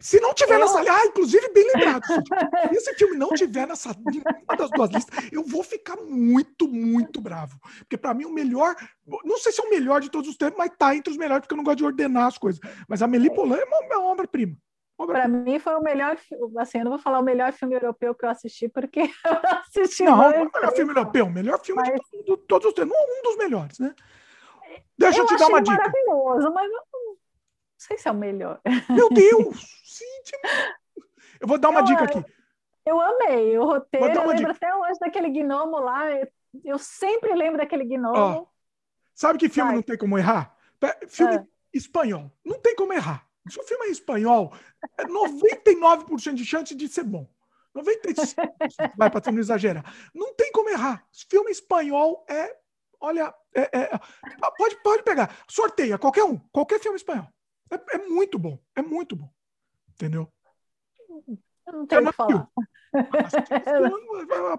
[0.00, 0.60] se não tiver eu...
[0.60, 2.02] nessa ah, inclusive bem lembrado.
[2.06, 7.20] se esse filme não tiver nessa uma das duas listas, eu vou ficar muito, muito
[7.20, 7.58] bravo.
[7.80, 8.74] Porque para mim o melhor,
[9.24, 11.42] não sei se é o melhor de todos os tempos, mas tá entre os melhores
[11.42, 12.60] porque eu não gosto de ordenar as coisas.
[12.88, 14.56] Mas a Melipolã é uma, uma obra-prima.
[15.06, 16.16] Para mim foi o melhor,
[16.58, 20.04] assim, eu não vou falar o melhor filme europeu que eu assisti, porque eu assisti
[20.04, 22.00] Não, o melhor filme europeu, o melhor filme mas...
[22.12, 23.94] de, de, todos os tempos, um dos melhores, né?
[25.00, 25.76] Deixa eu, eu te dar uma dica.
[25.76, 27.16] maravilhoso, mas não, não,
[27.78, 28.60] sei se é o melhor.
[28.90, 29.80] Meu Deus!
[29.82, 30.38] Cíntia!
[31.40, 32.24] Eu vou dar uma eu, dica aqui.
[32.84, 34.50] Eu amei o roteiro, eu lembro dica.
[34.50, 36.04] até hoje daquele gnomo lá,
[36.64, 38.46] eu sempre lembro daquele gnomo.
[39.14, 39.76] sabe que filme Vai.
[39.76, 40.54] não tem como errar?
[41.08, 41.46] Filme ah.
[41.72, 43.26] espanhol, não tem como errar.
[43.48, 44.52] Se o filme é espanhol,
[44.98, 47.26] é 99% de chance de ser bom.
[47.74, 49.94] 95%, vai para não exagerar.
[50.14, 51.06] Não tem como errar.
[51.12, 52.59] Filme espanhol é
[53.00, 54.00] olha, é, é,
[54.56, 57.26] pode, pode pegar, sorteia qualquer um, qualquer filme espanhol.
[57.70, 59.30] É, é muito bom, é muito bom.
[59.94, 60.32] Entendeu?
[61.66, 62.48] Eu não tenho o que falar.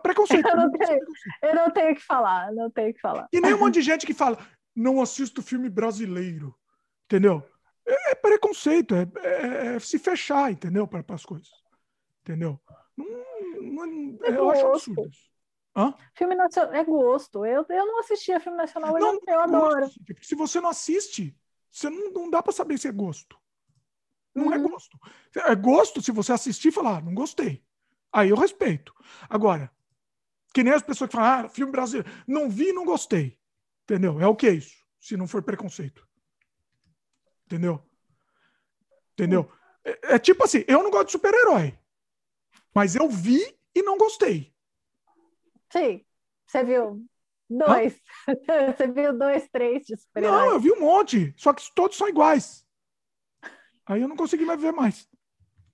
[0.02, 0.48] Preconceito.
[0.48, 1.00] Eu não, tenho,
[1.42, 3.28] eu não tenho que falar, não tenho que falar.
[3.34, 4.38] E nem um monte de gente que fala,
[4.76, 6.56] não assisto filme brasileiro.
[7.06, 7.44] Entendeu?
[7.86, 10.88] É, é preconceito, é, é, é, se fechar, entendeu?
[10.88, 11.50] Para as coisas.
[12.22, 12.60] Entendeu?
[12.96, 13.06] Não,
[13.62, 15.31] não, eu acho absurdo isso.
[15.76, 15.94] Hã?
[16.14, 17.46] Filme nacional é gosto.
[17.46, 19.90] Eu, eu não assistia filme nacional, não, eu, eu adoro.
[20.22, 21.36] Se você não assiste,
[21.72, 23.38] você não, não dá para saber se é gosto.
[24.36, 24.66] Não é uhum.
[24.66, 25.00] é gosto.
[25.36, 27.64] É gosto se você assistir e falar, ah, não gostei.
[28.12, 28.94] Aí eu respeito.
[29.30, 29.72] Agora,
[30.54, 33.40] que nem as pessoas que falam, ah, filme brasileiro, não vi e não gostei.
[33.84, 34.20] Entendeu?
[34.20, 34.76] É o que é isso?
[35.00, 36.08] Se não for preconceito.
[37.46, 37.82] Entendeu?
[39.14, 39.52] Entendeu?
[39.84, 41.78] É, é tipo assim, eu não gosto de super-herói.
[42.74, 44.54] Mas eu vi e não gostei.
[45.72, 46.06] Sim.
[46.46, 47.06] Você viu
[47.50, 48.00] dois?
[48.78, 51.34] Você viu dois, três de super Não, eu vi um monte.
[51.38, 52.66] Só que todos são iguais.
[53.86, 55.10] Aí eu não consegui mais ver mais.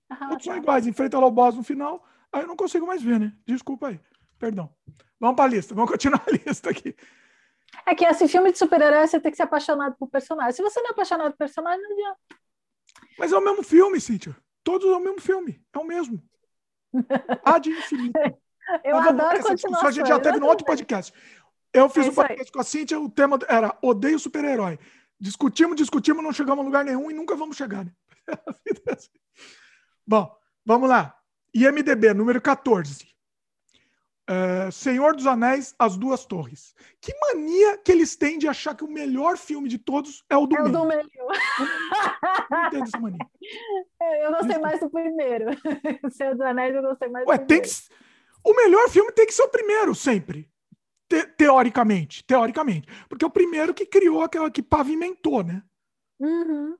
[0.08, 0.52] Ah, todos tá.
[0.52, 0.86] são iguais.
[0.86, 2.04] Enfrenta o boss no final.
[2.32, 3.32] Aí eu não consigo mais ver, né?
[3.46, 4.00] Desculpa aí.
[4.38, 4.72] Perdão.
[5.20, 5.74] Vamos para a lista.
[5.74, 6.94] Vamos continuar a lista aqui.
[7.86, 10.52] É que esse filme de super-herói você tem que ser apaixonado por personagem.
[10.52, 12.18] Se você não é apaixonado por personagem, não adianta.
[13.18, 14.36] Mas é o mesmo filme, Cíntia.
[14.62, 15.62] Todos é o mesmo filme.
[15.72, 16.22] É o mesmo.
[17.44, 18.18] Há de infinito.
[18.84, 19.86] Eu Mas adoro continuar.
[19.86, 21.12] A gente já teve no outro podcast.
[21.72, 24.78] Eu fiz é um podcast com a Cintia, o tema era odeio super-herói.
[25.20, 27.84] Discutimos, discutimos, não chegamos a lugar nenhum e nunca vamos chegar.
[27.84, 27.92] Né?
[30.06, 30.34] Bom,
[30.64, 31.14] vamos lá.
[31.54, 33.04] IMDB, número 14.
[34.28, 36.74] Uh, é, Senhor dos Anéis, As Duas Torres.
[37.00, 40.46] Que mania que eles têm de achar que o melhor filme de todos é o
[40.46, 40.74] do é meio.
[40.74, 41.10] É o do meio.
[42.50, 43.18] Não entendo essa mania.
[44.22, 45.46] Eu gostei mais do primeiro.
[46.12, 47.78] Senhor dos Anéis, eu gostei mais Ué, do tem primeiro.
[47.78, 48.07] Que
[48.44, 50.50] o melhor filme tem que ser o primeiro, sempre.
[51.08, 52.24] Te teoricamente.
[52.24, 52.88] Teoricamente.
[53.08, 55.62] Porque é o primeiro que criou aquela que pavimentou, né?
[56.18, 56.76] Uhum.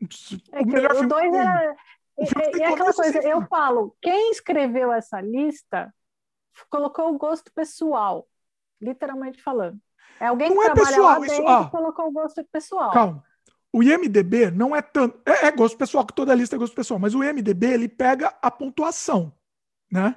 [0.00, 0.06] O
[0.52, 1.08] é melhor filme.
[1.08, 1.76] Dois era...
[2.18, 5.92] E, e aquela coisa, eu falo, quem escreveu essa lista
[6.68, 8.28] colocou o gosto pessoal,
[8.80, 9.80] literalmente falando.
[10.20, 12.92] É alguém que não é pessoal, isso, ah, colocou o gosto pessoal.
[12.92, 13.24] Calma.
[13.72, 15.18] O IMDB não é tanto.
[15.24, 18.36] É, é, gosto pessoal, que toda lista é gosto pessoal, mas o IMDB ele pega
[18.42, 19.32] a pontuação
[19.92, 20.16] né?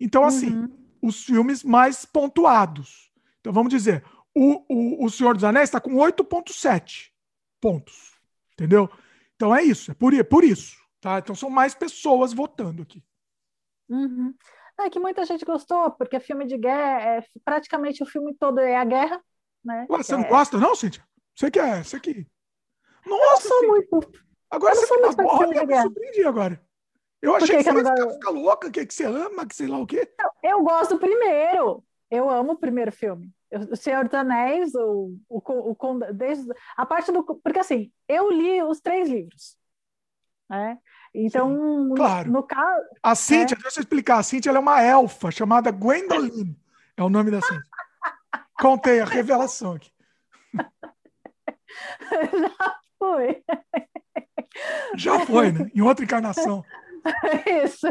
[0.00, 0.68] Então, assim, uhum.
[1.00, 3.10] os filmes mais pontuados.
[3.40, 4.04] Então, vamos dizer,
[4.34, 7.10] o, o, o Senhor dos Anéis está com 8,7
[7.60, 8.14] pontos.
[8.52, 8.90] Entendeu?
[9.36, 10.76] Então é isso, é por, é por isso.
[11.00, 11.18] Tá?
[11.18, 13.02] Então são mais pessoas votando aqui.
[13.88, 14.34] Uhum.
[14.80, 18.76] É que muita gente gostou, porque filme de guerra, é, praticamente o filme todo é
[18.76, 19.22] a guerra.
[19.64, 19.86] Né?
[19.88, 20.16] Ué, você é...
[20.16, 21.04] não gosta, não, Cíntia?
[21.34, 22.26] Você que é, você que.
[23.06, 24.12] Nossa, eu sou muito.
[24.50, 26.64] Agora eu você me, olha, eu me surpreendi agora.
[27.24, 29.78] Eu achei que, que, você ia ficar louca, que, que você ama, que sei lá
[29.78, 30.06] o quê.
[30.42, 31.82] Eu gosto do primeiro.
[32.10, 33.32] Eu amo o primeiro filme.
[33.70, 35.40] O Senhor dos Anéis, o, o,
[35.72, 37.24] o, desde, a parte do.
[37.24, 39.56] Porque assim, eu li os três livros.
[40.50, 40.76] Né?
[41.14, 42.30] Então, Sim, claro.
[42.30, 42.84] no caso.
[43.02, 43.62] A Cíntia, é...
[43.62, 44.18] deixa eu explicar.
[44.18, 46.60] A Cíntia é uma elfa chamada Gwendoline.
[46.94, 47.62] É o nome da Cíntia.
[48.60, 49.90] Contei a revelação aqui.
[52.38, 53.42] Já foi.
[54.96, 55.70] Já foi, né?
[55.74, 56.62] Em outra encarnação.
[57.64, 57.86] Isso.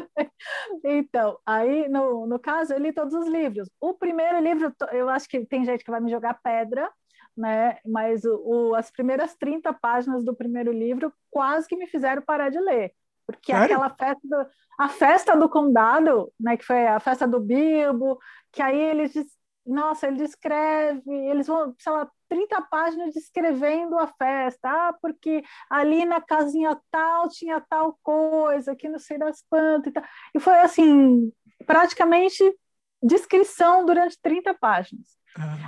[0.84, 3.70] Então, aí, no, no caso, eu li todos os livros.
[3.80, 6.92] O primeiro livro, eu acho que tem gente que vai me jogar pedra,
[7.38, 7.78] né?
[7.86, 12.50] Mas o, o, as primeiras 30 páginas do primeiro livro quase que me fizeram parar
[12.50, 12.94] de ler.
[13.26, 13.66] Porque Sério?
[13.66, 14.48] aquela festa do,
[14.80, 18.20] a festa do condado, né, que foi a festa do Bilbo,
[18.52, 19.14] que aí eles
[19.66, 26.04] nossa, ele descreve, eles vão, sei lá, 30 páginas descrevendo a festa, ah, porque ali
[26.04, 30.04] na casinha tal tinha tal coisa, que não sei das quantas e tal.
[30.34, 31.32] E foi assim,
[31.68, 32.44] praticamente
[33.04, 35.16] descrição durante 30 páginas.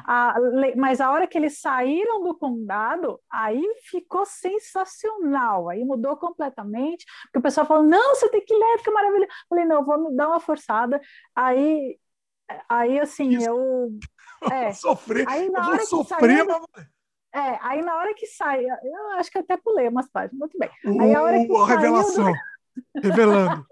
[0.08, 0.36] A,
[0.76, 5.70] mas a hora que eles saíram do condado, aí ficou sensacional.
[5.70, 7.06] Aí mudou completamente.
[7.26, 9.28] Porque o pessoal falou: não, você tem que ler, que maravilha.
[9.48, 11.00] Falei: não, vamos dar uma forçada.
[11.36, 11.98] Aí,
[12.70, 13.50] aí assim, Isso.
[13.50, 13.90] eu.
[14.52, 15.28] É, sofrer.
[15.28, 16.88] Aí na hora sofrer, que saiu, mas...
[17.34, 20.70] É, aí na hora que sai, eu acho que até pulei umas páginas, muito bem.
[21.02, 22.38] Aí a hora que uh, revelação, do...
[23.02, 23.66] revelando.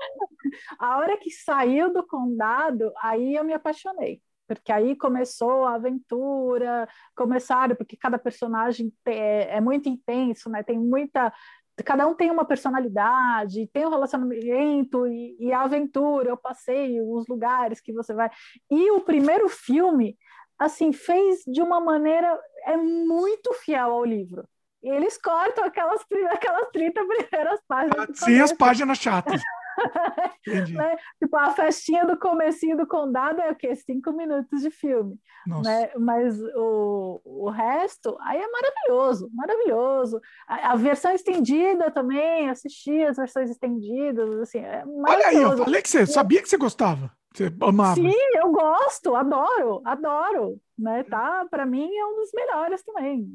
[0.79, 6.87] a hora que saiu do condado, aí eu me apaixonei porque aí começou a aventura,
[7.15, 10.61] começaram, porque cada personagem é, é muito intenso, né?
[10.61, 11.33] Tem muita
[11.81, 17.25] cada um tem uma personalidade, tem um relacionamento e, e, a aventura, eu passei os
[17.27, 18.29] lugares que você vai.
[18.69, 20.15] E o primeiro filme,
[20.63, 24.47] assim, fez de uma maneira é muito fiel ao livro.
[24.81, 28.09] E eles cortam aquelas, aquelas 30 primeiras páginas.
[28.15, 29.41] Sim, as páginas chatas.
[30.73, 30.97] né?
[31.21, 33.75] Tipo, a festinha do comecinho do condado é o quê?
[33.75, 35.17] Cinco minutos de filme.
[35.63, 35.89] Né?
[35.97, 40.21] Mas o, o resto, aí é maravilhoso, maravilhoso.
[40.47, 45.81] A, a, versão estendida também, assisti as versões estendidas, assim, é Olha aí, eu falei
[45.81, 47.11] que você sabia que você gostava.
[47.33, 47.95] Você amava.
[47.95, 50.61] Sim, eu gosto, adoro, adoro.
[50.77, 51.03] Né?
[51.03, 53.33] Tá, para mim é um dos melhores também.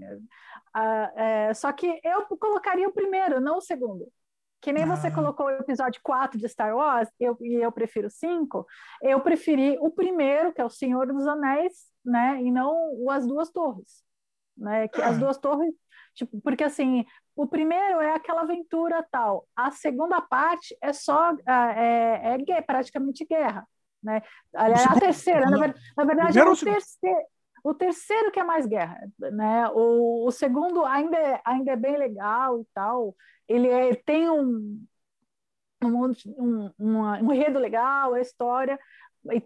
[0.73, 4.07] Ah, é, só que eu colocaria o primeiro, não o segundo.
[4.61, 4.87] Que nem ah.
[4.87, 8.67] você colocou o episódio 4 de Star Wars, eu, e eu prefiro 5,
[9.03, 11.73] eu preferi o primeiro, que é o Senhor dos Anéis,
[12.05, 12.41] né?
[12.43, 14.03] E não o As Duas Torres.
[14.57, 14.89] Né?
[14.89, 15.09] Que ah.
[15.09, 15.75] As Duas Torres,
[16.15, 17.05] tipo, porque assim,
[17.37, 22.61] o primeiro é aquela aventura tal, a segunda parte é só, ah, é, é, é
[22.61, 23.67] praticamente guerra.
[24.03, 24.23] Né?
[24.55, 27.27] Aliás, a terceira, na, na verdade, é o terceiro.
[27.65, 29.69] O terceiro que é mais guerra, né?
[29.75, 33.17] O, o segundo ainda é, ainda é bem legal e tal,
[33.49, 34.87] ele é, tem um,
[35.83, 38.79] um, um, uma, um enredo legal, a história,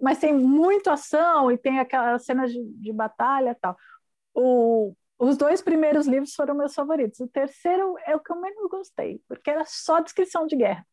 [0.01, 3.77] mas tem muito ação e tem aquelas cenas de, de batalha tal.
[4.35, 7.21] O, os dois primeiros livros foram meus favoritos.
[7.21, 10.87] O terceiro é o que eu menos gostei, porque era só descrição de guerra.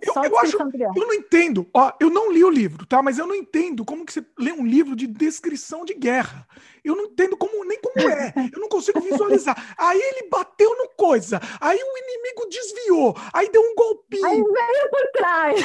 [0.00, 3.02] Eu, eu, acho, eu não entendo, ó, eu não li o livro, tá?
[3.02, 6.46] Mas eu não entendo como que você lê um livro de descrição de guerra.
[6.84, 8.32] Eu não entendo como nem como é.
[8.52, 9.74] Eu não consigo visualizar.
[9.76, 14.26] Aí ele bateu no coisa, aí o inimigo desviou, aí deu um golpinho.
[14.26, 15.60] Aí veio por trás.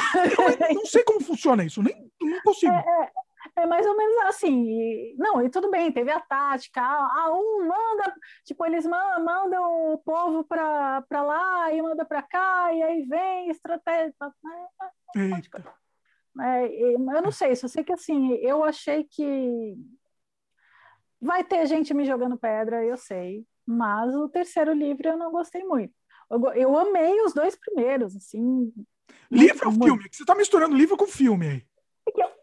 [0.70, 2.72] Eu não sei como funciona isso, nem não consigo.
[2.72, 3.10] É, é,
[3.56, 5.14] é mais ou menos assim.
[5.16, 6.80] Não, e tudo bem, teve a tática.
[6.80, 8.14] A, um manda,
[8.44, 14.14] tipo, eles mandam, o povo para lá e manda para cá, e aí vem estratégia.
[16.34, 16.66] Né?
[16.66, 19.76] É, eu não sei, só sei que assim, eu achei que
[21.20, 25.62] vai ter gente me jogando pedra, eu sei, mas o terceiro livro eu não gostei
[25.62, 25.94] muito.
[26.30, 28.72] Eu, eu amei os dois primeiros, assim.
[29.30, 30.08] Livro ou filme?
[30.10, 31.71] Você está misturando livro com filme aí.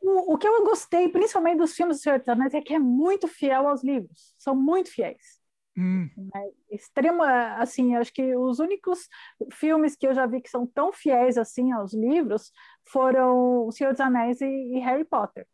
[0.10, 2.80] O, o, que eu gostei, principalmente dos filmes do Senhor dos Anéis, é que é
[2.80, 4.34] muito fiel aos livros.
[4.40, 5.40] São muito fiéis.
[5.77, 6.10] Hum.
[6.36, 9.07] É extrema, assim, acho que os únicos
[9.53, 12.52] filmes que eu já vi que são tão fiéis assim aos livros
[12.86, 15.45] foram O Senhor dos Anéis e, e Harry Potter.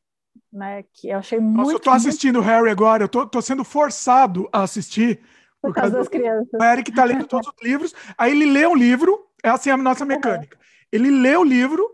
[0.51, 1.57] Né, que eu achei muito.
[1.57, 2.47] Nossa, eu tô assistindo muito...
[2.47, 5.17] Harry agora, eu tô, tô sendo forçado a assistir.
[5.61, 6.49] Por, por causa das crianças.
[6.53, 9.77] O Eric tá lendo todos os livros, aí ele lê um livro, é assim a
[9.77, 10.57] nossa mecânica.
[10.57, 10.63] Uhum.
[10.91, 11.89] Ele lê o livro,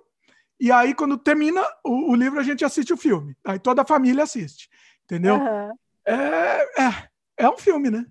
[0.61, 3.35] e aí, quando termina o, o, livro, a gente assiste o filme.
[3.43, 4.69] Aí toda a família assiste.
[5.05, 5.33] Entendeu?
[5.33, 5.71] Uhum.
[6.05, 8.05] É, é, é um filme, né?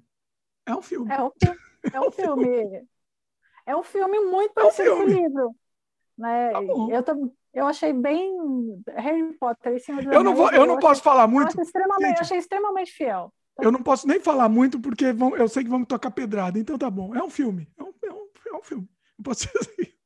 [0.66, 1.12] É um filme.
[1.12, 1.30] É um,
[1.94, 2.88] é um filme.
[3.66, 5.54] é um filme muito parecido é um com o livro.
[6.18, 6.50] Né?
[6.50, 8.36] Tá eu, eu achei bem
[8.96, 9.80] Harry Potter.
[10.12, 11.56] eu não, vou, eu não posso falar muito.
[11.56, 13.32] Eu, extremamente, eu achei extremamente fiel.
[13.60, 16.58] Eu não posso nem falar muito porque vão, eu sei que vamos tocar pedrada.
[16.58, 17.14] Então tá bom.
[17.14, 17.68] É um filme.
[17.78, 18.88] É um, é um, é um filme.
[19.16, 19.48] Não posso.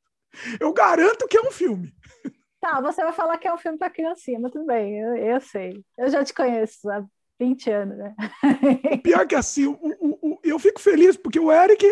[0.59, 1.93] Eu garanto que é um filme.
[2.65, 5.39] Tá, você vai falar que é um filme para criancinha, mas tudo bem, eu, eu,
[5.39, 5.85] sei.
[5.95, 7.05] Eu já te conheço há
[7.39, 8.15] 20 anos, né?
[9.03, 11.85] Pior que assim, o, o, o, eu fico feliz porque o Eric,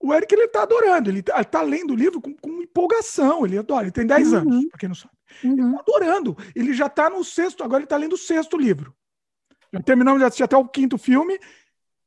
[0.00, 3.58] o Eric ele tá adorando, ele tá, tá lendo o livro com, com, empolgação, ele
[3.58, 4.38] adora, ele tem 10 uhum.
[4.38, 5.12] anos, para quem não sabe.
[5.44, 5.52] Uhum.
[5.52, 8.96] Ele tá adorando, ele já tá no sexto, agora ele tá lendo o sexto livro.
[9.74, 11.38] Já terminamos de assistir até o quinto filme,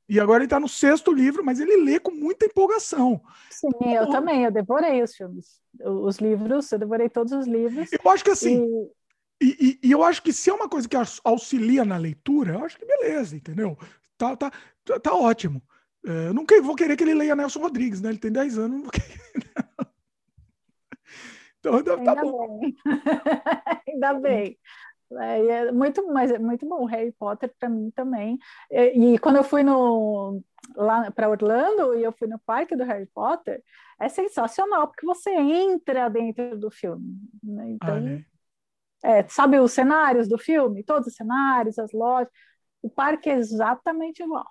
[0.09, 3.21] e agora ele está no sexto livro, mas ele lê com muita empolgação.
[3.49, 5.61] Sim, eu então, também, eu devorei os filmes.
[5.81, 7.89] Os livros, eu devorei todos os livros.
[7.91, 8.63] Eu acho que assim.
[8.63, 8.97] E...
[9.39, 12.65] E, e, e eu acho que se é uma coisa que auxilia na leitura, eu
[12.65, 13.77] acho que beleza, entendeu?
[14.17, 14.51] Tá, tá,
[14.83, 15.61] tá, tá ótimo.
[16.03, 18.09] É, eu nunca vou querer que ele leia Nelson Rodrigues, né?
[18.09, 19.21] Ele tem 10 anos, não vou querer.
[21.59, 22.59] Então, tá Ainda bom.
[22.59, 22.75] Bem.
[23.87, 24.57] Ainda bem.
[25.11, 26.85] É, é muito, mas é muito bom.
[26.85, 28.37] Harry Potter para mim também.
[28.69, 30.43] E, e, quando eu fui no
[30.75, 33.63] lá para Orlando e eu fui no parque do Harry Potter,
[33.99, 37.17] é sensacional porque você entra dentro do filme.
[37.41, 37.69] Né?
[37.71, 38.23] Então,
[39.03, 42.31] é, sabe os cenários do filme, todos os cenários, as lojas.
[42.81, 44.47] O parque é exatamente igual.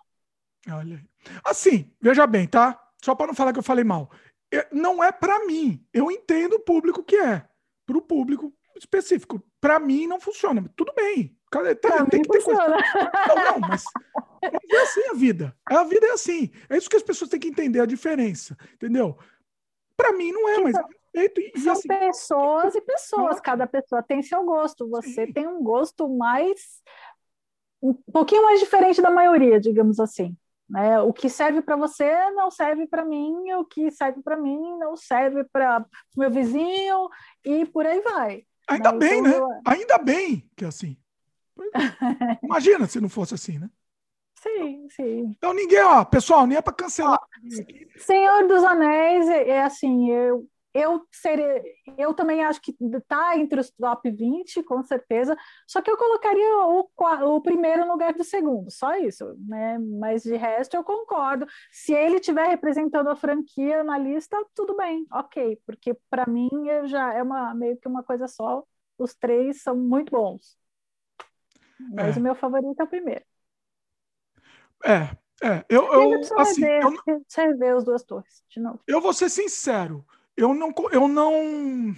[0.71, 1.01] Olha.
[1.45, 2.81] Assim, veja bem, tá?
[3.03, 4.11] Só para não falar que eu falei mal.
[4.73, 5.85] Não é para mim.
[5.93, 7.47] Eu entendo o público que é.
[7.85, 9.43] Para o público específico.
[9.61, 10.65] Para mim não funciona.
[10.77, 11.37] Tudo bem.
[11.51, 12.69] Tem, tem que ter coisa.
[12.69, 13.85] Não, não, mas,
[14.43, 15.57] mas é assim a vida.
[15.65, 16.51] A vida é assim.
[16.69, 18.57] É isso que as pessoas têm que entender a diferença.
[18.75, 19.17] Entendeu?
[19.97, 20.77] Para mim não é, mas
[21.17, 21.41] respeito.
[21.41, 23.41] E, São assim, pessoas e pessoas.
[23.41, 24.89] Cada pessoa tem seu gosto.
[24.91, 25.33] Você sim.
[25.33, 26.83] tem um gosto mais
[27.83, 30.37] um pouquinho mais diferente da maioria, digamos assim.
[30.69, 31.01] Né?
[31.01, 34.97] O que serve para você não serve para mim, o que serve para mim não
[34.97, 35.85] serve para
[36.17, 37.09] o meu vizinho
[37.45, 38.45] e por aí vai.
[38.67, 39.39] Ainda bem, então, né?
[39.39, 39.61] Eu...
[39.65, 40.97] Ainda bem que é assim.
[42.43, 43.71] Imagina se não fosse assim, né?
[44.41, 45.35] Sim, sim.
[45.37, 47.21] Então ninguém, ó, pessoal, nem é para cancelar.
[47.97, 50.47] Senhor dos Anéis, é, é assim, eu
[50.77, 51.63] eu seria,
[51.97, 55.37] eu também acho que está entre os top 20, com certeza,
[55.67, 56.89] só que eu colocaria o,
[57.37, 59.79] o primeiro no lugar do segundo, só isso, né?
[59.79, 61.47] Mas de resto eu concordo.
[61.73, 66.51] Se ele estiver representando a franquia na lista, tudo bem, ok, porque para mim
[66.85, 68.63] já é uma, meio que uma coisa só,
[68.99, 70.59] os três são muito bons.
[71.95, 72.21] Mas é.
[72.21, 73.25] o meu favorito é o primeiro.
[74.85, 76.95] É, é, eu, eu assim, eu,
[77.37, 78.81] rever os duas torres de novo.
[78.87, 80.05] Eu vou ser sincero,
[80.37, 81.97] eu não, eu não,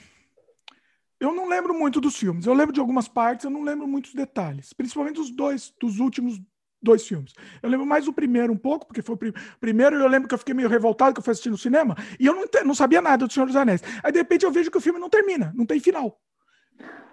[1.21, 2.47] eu não lembro muito dos filmes.
[2.47, 6.41] Eu lembro de algumas partes, eu não lembro muitos detalhes, principalmente dos dois, dos últimos
[6.81, 7.35] dois filmes.
[7.61, 10.35] Eu lembro mais o primeiro um pouco, porque foi o prim primeiro eu lembro que
[10.35, 13.03] eu fiquei meio revoltado que eu fui assistir no cinema e eu não, não sabia
[13.03, 13.83] nada do Senhor dos Anéis.
[14.03, 16.21] Aí de repente eu vejo que o filme não termina, não tem final.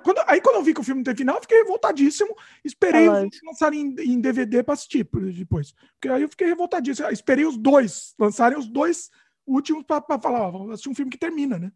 [0.03, 2.35] Quando, aí quando eu vi que o filme não tem final, eu fiquei revoltadíssimo.
[2.63, 5.73] Esperei é lançarem em, em DVD para assistir depois.
[5.93, 7.09] Porque aí eu fiquei revoltadíssimo.
[7.09, 9.09] Esperei os dois, lançarem os dois
[9.45, 11.71] últimos para falar, ó, vamos assistir um filme que termina, né?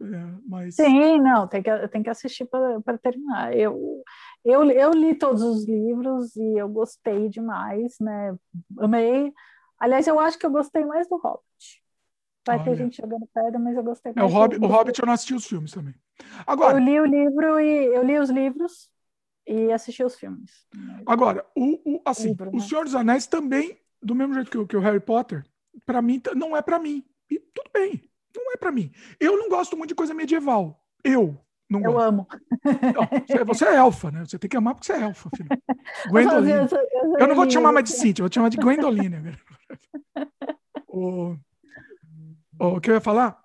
[0.00, 0.74] É, mas...
[0.74, 3.56] Sim, não, tem que, tem que assistir para terminar.
[3.56, 4.02] Eu,
[4.44, 8.36] eu, eu li todos os livros e eu gostei demais, né?
[8.78, 9.32] Amei.
[9.78, 11.82] Aliás, eu acho que eu gostei mais do Hobbit.
[12.46, 12.64] Vai Olha.
[12.64, 14.30] ter gente jogando pedra, mas eu gostei mais.
[14.30, 15.94] É, o, Hobbit, o Hobbit eu não assisti os filmes também.
[16.46, 18.90] Agora, eu li o livro e eu li os livros
[19.46, 20.66] e assisti os filmes.
[21.04, 22.60] Agora, o, o assim, livro, o né?
[22.60, 25.44] Senhor dos Anéis também, do mesmo jeito que, que o Harry Potter,
[25.84, 27.04] para mim não é para mim.
[27.30, 28.02] E tudo bem,
[28.34, 28.92] não é para mim.
[29.18, 30.82] Eu não gosto muito de coisa medieval.
[31.04, 31.38] Eu
[31.68, 32.06] não eu gosto.
[32.06, 32.28] amo.
[32.64, 34.24] Não, você, é elfa, né?
[34.24, 35.48] Você tem que amar porque você é elfa, filho.
[36.08, 36.52] Gwendoline.
[36.52, 38.56] Eu, eu, eu, eu não vou te chamar mais de Cintia, vou te chamar de
[38.56, 39.36] Gwendoline.
[40.86, 41.36] o,
[42.58, 43.38] o que eu ia falar?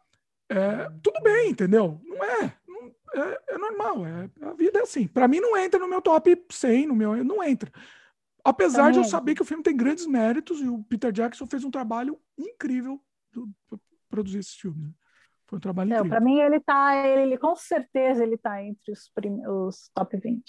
[0.49, 1.99] É, tudo bem, entendeu?
[2.03, 2.53] Não é.
[2.67, 4.05] Não, é, é, normal.
[4.05, 5.07] É, a vida é assim.
[5.07, 7.71] Para mim não entra no meu top 100, no meu, não entra.
[8.43, 11.63] Apesar de eu saber que o filme tem grandes méritos e o Peter Jackson fez
[11.63, 13.01] um trabalho incrível
[13.69, 14.85] para produzir esse filme.
[14.85, 14.91] Né?
[15.47, 16.09] Foi um trabalho incrível.
[16.09, 19.11] Para mim, ele tá, ele, com certeza ele está entre os,
[19.47, 20.43] os top 20.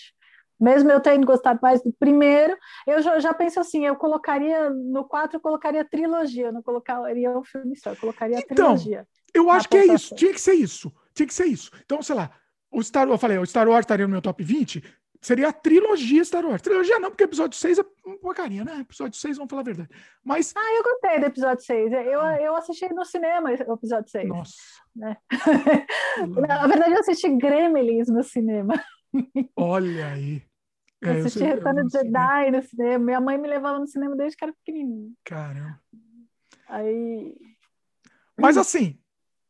[0.61, 2.57] Mesmo eu tendo gostado mais do primeiro,
[2.87, 7.37] eu já, já penso assim, eu colocaria no 4, eu colocaria trilogia, eu não colocaria
[7.37, 9.05] um filme só, eu colocaria então, trilogia.
[9.35, 11.69] Eu acho que é isso, tinha que ser isso, tinha que ser isso.
[11.85, 12.31] Então, sei lá,
[12.71, 14.83] o Star eu falei, o Star Wars estaria no meu top 20,
[15.23, 16.61] Seria a trilogia Star Wars.
[16.61, 18.81] Trilogia não, porque episódio 6 é uma porcaria, né?
[18.81, 19.89] Episódio 6, vamos falar a verdade.
[20.25, 20.53] Mas...
[20.57, 21.93] Ah, eu gostei do episódio 6.
[21.93, 24.29] Eu, eu assisti no cinema o episódio 6.
[24.29, 24.53] Nossa.
[24.97, 25.17] Né?
[26.49, 28.75] Na verdade, eu assisti Gremlins no cinema.
[29.55, 30.43] Olha aí.
[31.01, 33.05] É, eu assisti Retorno de Jedi no cinema.
[33.05, 35.13] Minha mãe me levava no cinema desde que era pequenininho.
[35.25, 35.81] Caramba.
[36.67, 37.33] Aí...
[38.37, 38.99] Mas assim,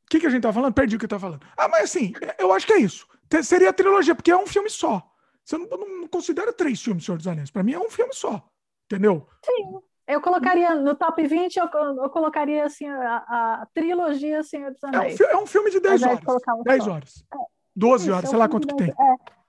[0.05, 0.75] o que, que a gente tá falando?
[0.75, 1.47] Perdi o que eu tava falando.
[1.57, 3.07] Ah, mas assim, eu acho que é isso.
[3.43, 5.11] Seria a trilogia, porque é um filme só.
[5.45, 7.51] Você não, não considera três filmes Senhor dos Anéis.
[7.51, 8.43] Para mim é um filme só.
[8.87, 9.27] Entendeu?
[9.45, 9.81] Sim.
[10.07, 11.67] Eu colocaria no top 20, eu,
[12.03, 15.21] eu colocaria assim, a, a, trilogia Senhor dos Anéis.
[15.21, 16.21] É um, é um filme de 10 horas.
[16.49, 17.25] Um 10 horas.
[17.33, 17.37] É.
[17.75, 18.91] 12 Isso, horas, é sei lá quanto que tem.
[18.91, 19.43] É.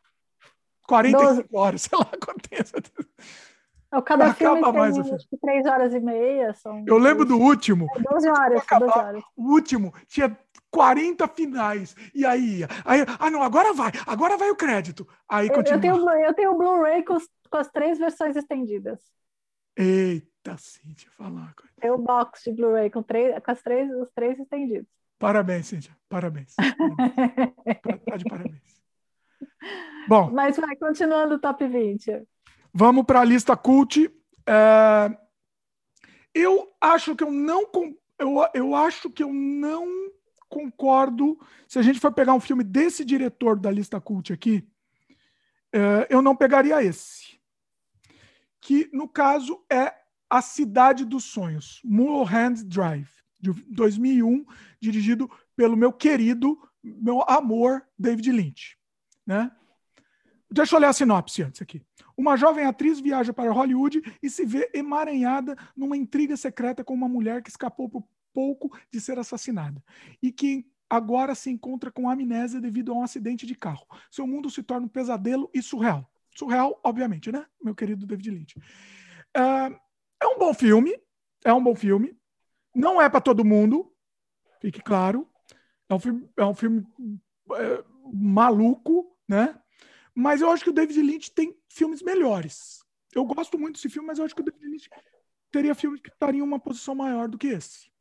[0.88, 1.49] 45 12.
[1.53, 2.60] horas, sei lá quanto tem.
[4.06, 6.53] Cada Acaba filme tem mais, acho que 3 horas e meia.
[6.53, 7.88] São eu lembro do último.
[7.95, 9.24] É 12 horas, 12 horas.
[9.36, 10.36] O último tinha
[10.74, 11.95] 40 finais.
[12.16, 15.08] E aí, aí, ah, não, agora vai, agora vai o crédito.
[15.30, 15.76] Aí eu, continua.
[15.76, 17.18] Eu tenho, eu tenho o Blu-ray com,
[17.50, 19.00] com, as três versões estendidas.
[19.78, 21.54] Eita, Cíntia, falar.
[21.80, 24.88] Tem o box de Blu-ray com, três, com as três, os três estendidos.
[25.20, 26.56] Parabéns, Cíntia, parabéns.
[28.06, 28.82] tá de parabéns.
[30.08, 30.32] Bom.
[30.32, 32.24] Mas vai, continuando o top 20.
[32.74, 34.12] Vamos para a lista cult.
[34.48, 35.18] É...
[36.34, 37.70] Eu acho que eu não.
[38.18, 39.88] Eu, eu acho que eu não
[40.54, 41.40] concordo.
[41.68, 44.64] Se a gente for pegar um filme desse diretor da lista cult aqui,
[45.74, 47.40] é, eu não pegaria esse.
[48.62, 49.92] Que, no caso, é
[50.30, 53.10] A Cidade dos Sonhos, Mulholland Drive,
[53.40, 54.46] de 2001,
[54.80, 58.78] dirigido pelo meu querido, meu amor, David Lynch.
[59.26, 59.52] Né?
[60.52, 61.82] Deixa eu ler a sinopse antes aqui.
[62.16, 67.10] Uma jovem atriz viaja para Hollywood e se vê emaranhada numa intriga secreta com uma
[67.10, 69.84] mulher que escapou por pouco de ser assassinada
[70.22, 73.85] e que agora se encontra com amnésia devido a um acidente de carro.
[74.11, 76.10] Seu mundo se torna um pesadelo e surreal.
[76.35, 78.57] Surreal, obviamente, né, meu querido David Lynch?
[78.57, 79.76] Uh,
[80.22, 80.93] é um bom filme,
[81.43, 82.18] é um bom filme.
[82.76, 83.93] Não é para todo mundo,
[84.60, 85.30] fique claro.
[85.89, 86.85] É um filme, é um filme
[87.51, 89.60] é, maluco, né?
[90.15, 92.84] Mas eu acho que o David Lynch tem filmes melhores.
[93.14, 94.89] Eu gosto muito desse filme, mas eu acho que o David Lynch
[95.51, 97.91] teria filmes que estariam em uma posição maior do que esse.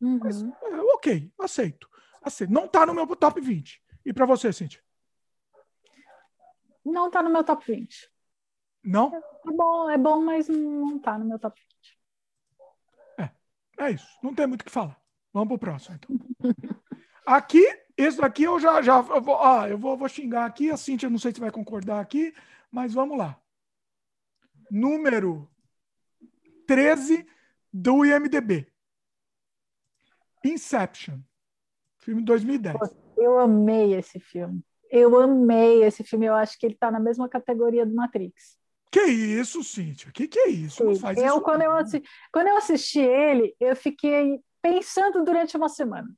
[0.00, 0.18] Uhum.
[0.22, 1.88] Mas, é, ok, aceito.
[2.22, 2.52] aceito.
[2.52, 3.82] Não está no meu top 20.
[4.04, 4.80] E para você, Cintia?
[6.84, 8.10] Não está no meu top 20.
[8.84, 9.12] Não?
[9.16, 11.60] É bom, é bom, mas não está no meu top
[13.18, 13.28] 20.
[13.78, 14.06] É, é isso.
[14.22, 15.00] Não tem muito o que falar.
[15.32, 16.16] Vamos pro próximo, então.
[17.26, 17.66] aqui,
[17.96, 20.70] esse daqui eu já, já eu vou, ah, eu vou, vou xingar aqui.
[20.70, 22.32] A Cintia, não sei se vai concordar aqui,
[22.70, 23.38] mas vamos lá.
[24.70, 25.50] Número
[26.66, 27.26] 13
[27.72, 28.72] do IMDB.
[30.46, 31.18] Inception.
[31.98, 32.76] Filme de 2010.
[33.16, 34.62] Eu amei esse filme.
[34.90, 36.26] Eu amei esse filme.
[36.26, 38.56] Eu acho que ele está na mesma categoria do Matrix.
[38.90, 40.10] Que isso, Cíntia?
[40.12, 40.82] Que que é isso?
[40.82, 46.08] Eu, isso quando, eu assisti, quando eu assisti ele, eu fiquei pensando durante uma semana.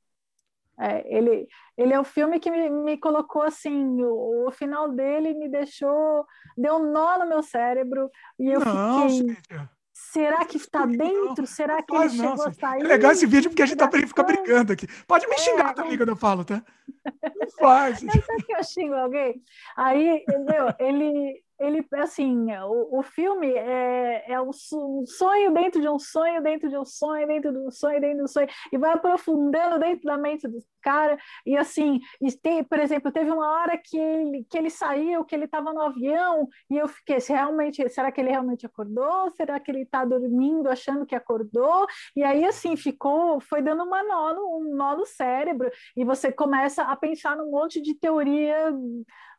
[0.79, 1.45] É, ele,
[1.77, 6.25] ele é o filme que me, me colocou assim, o, o, final dele me deixou,
[6.57, 9.35] deu um nó no meu cérebro e eu não, fiquei.
[9.35, 9.69] Cíntia.
[10.11, 11.45] Será que está dentro?
[11.45, 12.81] Será que ele chegou a sair?
[12.81, 14.87] É legal esse vídeo porque a gente tá fica brigando aqui.
[15.05, 16.63] Pode me xingar é, também quando eu falo, tá?
[17.05, 18.01] Não faz.
[18.01, 19.39] Não que eu xingo alguém?
[19.77, 25.99] Aí, meu, ele, ele assim, o, o filme é, é um sonho dentro de um
[25.99, 28.93] sonho, dentro de um sonho, dentro de um sonho, dentro de um sonho, e vai
[28.93, 33.97] aprofundando dentro da mente do cara, e assim, e por exemplo, teve uma hora que
[33.97, 38.11] ele, que ele saiu, que ele estava no avião, e eu fiquei, se realmente, será
[38.11, 39.31] que ele realmente acordou?
[39.31, 41.85] Será que ele está dormindo, achando que acordou?
[42.15, 46.83] E aí, assim, ficou, foi dando uma nó, um nó no cérebro, e você começa
[46.83, 48.73] a pensar num monte de teoria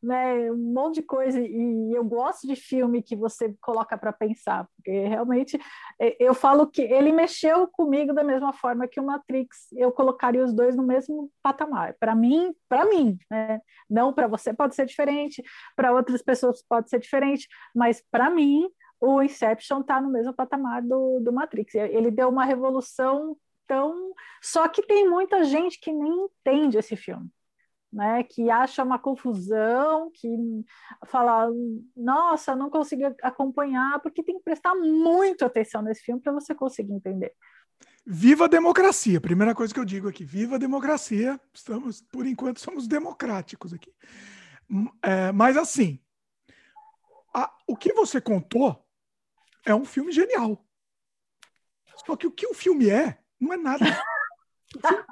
[0.03, 4.67] né, um monte de coisa, e eu gosto de filme que você coloca para pensar,
[4.81, 5.61] porque realmente
[6.01, 10.43] é, eu falo que ele mexeu comigo da mesma forma que o Matrix, eu colocaria
[10.43, 11.95] os dois no mesmo patamar.
[12.01, 13.61] Para mim, para mim, né?
[13.89, 15.43] Não para você pode ser diferente,
[15.77, 18.69] para outras pessoas pode ser diferente, mas para mim
[19.01, 21.75] o Inception está no mesmo patamar do, do Matrix.
[21.75, 23.37] Ele deu uma revolução
[23.67, 24.13] tão.
[24.43, 27.31] Só que tem muita gente que nem entende esse filme
[27.93, 30.29] né, que acha uma confusão, que
[31.07, 31.49] fala,
[31.97, 36.93] nossa, não consegui acompanhar, porque tem que prestar muito atenção nesse filme para você conseguir
[36.93, 37.33] entender.
[38.07, 42.61] Viva a democracia, primeira coisa que eu digo aqui, viva a democracia, estamos, por enquanto,
[42.61, 43.93] somos democráticos aqui.
[44.71, 46.01] Hum, é, mas assim,
[47.35, 48.85] a, o que você contou
[49.67, 50.65] é um filme genial.
[52.07, 53.85] Só que o que o filme é, não é nada
[54.73, 55.05] Você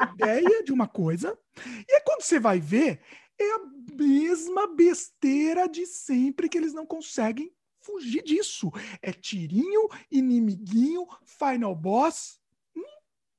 [0.00, 3.00] a ideia de uma coisa, e aí quando você vai ver,
[3.38, 3.60] é a
[3.94, 8.70] mesma besteira de sempre que eles não conseguem fugir disso.
[9.00, 12.40] É tirinho, inimiguinho, final boss.
[12.74, 12.82] Hum,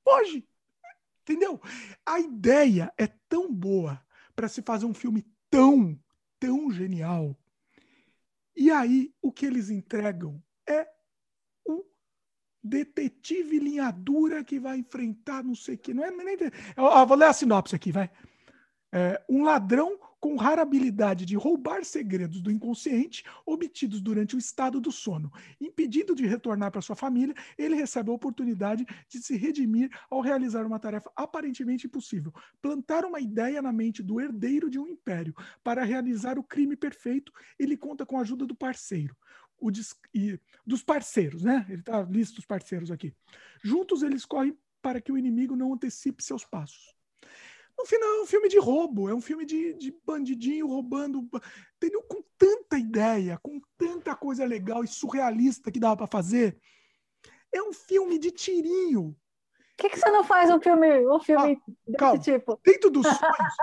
[0.04, 0.48] foge.
[1.22, 1.60] Entendeu?
[2.06, 4.02] A ideia é tão boa
[4.36, 5.98] para se fazer um filme tão,
[6.40, 7.38] tão genial.
[8.56, 10.88] E aí o que eles entregam é
[12.64, 15.94] detetive linha dura que vai enfrentar não sei o que.
[15.94, 16.38] Não é nem.
[16.78, 18.10] Eu, vou ler a sinopse aqui, vai.
[18.92, 24.80] É, um ladrão com rara habilidade de roubar segredos do inconsciente obtidos durante o estado
[24.80, 25.30] do sono.
[25.60, 30.66] Impedido de retornar para sua família, ele recebe a oportunidade de se redimir ao realizar
[30.66, 35.36] uma tarefa aparentemente impossível: plantar uma ideia na mente do herdeiro de um império.
[35.62, 39.18] Para realizar o crime perfeito, ele conta com a ajuda do parceiro,
[39.64, 39.72] o
[40.14, 41.66] e dos parceiros, né?
[41.70, 43.16] Ele está lista os parceiros aqui.
[43.64, 46.94] Juntos eles correm para que o inimigo não antecipe seus passos.
[47.78, 51.28] No final é um filme de roubo, é um filme de, de bandidinho roubando,
[51.78, 52.04] entendeu?
[52.04, 56.58] Com tanta ideia, com tanta coisa legal e surrealista que dava para fazer.
[57.52, 59.16] É um filme de tirinho,
[59.78, 62.20] que, que você não faz um filme, um filme ah, desse calma.
[62.22, 62.60] tipo?
[62.64, 63.56] Dentro dos sonhos,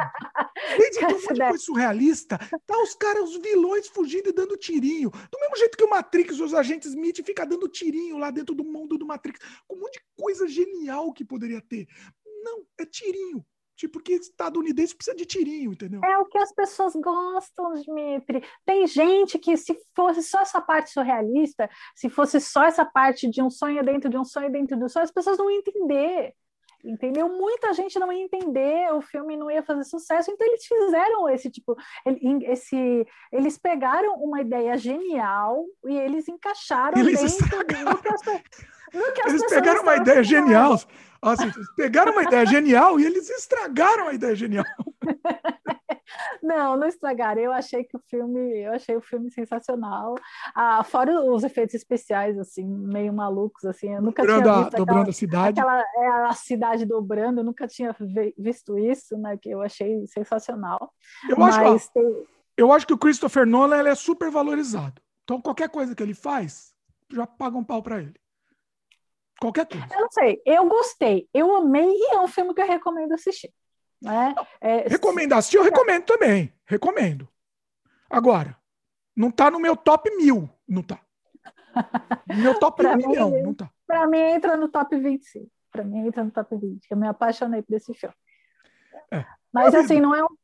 [0.78, 5.10] dentro de de coisa surrealista, tá os caras, os vilões fugindo e dando tirinho.
[5.10, 8.64] Do mesmo jeito que o Matrix, os agentes Smith fica dando tirinho lá dentro do
[8.64, 11.86] mundo do Matrix, com um monte de coisa genial que poderia ter.
[12.42, 13.44] Não, é tirinho.
[13.80, 16.02] Tipo, porque estadunidense precisa de tirinho, entendeu?
[16.04, 18.44] É o que as pessoas gostam, Dmitry.
[18.66, 21.66] Tem gente que, se fosse só essa parte surrealista,
[21.96, 25.04] se fosse só essa parte de um sonho dentro de um sonho dentro do sonho,
[25.04, 26.34] as pessoas não iam entender.
[26.84, 27.26] entendeu?
[27.30, 31.50] Muita gente não ia entender, o filme não ia fazer sucesso, então eles fizeram esse
[31.50, 31.74] tipo,
[32.42, 37.58] esse, eles pegaram uma ideia genial e eles encaixaram eles dentro
[37.94, 38.22] do que as
[39.26, 40.46] Eles pegaram uma ideia esperando.
[40.46, 40.80] genial.
[41.22, 44.64] Assim, eles pegaram uma ideia genial e eles estragaram a ideia genial.
[46.42, 47.40] Não, não estragaram.
[47.40, 50.14] Eu achei que o filme, eu achei o filme sensacional.
[50.54, 54.76] Ah, fora os efeitos especiais, assim, meio malucos, assim, eu nunca Dobrando, tinha a, visto
[54.76, 55.60] dobrando aquela, a cidade.
[55.60, 59.36] aquela é, a cidade dobrando, eu nunca tinha vi- visto isso, né?
[59.40, 60.92] Que eu achei sensacional.
[61.28, 62.24] Eu acho, ó, Mas tem-
[62.56, 65.00] eu acho que o Christopher Nolan ele é super valorizado.
[65.24, 66.72] Então, qualquer coisa que ele faz,
[67.12, 68.14] já paga um pau pra ele.
[69.40, 69.86] Qualquer coisa.
[69.94, 73.52] eu não sei, eu gostei, eu amei e é um filme que eu recomendo assistir.
[74.02, 74.34] Né?
[74.60, 76.52] É, Recomendo assistir, eu recomendo também.
[76.66, 77.28] Recomendo.
[78.08, 78.56] Agora,
[79.16, 80.48] não tá no meu top mil.
[80.68, 81.00] Não tá.
[82.28, 83.70] No meu top Pra um mim, milhão, não tá.
[83.86, 85.50] Para mim entra no top 25.
[85.72, 86.86] Para mim entra no top 20.
[86.90, 88.14] Eu me apaixonei por esse filme.
[89.12, 89.24] É.
[89.52, 90.36] Mas assim, não é, um-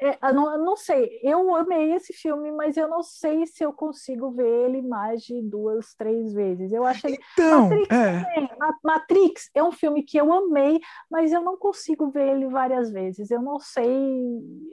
[0.00, 1.18] é, eu não, eu não sei.
[1.22, 5.40] Eu amei esse filme, mas eu não sei se eu consigo ver ele mais de
[5.42, 6.72] duas, três vezes.
[6.72, 8.40] Eu acho ele Então, Matrix é.
[8.58, 12.90] Ma- Matrix é um filme que eu amei, mas eu não consigo ver ele várias
[12.90, 13.30] vezes.
[13.30, 13.86] Eu não sei,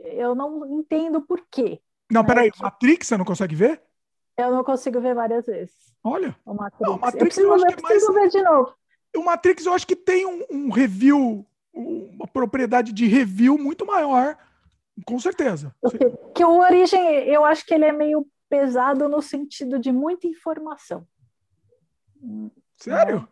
[0.03, 1.79] eu não entendo por quê.
[2.11, 2.51] Não, peraí.
[2.51, 3.81] tipo- Matrix você não consegue ver?
[4.37, 6.35] Eu não consigo ver várias vezes Olha.
[6.45, 6.81] o Matrix.
[6.81, 8.73] Não, eu Matrix preciso, eu ver- é preciso ver de novo.
[9.15, 13.85] O Matrix eu acho que tem um, um review, um- uma propriedade de review muito
[13.85, 14.35] maior.
[15.05, 15.75] Com certeza.
[16.35, 21.07] Que o Origem, eu acho que ele é meio pesado no sentido de muita informação.
[22.77, 23.27] Sério?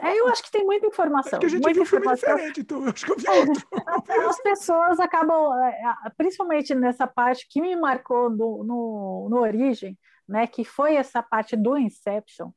[0.00, 1.36] É, eu acho que tem muita informação.
[1.36, 2.36] É que a gente muita viu um filme informação.
[2.36, 3.68] diferente, então eu acho que eu vi outro.
[4.30, 5.82] As pessoas acabam, é,
[6.16, 11.54] principalmente nessa parte que me marcou no, no, no Origem, né, que foi essa parte
[11.54, 12.50] do Inception.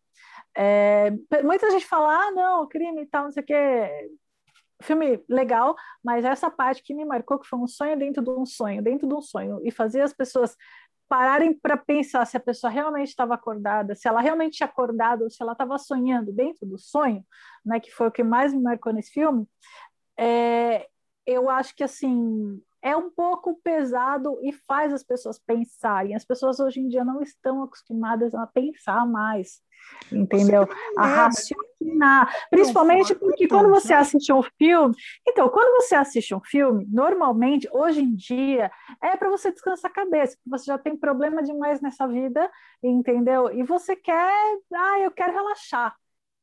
[0.55, 1.11] É,
[1.43, 4.09] muita gente fala, ah, não, crime e tal, não sei o quê.
[4.81, 8.45] Filme legal, mas essa parte que me marcou, que foi um sonho dentro de um
[8.45, 10.55] sonho, dentro de um sonho, e fazer as pessoas
[11.09, 15.29] pararem para pensar se a pessoa realmente estava acordada, se ela realmente tinha acordado, ou
[15.29, 17.25] se ela estava sonhando dentro do sonho,
[17.65, 19.47] né, que foi o que mais me marcou nesse filme,
[20.17, 20.87] é,
[21.25, 26.15] eu acho que assim é um pouco pesado e faz as pessoas pensarem.
[26.15, 29.61] As pessoas hoje em dia não estão acostumadas a pensar mais,
[30.11, 30.67] entendeu?
[30.97, 32.33] A é, raciocinar.
[32.49, 34.95] Principalmente porque então, quando você assiste um filme.
[35.27, 38.71] Então, quando você assiste um filme, normalmente, hoje em dia,
[39.01, 42.49] é para você descansar a cabeça, porque você já tem problema demais nessa vida,
[42.81, 43.51] entendeu?
[43.51, 44.57] E você quer.
[44.73, 45.95] Ah, eu quero relaxar.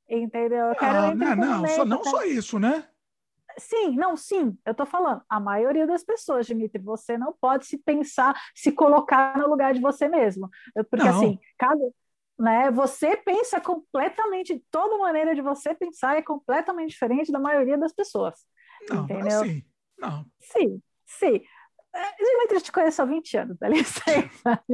[0.09, 0.67] Entendeu?
[0.67, 2.87] Eu quero Ah, não, não, só, não só isso, né?
[3.59, 5.23] Sim, não, sim, eu estou falando.
[5.29, 9.81] A maioria das pessoas, Dimitri, você não pode se pensar, se colocar no lugar de
[9.81, 10.49] você mesmo.
[10.91, 11.17] Porque Não.
[11.17, 11.83] assim, cada,
[12.39, 17.93] né, você pensa completamente, toda maneira de você pensar é completamente diferente da maioria das
[17.93, 18.35] pessoas.
[18.89, 19.41] Não, Entendeu?
[19.41, 19.65] assim,
[19.99, 20.27] não.
[20.41, 21.41] Sim, sim.
[22.19, 24.65] Dimitri, eu te conheço há 20 anos, dá licença.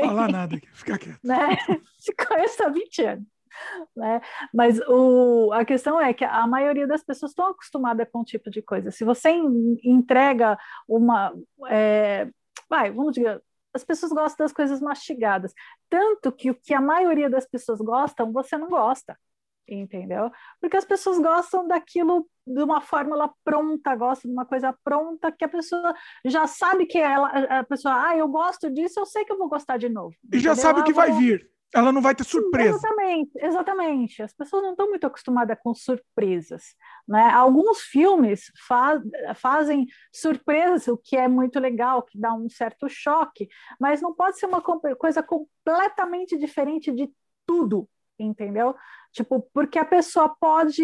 [0.00, 1.20] Falar nada aqui, fica quieto.
[1.24, 1.56] né?
[2.00, 3.33] Te conheço há 20 anos.
[3.96, 4.20] Né?
[4.52, 8.50] Mas o, a questão é que a maioria das pessoas estão acostumadas com um tipo
[8.50, 8.90] de coisa.
[8.90, 10.58] Se você en- entrega
[10.88, 11.32] uma.
[11.68, 12.28] é,
[12.68, 13.42] vai, vamos dizer.
[13.72, 15.52] As pessoas gostam das coisas mastigadas.
[15.90, 19.18] Tanto que o que a maioria das pessoas gostam, você não gosta.
[19.66, 20.30] Entendeu?
[20.60, 25.42] Porque as pessoas gostam daquilo de uma fórmula pronta, gostam de uma coisa pronta que
[25.44, 25.94] a pessoa
[26.24, 27.28] já sabe que ela,
[27.60, 30.14] a pessoa, ah, eu gosto disso, eu sei que eu vou gostar de novo.
[30.32, 30.56] E já entendeu?
[30.56, 31.48] sabe o Ah, que vai vou- vir.
[31.74, 32.76] Ela não vai ter surpresa.
[32.76, 34.22] Exatamente, exatamente.
[34.22, 36.76] As pessoas não estão muito acostumadas com surpresas.
[37.06, 37.30] Né?
[37.30, 39.02] Alguns filmes fa
[39.34, 43.48] fazem surpresas, o que é muito legal, que dá um certo choque,
[43.80, 47.10] mas não pode ser uma coisa completamente diferente de
[47.44, 47.88] tudo,
[48.18, 48.74] entendeu?
[49.12, 50.82] Tipo, porque a pessoa pode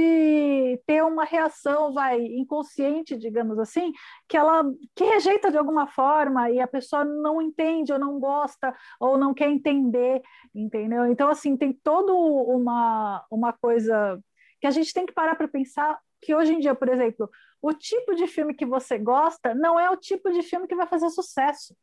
[0.87, 3.93] ter uma reação, vai, inconsciente, digamos assim,
[4.29, 4.63] que ela
[4.95, 9.35] que rejeita de alguma forma e a pessoa não entende ou não gosta ou não
[9.35, 10.23] quer entender,
[10.55, 11.07] entendeu?
[11.07, 14.21] Então, assim, tem toda uma, uma coisa
[14.61, 17.29] que a gente tem que parar para pensar que hoje em dia, por exemplo,
[17.63, 20.87] o tipo de filme que você gosta não é o tipo de filme que vai
[20.87, 21.75] fazer sucesso.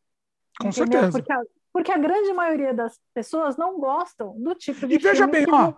[0.59, 1.11] Com entendeu?
[1.11, 1.11] certeza.
[1.11, 1.33] Porque
[1.77, 5.45] porque a grande maioria das pessoas não gostam do tipo de E veja filme bem,
[5.45, 5.73] que ó,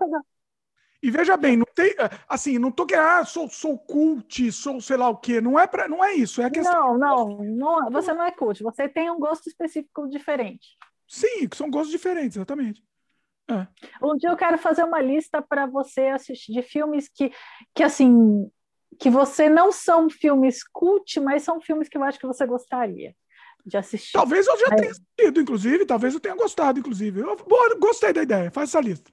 [1.04, 1.94] E veja bem, não tem.
[2.26, 5.42] Assim, não tô querendo, ah, sou, sou cult, sou sei lá o quê.
[5.42, 6.42] Não é, pra, não é isso.
[6.42, 6.98] É a questão.
[6.98, 10.70] Não, não, não, você não é cult, você tem um gosto específico diferente.
[11.06, 12.82] Sim, que são gostos diferentes, exatamente.
[13.52, 13.68] É.
[14.02, 17.30] Um dia eu quero fazer uma lista para você assistir de filmes que,
[17.76, 18.50] que assim,
[18.98, 23.14] que você não são filmes cult, mas são filmes que eu acho que você gostaria
[23.70, 24.12] de assistir.
[24.12, 24.76] Talvez eu já É.
[24.76, 27.22] tenha assistido, inclusive, talvez eu tenha gostado, inclusive.
[27.22, 29.12] Eu, boa, gostei da ideia, faz essa lista.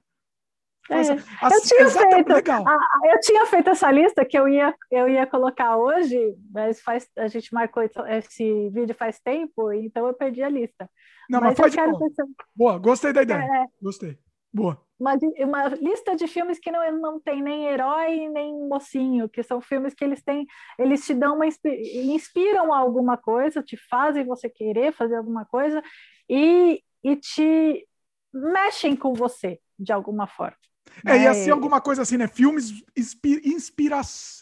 [0.89, 0.99] É.
[0.99, 2.77] Essa, assim, eu, tinha feito, a,
[3.11, 6.17] eu tinha feito essa lista que eu ia, eu ia colocar hoje,
[6.49, 10.89] mas faz, a gente marcou esse vídeo faz tempo, então eu perdi a lista.
[11.29, 12.09] Não, mas, mas foi de boa.
[12.55, 13.39] boa, gostei da ideia.
[13.39, 14.17] É, gostei.
[14.57, 14.81] Boa.
[14.99, 19.61] Uma, uma lista de filmes que não, não tem nem herói nem mocinho, que são
[19.61, 20.47] filmes que eles têm,
[20.79, 25.83] eles te dão uma inspiram a alguma coisa, te fazem você querer fazer alguma coisa
[26.27, 27.87] e, e te
[28.33, 30.57] mexem com você de alguma forma.
[31.05, 32.27] É, e assim, alguma coisa assim, né?
[32.27, 34.01] Filmes inspira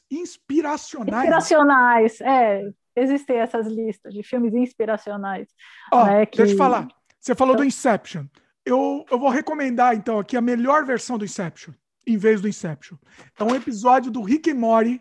[0.10, 1.24] inspiracionais.
[1.24, 2.64] Inspiracionais, é.
[2.96, 5.50] Existem essas listas de filmes inspiracionais.
[5.92, 6.38] Ó, né, que...
[6.38, 6.88] Deixa eu te falar.
[7.20, 8.26] Você falou do então Inception.
[8.66, 11.74] Eu, eu vou recomendar, então, aqui a melhor versão do Inception,
[12.06, 12.98] em vez do Inception.
[13.40, 15.00] É um episódio do Rick e Morty,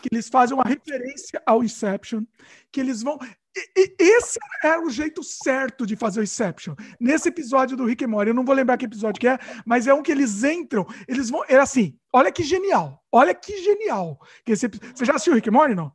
[0.00, 2.24] que eles fazem uma referência ao Inception,
[2.72, 3.18] que eles vão.
[3.54, 6.74] E, esse é o jeito certo de fazer o Inception.
[6.98, 9.86] Nesse episódio do Rick and Morty, eu não vou lembrar que episódio que é, mas
[9.86, 11.44] é um que eles entram, eles vão.
[11.48, 13.04] É assim, olha que genial.
[13.12, 14.18] Olha que genial.
[14.42, 15.92] Que esse, você já assistiu o Rick and Morty, não?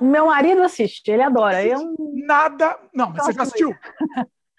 [0.00, 1.64] Meu marido assiste, ele adora.
[1.64, 1.94] Eu...
[2.24, 2.78] Nada.
[2.94, 3.74] Não, mas você já assistiu?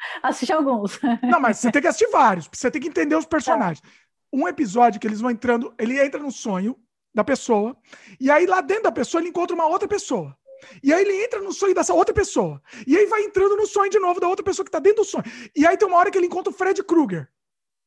[0.22, 1.00] Assisti alguns.
[1.22, 3.82] Não, mas você tem que assistir vários, você tem que entender os personagens.
[3.82, 3.88] Tá.
[4.32, 6.76] Um episódio que eles vão entrando, ele entra no sonho
[7.14, 7.78] da pessoa,
[8.20, 10.36] e aí lá dentro da pessoa ele encontra uma outra pessoa.
[10.82, 12.62] E aí ele entra no sonho dessa outra pessoa.
[12.88, 15.06] E aí vai entrando no sonho de novo da outra pessoa que está dentro do
[15.06, 15.24] sonho.
[15.56, 17.30] E aí tem uma hora que ele encontra o Fred Krueger,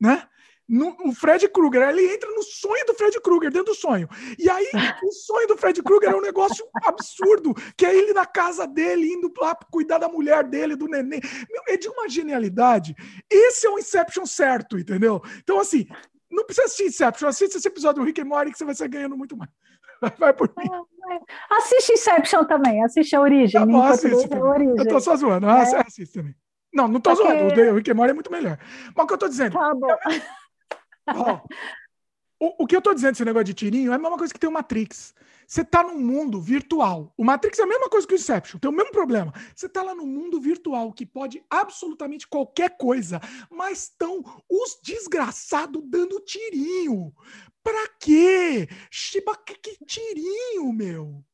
[0.00, 0.28] né?
[0.68, 4.08] No, o Fred Krueger, ele entra no sonho do Fred Krueger, dentro do sonho.
[4.36, 4.68] E aí,
[5.02, 9.12] o sonho do Fred Krueger é um negócio absurdo, que é ele na casa dele,
[9.12, 11.20] indo lá cuidar da mulher dele, do neném.
[11.48, 12.96] Meu, é de uma genialidade.
[13.30, 15.22] Esse é o Inception certo, entendeu?
[15.38, 15.86] Então, assim,
[16.30, 18.88] não precisa assistir Inception, assiste esse episódio do Rick and Morty que você vai ser
[18.88, 19.50] ganhando muito mais.
[20.18, 20.68] Vai por mim.
[21.50, 23.60] Assiste Inception também, assiste a Origem.
[23.60, 24.74] Tá bom, assiste, a origem.
[24.76, 25.80] Eu tô só zoando, é.
[25.80, 26.34] assiste também.
[26.74, 27.22] Não, não tô Porque...
[27.26, 28.58] zoando, o Rick and Morty é muito melhor.
[28.94, 29.52] Mas o que eu tô dizendo...
[29.52, 29.86] Tá bom.
[31.08, 34.32] Oh, o, o que eu tô dizendo, esse negócio de tirinho, é a mesma coisa
[34.32, 35.14] que tem o Matrix.
[35.46, 37.14] Você tá num mundo virtual.
[37.16, 39.32] O Matrix é a mesma coisa que o Inception, tem o mesmo problema.
[39.54, 45.82] Você tá lá no mundo virtual que pode absolutamente qualquer coisa, mas estão os desgraçados
[45.86, 47.14] dando tirinho.
[47.62, 48.68] Pra quê?
[48.90, 51.24] Shiba, que, que tirinho, meu?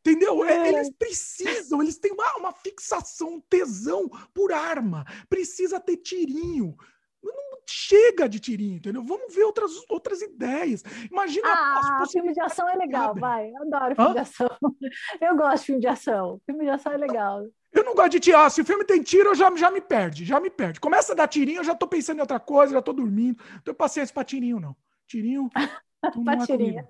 [0.00, 0.44] Entendeu?
[0.44, 0.68] É.
[0.68, 5.02] Eles precisam, eles têm uma, uma fixação, um tesão por arma.
[5.30, 6.76] Precisa ter tirinho.
[7.24, 9.02] Não chega de tirinho, entendeu?
[9.02, 10.82] Vamos ver outras, outras ideias.
[11.10, 11.48] Imagina.
[11.48, 13.50] Ah, filme de ação é legal, vai.
[13.56, 14.12] Adoro filme Hã?
[14.12, 14.50] de ação.
[15.20, 16.40] Eu gosto de filme de ação.
[16.44, 17.46] Filme de ação é legal.
[17.72, 18.38] Eu não gosto de tiro.
[18.38, 20.78] Ah, se o filme tem tiro, eu já, já me perde, já me perde.
[20.78, 23.42] Começa a dar tirinho, eu já tô pensando em outra coisa, já tô dormindo.
[23.52, 24.76] Não tenho paciência pra tirinho, não.
[25.08, 25.50] Tirinho.
[26.24, 26.86] pra é tirinho.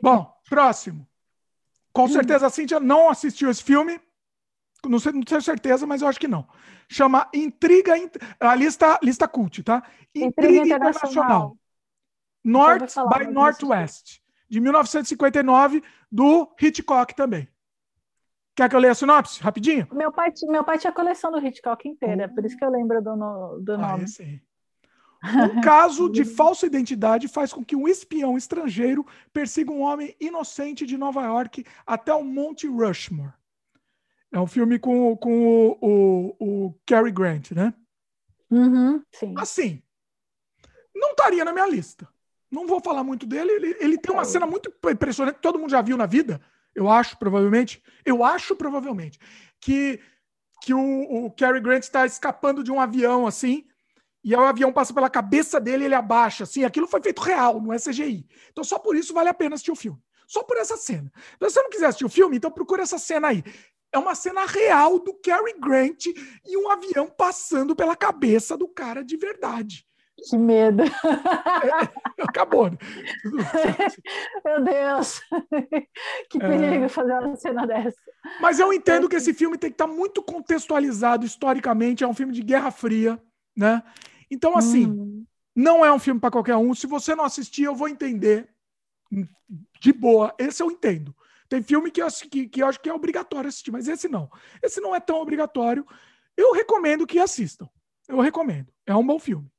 [0.00, 1.04] Bom, próximo.
[1.92, 4.00] Com certeza a Cíntia não assistiu esse filme.
[4.86, 6.46] Não, sei, não tenho certeza, mas eu acho que não.
[6.88, 7.94] Chama Intriga.
[8.38, 9.82] A lista, lista cult, tá?
[10.14, 11.56] Intriga, Intriga Internacional.
[12.44, 14.20] North by Northwest.
[14.48, 17.48] De 1959, do Hitchcock também.
[18.56, 19.40] Quer que eu leia a sinopse?
[19.40, 19.86] Rapidinho?
[19.92, 23.00] Meu pai, meu pai tinha a coleção do Hitchcock inteira, por isso que eu lembro
[23.00, 24.04] do, do ah, nome.
[25.22, 30.16] Ah, um caso de falsa identidade faz com que um espião estrangeiro persiga um homem
[30.20, 33.32] inocente de Nova York até o Monte Rushmore.
[34.32, 37.74] É um filme com, com o, o, o Cary Grant, né?
[38.50, 39.34] Uhum, sim.
[39.36, 39.82] Assim,
[40.94, 42.08] não estaria na minha lista.
[42.50, 43.50] Não vou falar muito dele.
[43.50, 46.40] Ele, ele tem uma cena muito impressionante que todo mundo já viu na vida.
[46.74, 47.82] Eu acho, provavelmente.
[48.04, 49.18] Eu acho, provavelmente.
[49.60, 50.00] Que,
[50.62, 53.66] que o, o Cary Grant está escapando de um avião, assim.
[54.22, 56.44] E aí o avião passa pela cabeça dele e ele abaixa.
[56.44, 58.26] Assim, aquilo foi feito real, não é CGI.
[58.50, 60.00] Então só por isso vale a pena assistir o filme.
[60.26, 61.10] Só por essa cena.
[61.34, 63.42] Então, se você não quiser assistir o filme, então procura essa cena aí
[63.92, 66.06] é uma cena real do Cary Grant
[66.46, 69.84] e um avião passando pela cabeça do cara de verdade.
[70.28, 70.82] Que medo.
[70.82, 72.70] É, acabou.
[72.70, 72.76] Né?
[74.44, 75.20] Meu Deus.
[76.28, 76.48] Que é.
[76.48, 76.88] perigo é...
[76.88, 77.96] fazer uma cena dessa.
[78.40, 82.04] Mas eu entendo que esse filme tem que estar muito contextualizado historicamente.
[82.04, 83.20] É um filme de Guerra Fria,
[83.56, 83.82] né?
[84.30, 85.24] Então, assim, hum.
[85.56, 86.74] não é um filme para qualquer um.
[86.74, 88.48] Se você não assistir, eu vou entender.
[89.80, 90.34] De boa.
[90.38, 91.14] Esse eu entendo.
[91.50, 94.30] Tem filme que eu, que, que eu acho que é obrigatório assistir, mas esse não.
[94.62, 95.84] Esse não é tão obrigatório.
[96.36, 97.68] Eu recomendo que assistam.
[98.08, 98.72] Eu recomendo.
[98.86, 99.50] É um bom filme.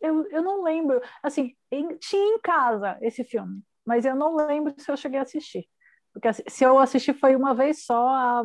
[0.00, 1.02] Eu, eu não lembro.
[1.20, 5.22] Assim, em, tinha em casa esse filme, mas eu não lembro se eu cheguei a
[5.22, 5.68] assistir.
[6.12, 8.44] Porque assim, se eu assisti foi uma vez só há.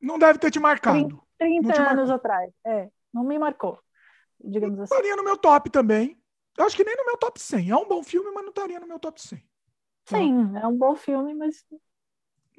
[0.00, 1.22] Não deve ter te marcado.
[1.38, 2.50] 30, 30 anos atrás.
[2.66, 3.78] É, não me marcou.
[4.42, 4.94] Digamos não assim.
[4.94, 6.18] Estaria no meu top também.
[6.56, 7.68] Eu acho que nem no meu top 100.
[7.68, 9.49] É um bom filme, mas não estaria no meu top 100.
[10.18, 11.64] Sim, é um bom filme, mas.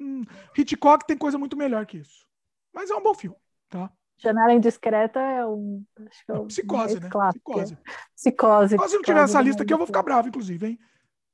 [0.00, 0.24] Hum,
[0.56, 2.26] Hitchcock tem coisa muito melhor que isso.
[2.72, 3.36] Mas é um bom filme,
[3.68, 3.90] tá?
[4.18, 5.84] Janela Indiscreta é um.
[6.08, 7.08] Acho que é um psicose, né?
[7.08, 7.52] Clássico.
[7.52, 7.76] Psicose.
[8.14, 8.78] Psicose.
[8.88, 10.78] Se não tiver essa lista aqui, eu vou ficar bravo, inclusive, hein?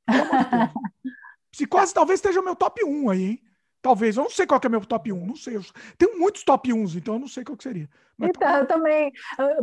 [1.50, 3.42] psicose talvez esteja o meu top 1 aí, hein?
[3.80, 5.56] Talvez, eu não sei qual é o meu top 1, não sei.
[5.56, 5.62] Eu
[5.96, 7.88] tenho muitos top 1, então eu não sei qual que seria.
[8.18, 9.12] Mas então, eu também.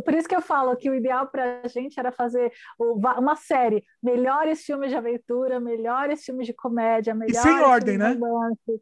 [0.04, 3.84] Por isso que eu falo que o ideal para a gente era fazer uma série:
[4.02, 7.38] melhores filmes de aventura, melhores filmes de comédia, melhores.
[7.38, 8.16] E sem ordem, né?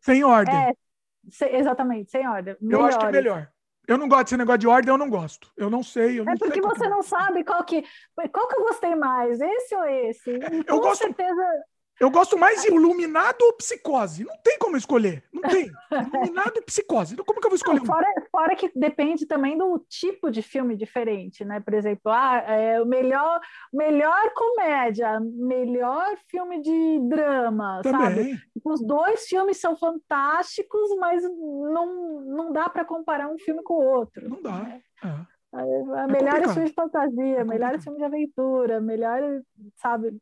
[0.00, 0.54] Sem ordem.
[0.54, 2.56] É, exatamente, sem ordem.
[2.60, 2.84] Melhores.
[2.84, 3.50] Eu acho que é melhor.
[3.86, 5.52] Eu não gosto desse negócio de ordem, eu não gosto.
[5.56, 6.18] Eu não sei.
[6.18, 7.84] Eu não é porque você não sabe qual que,
[8.32, 10.30] qual que eu gostei mais, esse ou esse.
[10.30, 11.64] É, eu com gosto, certeza.
[12.00, 14.24] Eu gosto mais de Iluminado ou Psicose.
[14.24, 15.22] Não tem como escolher.
[15.32, 15.70] Não tem.
[16.12, 17.14] Iluminado e Psicose.
[17.14, 17.78] Então, como que eu vou escolher?
[17.78, 21.60] Não, fora, fora, que depende também do tipo de filme diferente, né?
[21.60, 23.40] Por exemplo, ah, é, o melhor,
[23.72, 28.00] melhor comédia, melhor filme de drama, também.
[28.00, 28.42] sabe?
[28.64, 33.86] Os dois filmes são fantásticos, mas não, não dá para comparar um filme com o
[33.86, 34.28] outro.
[34.28, 34.58] Não dá.
[34.62, 34.82] Né?
[35.04, 35.34] É.
[35.56, 39.40] É melhores filmes de fantasia, é melhores filmes de aventura, melhores,
[39.76, 40.12] sabe,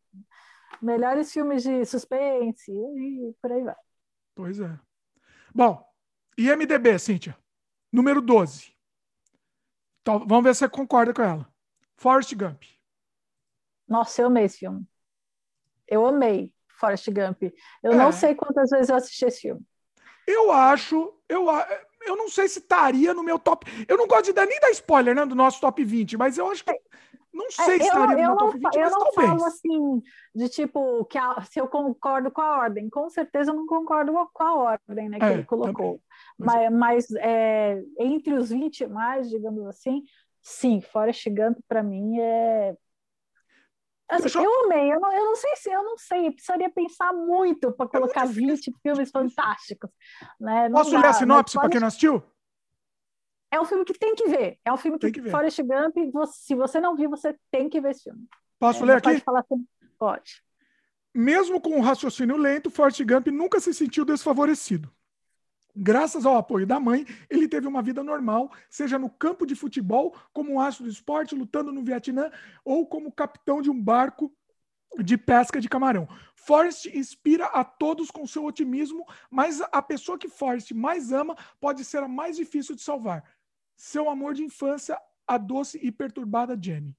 [0.81, 3.77] melhores filmes de suspense e por aí vai.
[4.35, 4.79] Pois é.
[5.55, 5.87] Bom,
[6.39, 7.37] IMDB, Cíntia.
[7.93, 8.75] Número 12.
[10.01, 11.49] Então, vamos ver se você concorda com ela.
[11.97, 12.63] Forrest Gump.
[13.87, 14.87] Nossa, eu amei esse filme.
[15.87, 17.43] Eu amei Forrest Gump.
[17.83, 17.97] Eu é.
[17.97, 19.65] não sei quantas vezes eu assisti esse filme.
[20.27, 21.47] Eu acho, eu,
[22.07, 23.67] eu não sei se estaria no meu top.
[23.87, 26.51] Eu não gosto de dar nem dar spoiler, né, do nosso top 20, mas eu
[26.51, 26.81] acho que
[27.33, 29.29] não é, sei se estaria eu, no top 20, eu não talvez.
[29.29, 30.03] falo assim,
[30.35, 32.91] de tipo, que a, se eu concordo com a ordem.
[32.91, 36.01] Com certeza eu não concordo com a ordem né, que é, ele colocou.
[36.39, 36.71] Também.
[36.71, 40.03] Mas, mas é, entre os 20 mais, digamos assim,
[40.43, 42.77] sim, Forrest Gump para mim é.
[44.11, 44.45] Assim, eu...
[44.45, 47.73] eu amei, eu não, eu não sei se eu não sei, eu precisaria pensar muito
[47.73, 49.91] para colocar é 20 filmes fantásticos.
[50.39, 50.69] Né?
[50.69, 52.23] Posso dá, ler a sinopse para quem não assistiu?
[53.53, 54.59] É um filme que tem que ver.
[54.65, 55.95] É um filme que, que Forrest Gump,
[56.33, 58.27] se você não viu, você tem que ver esse filme.
[58.59, 59.11] Posso é, ler aqui?
[59.11, 59.67] Pode falar assim?
[59.99, 60.43] Pode.
[61.15, 64.91] Mesmo com um raciocínio lento, Forrest Gump nunca se sentiu desfavorecido.
[65.77, 70.15] Graças ao apoio da mãe, ele teve uma vida normal, seja no campo de futebol,
[70.33, 72.31] como um astro do esporte, lutando no Vietnã,
[72.65, 74.35] ou como capitão de um barco
[74.99, 76.09] de pesca de camarão.
[76.35, 81.85] Forrest inspira a todos com seu otimismo, mas a pessoa que Forrest mais ama pode
[81.85, 83.23] ser a mais difícil de salvar
[83.83, 84.97] seu amor de infância,
[85.27, 86.97] a doce e perturbada Jenny.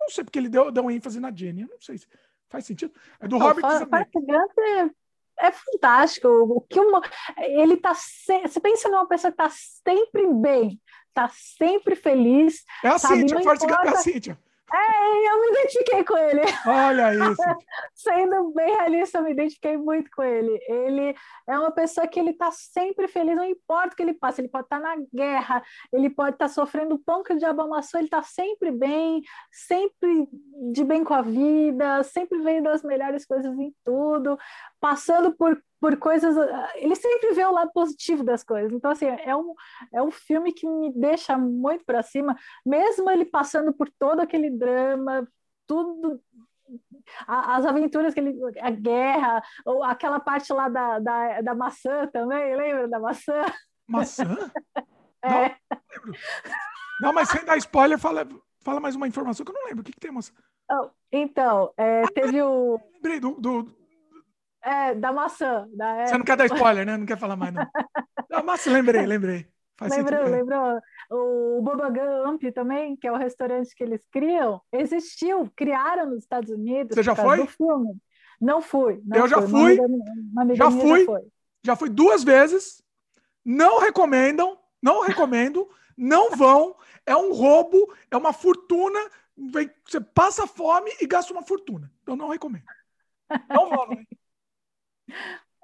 [0.00, 1.62] Não sei porque ele deu, deu ênfase na Jenny.
[1.62, 2.06] Eu não sei se
[2.48, 2.92] faz sentido.
[3.20, 6.26] É do Robert Forrest Gump é, é fantástico.
[6.26, 7.00] O que uma,
[7.38, 10.80] ele tá se, você pensa numa pessoa que está sempre bem,
[11.10, 12.64] está sempre feliz.
[12.82, 14.38] É a Cíntia, Forrest Gump é a Cíntia.
[14.72, 16.42] É, eu me identifiquei com ele.
[16.66, 17.42] Olha isso.
[17.94, 20.60] Sendo bem realista, eu me identifiquei muito com ele.
[20.68, 21.16] Ele
[21.48, 24.40] é uma pessoa que ele está sempre feliz, não importa o que ele passa.
[24.40, 27.38] Ele pode estar tá na guerra, ele pode estar tá sofrendo o pão que o
[27.38, 30.28] diabo amassou, ele está sempre bem, sempre
[30.72, 34.38] de bem com a vida, sempre vendo as melhores coisas em tudo,
[34.80, 36.36] passando por por coisas.
[36.74, 38.70] Ele sempre vê o lado positivo das coisas.
[38.72, 39.54] Então, assim, é um,
[39.92, 44.50] é um filme que me deixa muito para cima, mesmo ele passando por todo aquele
[44.50, 45.26] drama,
[45.66, 46.20] tudo.
[47.26, 48.38] As aventuras que ele.
[48.60, 53.44] A guerra, ou aquela parte lá da, da, da maçã também, lembra da maçã?
[53.88, 54.24] Maçã?
[55.24, 55.56] é.
[57.00, 58.28] Não, não, mas sem dar spoiler, fala,
[58.60, 59.80] fala mais uma informação que eu não lembro.
[59.80, 60.32] O que, que tem maçã?
[60.70, 62.78] Oh, então, é, ah, teve o.
[62.94, 63.79] Lembrei do, do,
[64.62, 65.66] é, da maçã.
[65.74, 66.06] Da, é...
[66.06, 66.96] Você não quer dar spoiler, né?
[66.96, 67.66] Não quer falar mais, não.
[68.28, 69.46] Da maçã, lembrei, lembrei.
[69.76, 70.38] Faz lembrou, sentido, é.
[70.38, 70.80] lembrou.
[71.10, 76.50] O Bubba Gump também, que é o restaurante que eles criam, existiu, criaram nos Estados
[76.50, 76.94] Unidos.
[76.94, 77.38] Você já foi?
[78.38, 79.00] Não fui.
[79.04, 79.76] Não Eu já fui.
[80.54, 81.04] já fui.
[81.04, 81.20] Já,
[81.64, 82.82] já fui duas vezes.
[83.42, 85.66] Não recomendam, não recomendo,
[85.96, 86.76] não vão.
[87.06, 88.98] É um roubo, é uma fortuna.
[89.84, 91.90] Você passa fome e gasta uma fortuna.
[92.02, 92.64] Então não recomendo.
[93.48, 94.04] Não vão, né?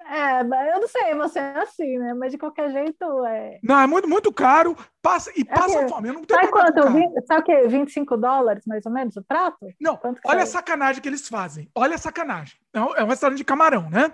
[0.09, 2.13] É, eu não sei, você é assim, né?
[2.13, 3.59] Mas de qualquer jeito é.
[3.61, 6.07] Não, é muito, muito caro passa, e é passa é, fome.
[6.07, 6.93] Eu não tenho sabe quanto?
[6.93, 7.67] 20, sabe o quê?
[7.67, 9.67] 25 dólares, mais ou menos, o prato?
[9.81, 11.69] Não, olha a sacanagem que eles fazem.
[11.75, 12.57] Olha a sacanagem.
[12.73, 14.13] É um, é restaurante de camarão, né?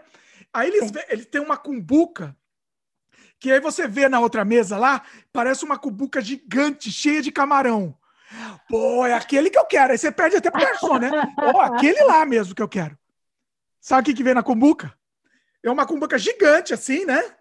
[0.52, 2.36] Aí eles, vê, eles têm uma cumbuca,
[3.40, 7.96] que aí você vê na outra mesa lá, parece uma cumbuca gigante, cheia de camarão.
[8.68, 9.92] Pô, é aquele que eu quero.
[9.92, 11.12] Aí você perde até pro garçom, né?
[11.38, 12.98] Ó, aquele lá mesmo que eu quero.
[13.80, 14.92] Sabe o que, que vem na cumbuca?
[15.64, 17.36] É uma cumbuca gigante, assim, né?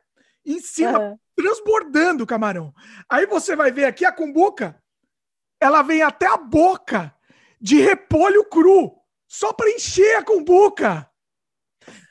[0.45, 1.19] Em cima, uhum.
[1.37, 2.73] transbordando o camarão.
[3.09, 4.81] Aí você vai ver aqui a cumbuca,
[5.61, 7.15] ela vem até a boca
[7.61, 8.93] de repolho cru,
[9.29, 11.09] só para encher a cumbuca.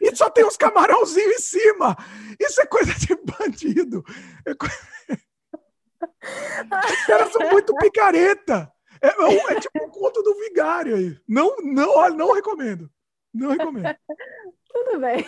[0.01, 1.97] E só tem uns camarãozinhos em cima.
[2.39, 4.03] Isso é coisa de bandido.
[4.45, 4.51] É
[6.91, 8.71] Os caras são muito picareta.
[9.01, 11.17] É, é, é tipo um conto do vigário aí.
[11.27, 12.89] Não, não, não recomendo.
[13.33, 13.95] Não recomendo.
[14.73, 15.25] Tudo bem.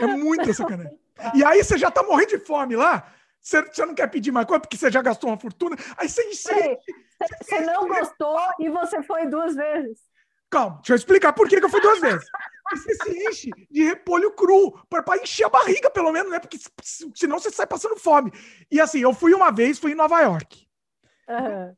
[0.00, 0.98] É muita sacanagem.
[1.34, 3.12] E aí você já tá morrendo de fome lá.
[3.40, 5.76] Você, você não quer pedir mais coisa porque você já gastou uma fortuna.
[5.96, 6.78] Aí você insiste.
[7.42, 9.98] Você não gostou e você foi duas vezes.
[10.50, 12.26] Calma, deixa eu explicar por que, eu fui duas vezes.
[12.72, 16.40] Você se enche de repolho cru, para encher a barriga, pelo menos, né?
[16.40, 16.58] Porque
[17.14, 18.32] senão você sai passando fome.
[18.70, 20.66] E assim, eu fui uma vez, fui em Nova York.
[21.28, 21.76] Uhum.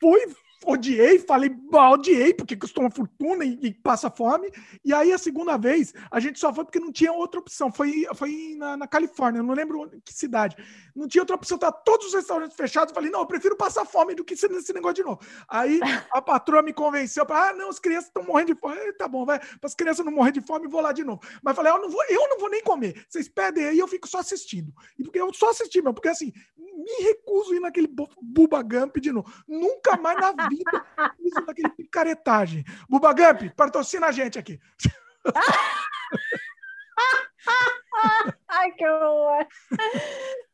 [0.00, 0.34] Fui
[0.66, 4.50] odiei, falei, odiei, porque custou uma fortuna e, e, passa fome.
[4.84, 7.72] E aí, a segunda vez, a gente só foi porque não tinha outra opção.
[7.72, 10.56] Foi, foi na, na Califórnia, não lembro que cidade.
[10.94, 12.94] Não tinha outra opção, tá todos os restaurantes fechados.
[12.94, 15.20] Falei, não, eu prefiro passar fome do que ser nesse negócio de novo.
[15.48, 15.80] Aí
[16.12, 18.76] a patroa me convenceu, para, ah, não, as crianças estão morrendo de fome.
[18.94, 21.20] tá bom, vai, para as crianças não morrerem de fome, vou lá de novo.
[21.42, 23.04] Mas falei, eu não vou, eu não vou nem comer.
[23.08, 24.72] Vocês pedem aí, eu fico só assistindo.
[24.98, 26.32] E porque eu só assisti, meu, porque assim,
[26.84, 27.88] me recuso a ir naquele
[28.20, 29.32] Buba Gump de novo.
[29.48, 30.86] Nunca mais na vida
[31.18, 32.64] isso daquele picaretagem.
[32.88, 34.60] Buba Gump, patrocina a gente aqui.
[38.48, 39.46] Ai, que horror.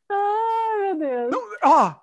[0.09, 1.31] Ai, meu Deus.
[1.31, 1.95] Não, ó,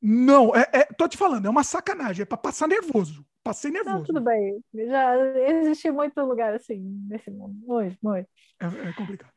[0.00, 3.24] não, é, é, tô te falando, é uma sacanagem, é para passar nervoso.
[3.42, 3.96] Passei nervoso.
[3.96, 4.62] Não, tudo bem.
[4.72, 5.16] Já
[5.48, 7.54] existe muito lugar assim nesse mundo.
[7.66, 8.28] Muito, muito.
[8.60, 9.32] É, é complicado.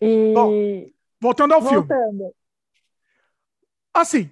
[0.00, 0.34] E...
[0.34, 0.52] Bom,
[1.20, 1.86] voltando ao voltando.
[1.86, 2.32] filme.
[3.96, 4.30] Assim,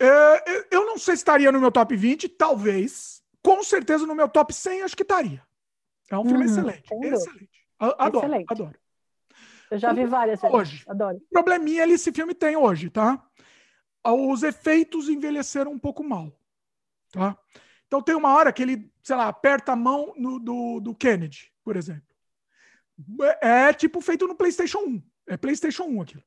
[0.00, 3.22] é, eu não sei se estaria no meu top 20, talvez.
[3.42, 5.42] Com certeza no meu top 100, acho que estaria.
[6.10, 6.92] É um filme uhum, excelente.
[6.92, 7.50] Excelente.
[7.78, 8.46] Adoro, excelente.
[8.48, 8.78] adoro.
[9.70, 10.42] Eu já vi várias.
[10.42, 10.84] Hoje.
[10.88, 11.20] Adoro.
[11.30, 13.24] Probleminha esse filme tem hoje, tá?
[14.04, 16.32] Os efeitos envelheceram um pouco mal,
[17.12, 17.38] tá?
[17.86, 21.52] Então tem uma hora que ele, sei lá, aperta a mão no, do, do Kennedy,
[21.62, 22.02] por exemplo.
[23.40, 25.02] É, é tipo feito no PlayStation 1.
[25.28, 26.24] É PlayStation 1 aquilo.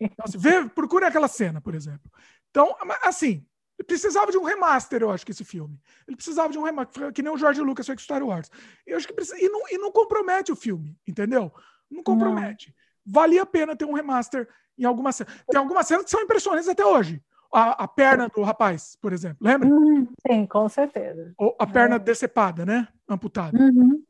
[0.00, 2.10] Então, assim, vê, procure aquela cena, por exemplo.
[2.50, 3.46] Então, assim,
[3.86, 5.80] precisava de um remaster, eu acho que esse filme.
[6.06, 8.50] Ele precisava de um remaster, que nem o George Lucas fez com Star Wars.
[8.86, 11.52] Eu acho que precisa, e não, e não compromete o filme, entendeu?
[11.90, 12.74] Não compromete.
[13.04, 13.12] Não.
[13.12, 14.48] Valia a pena ter um remaster
[14.78, 15.34] em algumas cenas.
[15.48, 17.22] Tem algumas cenas que são impressionantes até hoje.
[17.52, 19.68] A, a perna do rapaz, por exemplo, lembra?
[19.68, 21.34] Uhum, sim, com certeza.
[21.36, 21.98] Ou a perna é.
[21.98, 22.88] decepada, né?
[23.06, 23.58] Amputada.
[23.58, 24.02] Uhum.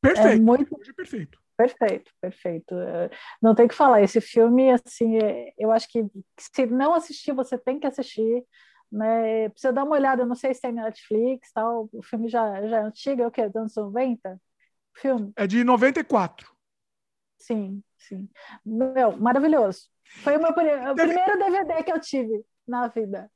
[0.00, 0.28] Perfeito.
[0.28, 0.76] É muito...
[0.76, 1.41] Hoje é perfeito.
[1.56, 2.74] Perfeito, perfeito.
[2.74, 3.10] É,
[3.40, 4.02] não tem que falar.
[4.02, 6.04] Esse filme, assim, é, eu acho que
[6.38, 8.44] se não assistir, você tem que assistir.
[8.90, 9.48] Né?
[9.50, 11.88] Precisa dar uma olhada, não sei se tem Netflix tal.
[11.92, 13.46] O filme já, já é antigo, é o quê?
[13.46, 14.34] Dos anos 90?
[14.34, 15.32] O filme?
[15.36, 16.50] É de 94.
[17.38, 18.28] Sim, sim.
[18.64, 19.88] Meu, maravilhoso.
[20.22, 23.30] Foi o meu primeiro DVD que eu tive na vida.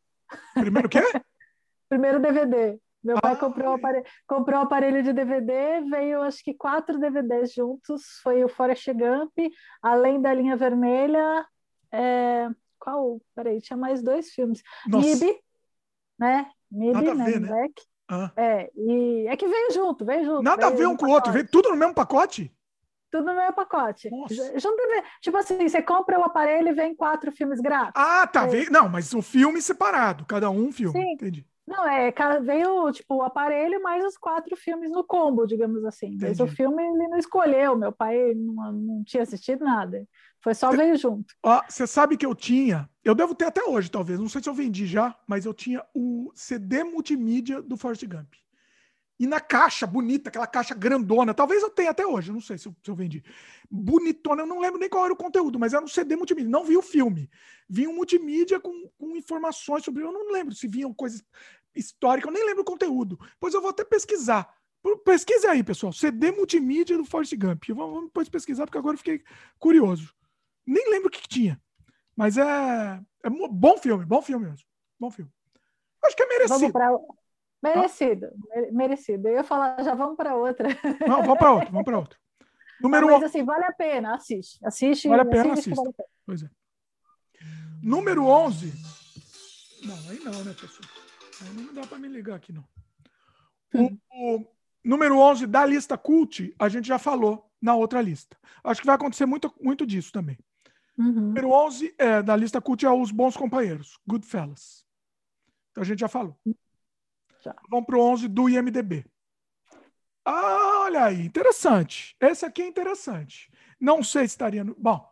[0.55, 1.01] Primeiro o quê?
[1.89, 2.79] primeiro DVD.
[3.03, 6.99] Meu pai ah, comprou, o aparelho, comprou o aparelho de DVD, veio acho que quatro
[6.99, 8.03] DVDs juntos.
[8.23, 9.33] Foi o Forrest Gump,
[9.81, 11.47] além da linha vermelha.
[11.93, 12.49] É,
[12.79, 13.21] qual?
[13.35, 14.63] Peraí, tinha mais dois filmes.
[14.89, 15.07] Nossa.
[15.07, 15.41] MIB,
[16.19, 16.51] né?
[16.71, 17.25] MIB, né?
[17.25, 17.49] Ver, né?
[17.49, 17.83] Black.
[18.09, 18.33] Ah.
[18.37, 20.43] É, e é que veio junto, veio junto.
[20.43, 22.53] Nada veio a ver um com o outro, veio tudo no mesmo pacote?
[23.11, 24.09] Tudo no mesmo pacote.
[24.57, 24.77] Junto,
[25.21, 27.93] tipo assim, você compra o aparelho e vem quatro filmes grátis.
[27.95, 28.47] Ah, tá.
[28.49, 28.71] É.
[28.71, 31.01] Não, mas o filme separado, cada um um filme.
[31.01, 31.13] Sim.
[31.13, 31.47] Entendi.
[31.67, 32.13] Não, é,
[32.43, 36.07] veio tipo o aparelho mais os quatro filmes no combo, digamos assim.
[36.07, 36.27] Entendi.
[36.27, 40.07] Mas o filme ele não escolheu, meu pai não, não tinha assistido nada.
[40.41, 41.35] Foi só Cê, veio junto.
[41.43, 44.49] Ó, você sabe que eu tinha, eu devo ter até hoje, talvez, não sei se
[44.49, 48.35] eu vendi já, mas eu tinha o CD multimídia do Forrest Gump.
[49.19, 52.69] E na caixa bonita, aquela caixa grandona, talvez eu tenha até hoje, não sei se
[52.69, 53.25] eu, se eu, vendi.
[53.71, 56.51] Bonitona, eu não lembro nem qual era o conteúdo, mas era um CD multimídia.
[56.51, 57.31] Não vi o filme.
[57.67, 60.03] Vi um multimídia com, com informações sobre.
[60.03, 61.25] Eu não lembro se vinham coisas
[61.77, 63.19] históricas, eu nem lembro o conteúdo.
[63.39, 64.53] Pois eu vou até pesquisar.
[65.05, 65.93] Pesquise aí, pessoal.
[65.93, 67.65] CD multimídia do Forrest Gump.
[67.69, 69.23] Vamos, vamos depois pesquisar, porque agora eu fiquei
[69.59, 70.15] curioso.
[70.67, 71.61] Nem lembro o que, que tinha.
[72.15, 74.67] Mas é, é bom filme, bom filme mesmo.
[74.99, 75.31] Bom filme.
[76.05, 76.59] Acho que é merecido.
[76.59, 76.91] Vamos pra
[77.63, 78.29] Merecido,
[78.71, 79.29] merecido.
[79.29, 80.69] Eu ia falar, já vamos para outra.
[81.07, 82.19] Não, vamos para outra, vamos para outra.
[82.81, 84.59] Número Não, mas assim, vale a pena, assiste.
[84.65, 85.09] Assiste.
[85.09, 85.75] Vale a pena, assiste.
[85.75, 86.09] Vale a pena.
[86.25, 86.51] Pois é.
[87.83, 88.73] Número 11.
[89.85, 91.06] Não, aí não, né, pessoal?
[91.55, 92.65] Não dá para me ligar aqui, não.
[93.75, 93.99] Hum.
[94.11, 94.47] O, o,
[94.85, 98.37] número 11 da lista cult, a gente já falou na outra lista.
[98.63, 100.39] Acho que vai acontecer muito, muito disso também.
[100.97, 101.13] Uhum.
[101.13, 104.85] Número 11 é, da lista cult é Os Bons Companheiros, Goodfellas.
[105.71, 106.39] Então a gente já falou.
[107.43, 107.55] Já.
[107.69, 109.05] Vamos para o 11 do IMDB.
[110.25, 112.17] Ah, olha aí, interessante.
[112.21, 113.51] Esse aqui é interessante.
[113.79, 114.75] Não sei se estaria no.
[114.75, 115.07] Bom,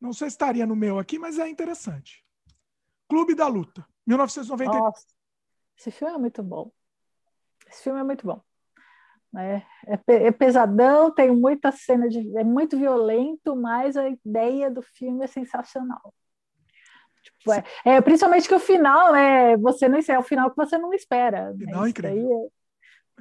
[0.00, 2.24] não sei se estaria no meu aqui, mas é interessante.
[3.08, 4.72] Clube da Luta, 1990.
[4.72, 5.06] Nossa,
[5.80, 6.70] esse filme é muito bom.
[7.66, 8.42] Esse filme é muito bom.
[9.34, 12.36] É, é, é, pesadão, tem muita cena de.
[12.36, 16.12] É muito violento, mas a ideia do filme é sensacional.
[17.22, 20.76] Tipo, é, é, principalmente que o final, é, você não é o final que você
[20.76, 21.54] não espera.
[21.56, 21.88] Final né?
[21.88, 22.52] incrível.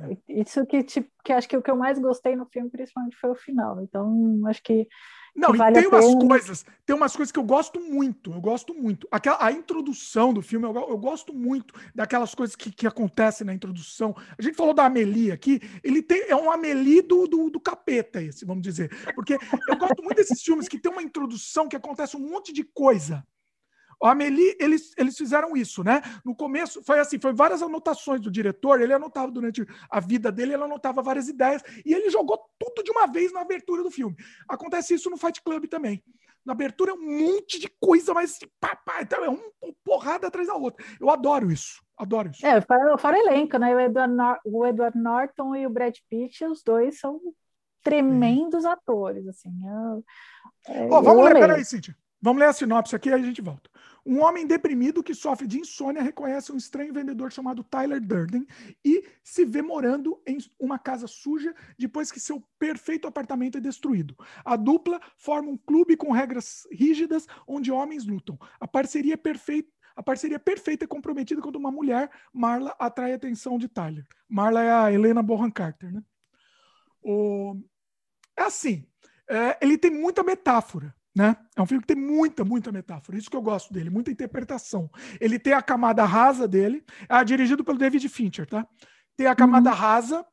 [0.02, 3.16] É, isso que, tipo, que acho que o que eu mais gostei no filme, principalmente,
[3.16, 3.82] foi o final.
[3.82, 4.86] Então, acho que
[5.36, 6.28] não, vale e tem umas pena.
[6.28, 9.08] coisas, tem umas coisas que eu gosto muito, eu gosto muito.
[9.12, 13.54] Aquela, a introdução do filme, eu, eu gosto muito daquelas coisas que, que acontecem na
[13.54, 14.16] introdução.
[14.38, 18.22] A gente falou da Amelie aqui, ele tem, é um Amelie do, do, do capeta
[18.22, 18.90] esse, vamos dizer.
[19.16, 19.38] Porque
[19.68, 23.26] eu gosto muito desses filmes que tem uma introdução que acontece um monte de coisa.
[24.02, 26.02] O Amélie, eles, eles fizeram isso, né?
[26.24, 30.54] No começo, foi assim, foi várias anotações do diretor, ele anotava durante a vida dele,
[30.54, 34.16] ele anotava várias ideias, e ele jogou tudo de uma vez na abertura do filme.
[34.48, 36.02] Acontece isso no Fight Club também.
[36.46, 40.56] Na abertura é um monte de coisa, mas pá, então é um porrada atrás da
[40.56, 40.84] outra.
[41.00, 41.82] Eu adoro isso.
[41.98, 42.46] Adoro isso.
[42.46, 43.76] É, fora, fora elenco, né?
[43.76, 47.20] O Edward, Nor o Edward Norton e o Brad Pitt, os dois são
[47.84, 49.52] tremendos atores, assim.
[49.66, 50.04] Eu,
[50.90, 51.96] oh, vamos ler, peraí, Cíntia.
[52.22, 53.70] Vamos ler a sinopse aqui e a gente volta.
[54.06, 58.46] Um homem deprimido que sofre de insônia reconhece um estranho vendedor chamado Tyler Durden
[58.84, 64.16] e se vê morando em uma casa suja depois que seu perfeito apartamento é destruído.
[64.44, 68.38] A dupla forma um clube com regras rígidas onde homens lutam.
[68.60, 73.58] A parceria perfeita a parceria perfeita é comprometida quando uma mulher, Marla, atrai a atenção
[73.58, 74.08] de Tyler.
[74.30, 76.02] Marla é a Helena Bonham Carter, né?
[77.02, 77.62] O...
[78.38, 78.88] É assim,
[79.30, 80.96] é, ele tem muita metáfora.
[81.16, 81.36] Né?
[81.56, 83.18] É um filme que tem muita, muita metáfora.
[83.18, 84.90] Isso que eu gosto dele, muita interpretação.
[85.20, 88.68] Ele tem a camada rasa dele, é dirigido pelo David Fincher, tá?
[89.18, 89.76] Tem a camada uhum.
[89.76, 90.26] rasa,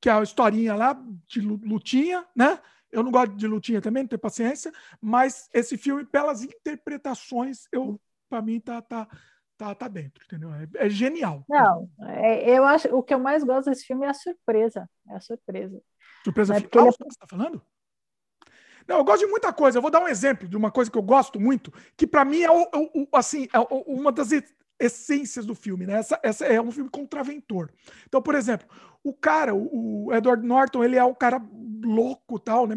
[0.00, 2.60] que é a historinha lá de lutinha, né?
[2.90, 8.00] Eu não gosto de lutinha também, não tenho paciência, mas esse filme, pelas interpretações, eu
[8.28, 9.08] para mim tá, tá,
[9.56, 10.52] tá, tá dentro, entendeu?
[10.52, 11.44] É, é genial.
[11.48, 15.16] Não, é, eu acho o que eu mais gosto desse filme é a surpresa, é
[15.16, 15.80] a surpresa.
[16.24, 16.92] Surpresa é final, é...
[16.92, 17.62] você está falando?
[18.88, 19.76] Não, eu gosto de muita coisa.
[19.76, 22.40] Eu vou dar um exemplo de uma coisa que eu gosto muito, que para mim
[22.40, 24.30] é, o, o, assim, é uma das
[24.80, 25.98] essências do filme, né?
[25.98, 27.70] Essa, essa é um filme contraventor.
[28.06, 28.66] Então, por exemplo,
[29.04, 31.38] o cara, o, o Edward Norton, ele é um cara
[31.84, 32.74] louco, tal, né?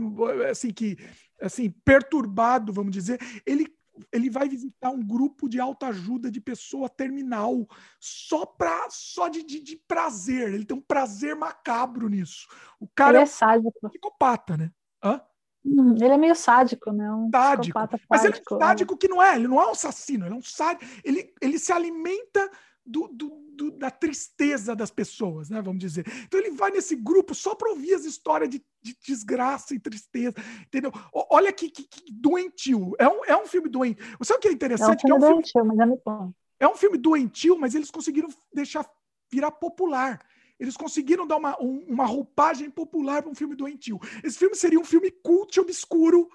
[0.50, 0.98] Assim que,
[1.42, 3.18] assim, perturbado, vamos dizer.
[3.46, 3.74] Ele
[4.12, 7.68] ele vai visitar um grupo de autoajuda de pessoa terminal
[8.00, 10.54] só para só de, de, de, prazer.
[10.54, 12.48] Ele tem um prazer macabro nisso.
[12.80, 13.74] O cara ele é, é sádico.
[13.90, 14.72] psicopata, né?
[15.04, 15.22] Hã?
[15.64, 17.12] Hum, ele é meio sádico, né?
[17.12, 17.80] Um sádico.
[18.10, 20.38] Mas ele é um sádico que não é, ele não é um assassino, ele é
[20.38, 20.92] um sádico.
[21.04, 22.50] Ele, ele se alimenta
[22.86, 25.62] do, do, do, da tristeza das pessoas, né?
[25.62, 26.06] Vamos dizer.
[26.24, 30.36] Então ele vai nesse grupo só para ouvir as histórias de, de, desgraça e tristeza,
[30.66, 30.92] entendeu?
[31.14, 32.94] Olha que, que, que, doentio.
[32.98, 34.04] É um, é um filme doentio.
[34.24, 35.08] Sabe o que é interessante?
[35.08, 36.34] É um filme, é um doentio, mas é muito bom.
[36.60, 38.86] É um filme doentio, mas eles conseguiram deixar
[39.32, 40.20] virar popular.
[40.62, 44.00] Eles conseguiram dar uma, um, uma roupagem popular para um filme doentio.
[44.24, 46.30] Esse filme seria um filme cult obscuro,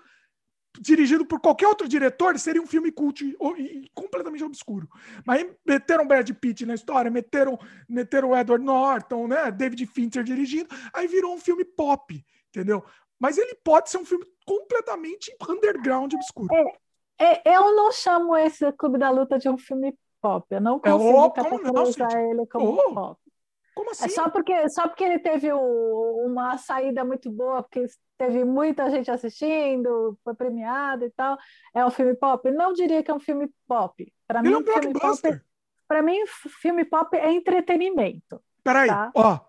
[0.80, 4.88] dirigido por qualquer outro diretor, seria um filme cult e, completamente obscuro.
[5.24, 7.56] Mas meteram Brad Pitt na história, meteram,
[7.88, 9.52] meteram Edward Norton, né?
[9.52, 12.84] David Fincher dirigindo, aí virou um filme pop, entendeu?
[13.20, 16.52] Mas ele pode ser um filme completamente underground obscuro.
[17.16, 20.44] É, é, eu não chamo esse Clube da Luta de um filme pop.
[20.50, 22.92] Eu não é, consigo é, oh, categorizar ele como oh.
[22.92, 23.25] pop.
[23.76, 24.06] Como assim?
[24.06, 27.84] É só porque, só porque ele teve o, uma saída muito boa, porque
[28.16, 31.36] teve muita gente assistindo, foi premiado e tal.
[31.74, 32.50] É um filme pop?
[32.50, 34.10] Não diria que é um filme pop.
[34.26, 35.40] Para mim, é um filme pop.
[35.86, 36.16] Para mim,
[36.62, 38.42] filme pop é entretenimento.
[38.64, 39.12] Peraí, tá?
[39.14, 39.40] ó,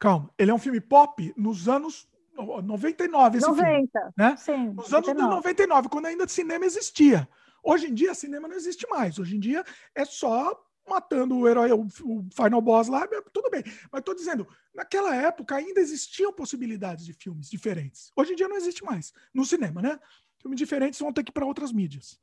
[0.00, 0.30] calma.
[0.38, 4.36] Ele é um filme pop nos anos 99, esse 90, filme, né?
[4.38, 5.20] Sim, nos 99.
[5.20, 7.28] anos 99, quando ainda cinema existia.
[7.62, 9.18] Hoje em dia, cinema não existe mais.
[9.18, 9.62] Hoje em dia
[9.94, 10.58] é só
[10.88, 11.86] matando o herói, o,
[12.32, 13.62] final boss lá, tudo bem.
[13.90, 18.12] Mas estou dizendo, naquela época ainda existiam possibilidades de filmes diferentes.
[18.16, 19.12] Hoje em dia não existe mais.
[19.34, 19.98] No cinema, né?
[20.40, 22.20] Filmes diferentes vão ter que ir para outras mídias.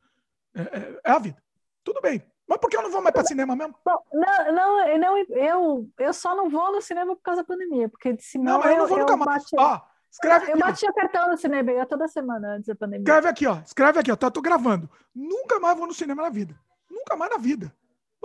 [0.55, 1.41] É, é, é, a vida.
[1.83, 2.23] Tudo bem.
[2.47, 3.75] Mas por que eu não vou mais para cinema mesmo?
[3.85, 7.89] Bom, não, não, não, eu, eu só não vou no cinema por causa da pandemia,
[7.89, 8.51] porque de cinema.
[8.51, 9.45] Não, mas eu não vou nunca mais.
[9.57, 9.81] Ó,
[10.11, 13.03] escreve eu bati o cartão no cinema, eu ia toda semana antes da pandemia.
[13.03, 13.59] Escreve aqui, ó.
[13.65, 14.15] Escreve aqui, ó.
[14.15, 14.89] Tô, tô gravando.
[15.15, 16.55] Nunca mais vou no cinema na vida.
[16.89, 17.73] Nunca mais na vida.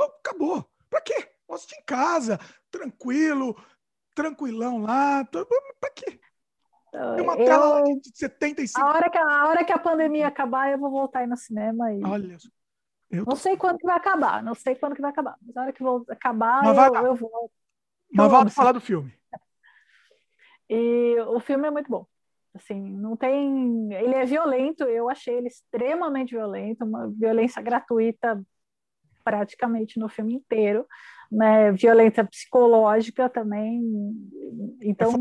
[0.04, 0.68] Acabou.
[0.88, 1.28] Pra quê?
[1.46, 2.38] Vou assistir em casa,
[2.70, 3.56] tranquilo,
[4.14, 5.24] tranquilão lá.
[5.24, 6.20] Pra quê?
[6.90, 8.80] Tem uma eu, tela de 75.
[8.80, 11.92] A hora, que, a hora que a pandemia acabar, eu vou voltar aí no cinema.
[11.92, 12.04] E...
[12.04, 12.36] Olha.
[13.10, 15.36] Eu não sei quando que vai acabar, não sei quando que vai acabar.
[15.40, 17.50] Mas a hora que vou acabar, eu, eu vou.
[18.12, 19.12] Mas vamos falar do filme.
[20.68, 22.06] E o filme é muito bom.
[22.54, 23.92] Assim, não tem.
[23.94, 28.42] Ele é violento, eu achei ele extremamente violento, uma violência gratuita
[29.28, 30.86] praticamente no filme inteiro,
[31.30, 31.70] né?
[31.72, 33.82] Violência psicológica também.
[34.80, 35.12] Então,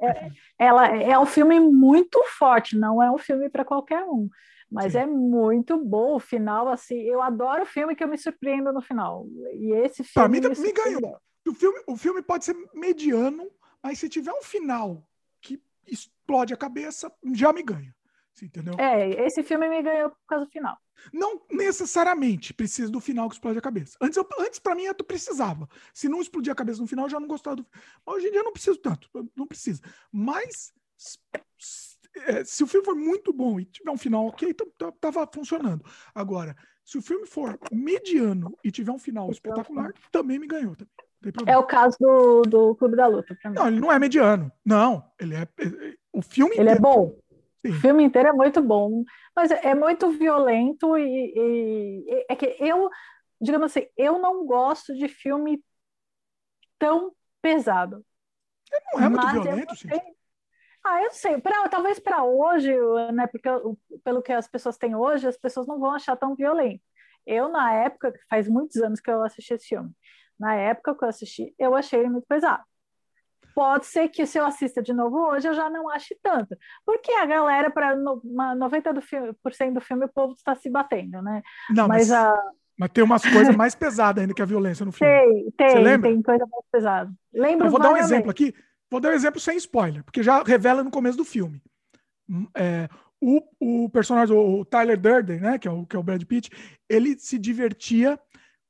[0.00, 0.28] é,
[0.58, 4.28] ela é um filme muito forte, não é um filme para qualquer um.
[4.70, 4.98] Mas Sim.
[4.98, 7.00] é muito bom o final, assim.
[7.00, 9.26] Eu adoro filme que eu me surpreendo no final.
[9.54, 10.12] E esse filme.
[10.14, 11.16] Para mim, me, me ganhou.
[11.46, 13.50] O filme, o filme pode ser mediano,
[13.82, 15.06] mas se tiver um final
[15.40, 17.94] que explode a cabeça, já me ganha.
[18.42, 18.74] Entendeu?
[18.78, 20.76] É, esse filme me ganhou por causa do final.
[21.12, 23.96] Não necessariamente precisa do final que explode a cabeça.
[24.00, 25.68] Antes, eu, antes para mim, eu precisava.
[25.92, 27.66] Se não explodir a cabeça no final, eu já não gostava do
[28.04, 29.08] Mas hoje em dia eu não preciso tanto.
[29.36, 29.82] Não precisa.
[30.10, 30.72] Mas
[32.26, 34.54] é, se o filme for muito bom e tiver um final ok,
[35.00, 35.84] tava funcionando.
[36.14, 40.76] Agora, se o filme for mediano e tiver um final espetacular, também me ganhou.
[41.46, 43.36] É o caso do, do Clube da Luta.
[43.54, 44.52] Não, ele não é mediano.
[44.64, 45.42] Não, ele é.
[45.42, 47.18] é o filme Ele é inteiro, é bom.
[47.64, 47.70] Sim.
[47.70, 49.04] O filme inteiro é muito bom,
[49.34, 52.90] mas é, é muito violento e, e, é que eu,
[53.40, 55.62] digamos assim, eu não gosto de filme
[56.78, 58.04] tão pesado.
[58.70, 59.88] Ele não é muito violento, sim.
[60.84, 61.40] Ah, eu sei.
[61.40, 62.70] Pra, talvez para hoje,
[63.12, 63.26] né?
[63.26, 63.48] Porque
[64.04, 66.82] pelo que as pessoas têm hoje, as pessoas não vão achar tão violento.
[67.26, 69.90] Eu, na época, faz muitos anos que eu assisti esse filme.
[70.38, 72.62] Na época que eu assisti, eu achei ele muito pesado.
[73.54, 76.56] Pode ser que se eu assista de novo hoje, eu já não ache tanto.
[76.84, 79.34] Porque a galera, para 90% do filme,
[79.72, 81.40] do filme, o povo está se batendo, né?
[81.70, 82.34] Não, mas, mas, a...
[82.76, 85.52] mas tem umas coisas mais pesadas ainda que a violência no filme.
[85.56, 87.12] Tem, tem, tem coisa mais pesada.
[87.32, 88.52] Lembro eu vou dar um exemplo aqui.
[88.90, 91.62] Vou dar um exemplo sem spoiler, porque já revela no começo do filme.
[92.28, 92.88] Hum, é,
[93.20, 96.50] o, o personagem, o Tyler Durden, né, que é o, que é o Brad Pitt,
[96.88, 98.18] ele se divertia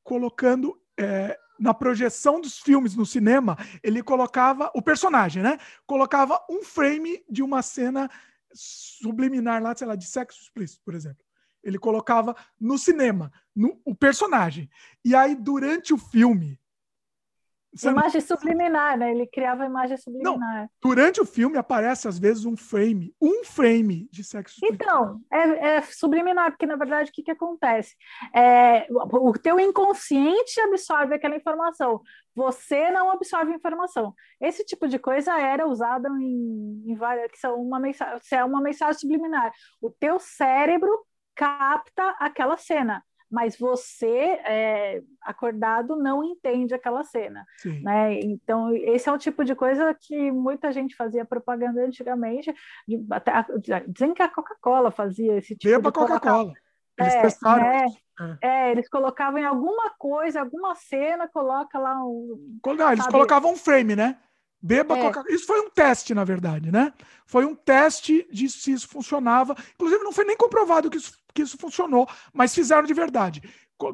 [0.02, 5.59] colocando é, na projeção dos filmes no cinema, ele colocava o personagem, né?
[5.86, 8.10] Colocava um frame de uma cena
[8.52, 11.24] subliminar lá, sei lá, de sexo explícito, por exemplo.
[11.62, 14.68] Ele colocava no cinema, no, o personagem.
[15.05, 16.59] E aí, durante o filme,
[17.82, 19.10] imagem subliminar, né?
[19.10, 20.38] Ele criava imagem subliminar.
[20.62, 24.60] Não, durante o filme aparece, às vezes, um frame, um frame de sexo.
[24.62, 27.94] Então, é, é subliminar, porque, na verdade, o que, que acontece?
[28.34, 32.01] É, o teu inconsciente absorve aquela informação.
[32.34, 34.14] Você não absorve a informação.
[34.40, 37.30] Esse tipo de coisa era usada em, em várias...
[37.30, 39.52] Que são uma mensagem, é uma mensagem subliminar.
[39.80, 40.90] O teu cérebro
[41.34, 43.02] capta aquela cena
[43.35, 47.44] mas você, é, acordado, não entende aquela cena.
[47.82, 48.20] Né?
[48.20, 52.55] Então, esse é um tipo de coisa que muita gente fazia propaganda antigamente.
[52.86, 53.44] De, até,
[53.89, 56.52] dizem que a Coca-Cola fazia esse tipo Beba de Coca-Cola.
[56.97, 57.65] Eles é, testaram.
[57.65, 57.86] Né?
[58.40, 58.69] É.
[58.69, 58.70] é.
[58.70, 62.61] eles colocavam em alguma coisa, alguma cena, coloca lá um.
[62.65, 63.11] Não, eles sabe?
[63.11, 64.16] colocavam um frame, né?
[64.62, 65.02] Beba é.
[65.02, 65.35] Coca-Cola.
[65.35, 66.93] Isso foi um teste, na verdade, né?
[67.27, 69.56] Foi um teste de se isso funcionava.
[69.74, 73.43] Inclusive, não foi nem comprovado que isso que isso funcionou, mas fizeram de verdade.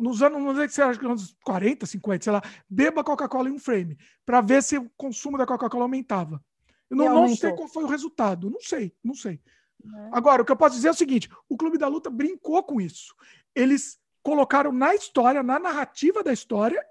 [0.01, 3.59] Nos anos, não sei se era anos 40, 50, sei lá, beba Coca-Cola em um
[3.59, 3.97] frame,
[4.27, 6.43] para ver se o consumo da Coca-Cola aumentava.
[6.91, 9.41] Eu não, não sei qual foi o resultado, não sei, não sei.
[9.83, 10.09] É.
[10.13, 12.81] Agora, o que eu posso dizer é o seguinte: o Clube da Luta brincou com
[12.81, 13.15] isso.
[13.55, 16.85] Eles colocaram na história, na narrativa da história,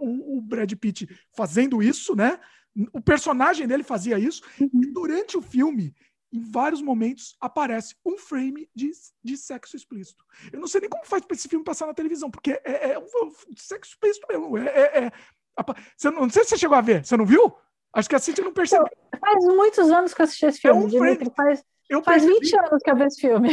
[0.00, 2.40] o, o Brad Pitt fazendo isso, né?
[2.92, 4.70] O personagem dele fazia isso, uhum.
[4.82, 5.94] e durante o filme
[6.32, 8.90] em vários momentos aparece um frame de,
[9.22, 10.24] de sexo explícito.
[10.52, 12.98] Eu não sei nem como faz para esse filme passar na televisão, porque é, é
[12.98, 14.56] um sexo explícito mesmo.
[14.58, 15.12] É, é, é,
[15.96, 17.04] você não, não, sei se você chegou a ver.
[17.04, 17.54] Você não viu?
[17.92, 18.86] Acho que a Cintia não percebeu.
[19.20, 21.30] Faz muitos anos que eu assisti esse filme, é um Dimitri.
[21.36, 21.62] Faz,
[21.92, 23.48] eu Faz percebi, 20 anos que eu vi esse filme.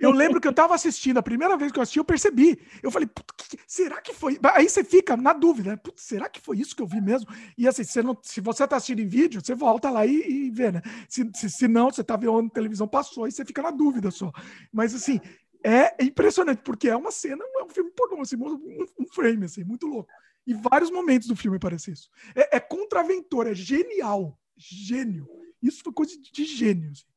[0.00, 2.58] Eu lembro que eu estava assistindo, a primeira vez que eu assisti, eu percebi.
[2.82, 3.06] Eu falei,
[3.36, 4.38] que, será que foi?
[4.54, 5.80] Aí você fica na dúvida, né?
[5.94, 7.28] será que foi isso que eu vi mesmo?
[7.56, 10.50] E assim, você não, se você está assistindo em vídeo, você volta lá e, e
[10.50, 10.80] vê, né?
[11.06, 14.32] Se, se, se não, você está vendo televisão, passou, e você fica na dúvida só.
[14.72, 15.20] Mas assim,
[15.62, 19.64] é impressionante, porque é uma cena, é um filme pornô, assim, um, um frame, assim,
[19.64, 20.08] muito louco.
[20.46, 22.08] E vários momentos do filme parece isso.
[22.34, 24.38] É, é contraventor, é genial.
[24.56, 25.28] Gênio.
[25.62, 26.90] Isso foi coisa de, de gênio.
[26.90, 27.11] Assim.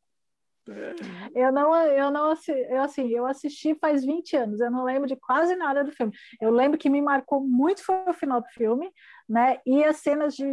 [1.33, 5.15] Eu não, eu não eu, assim, eu assisti faz 20 anos, eu não lembro de
[5.15, 6.11] quase nada do filme.
[6.41, 8.91] Eu lembro que me marcou muito foi o final do filme,
[9.29, 9.59] né?
[9.65, 10.45] E as cenas de,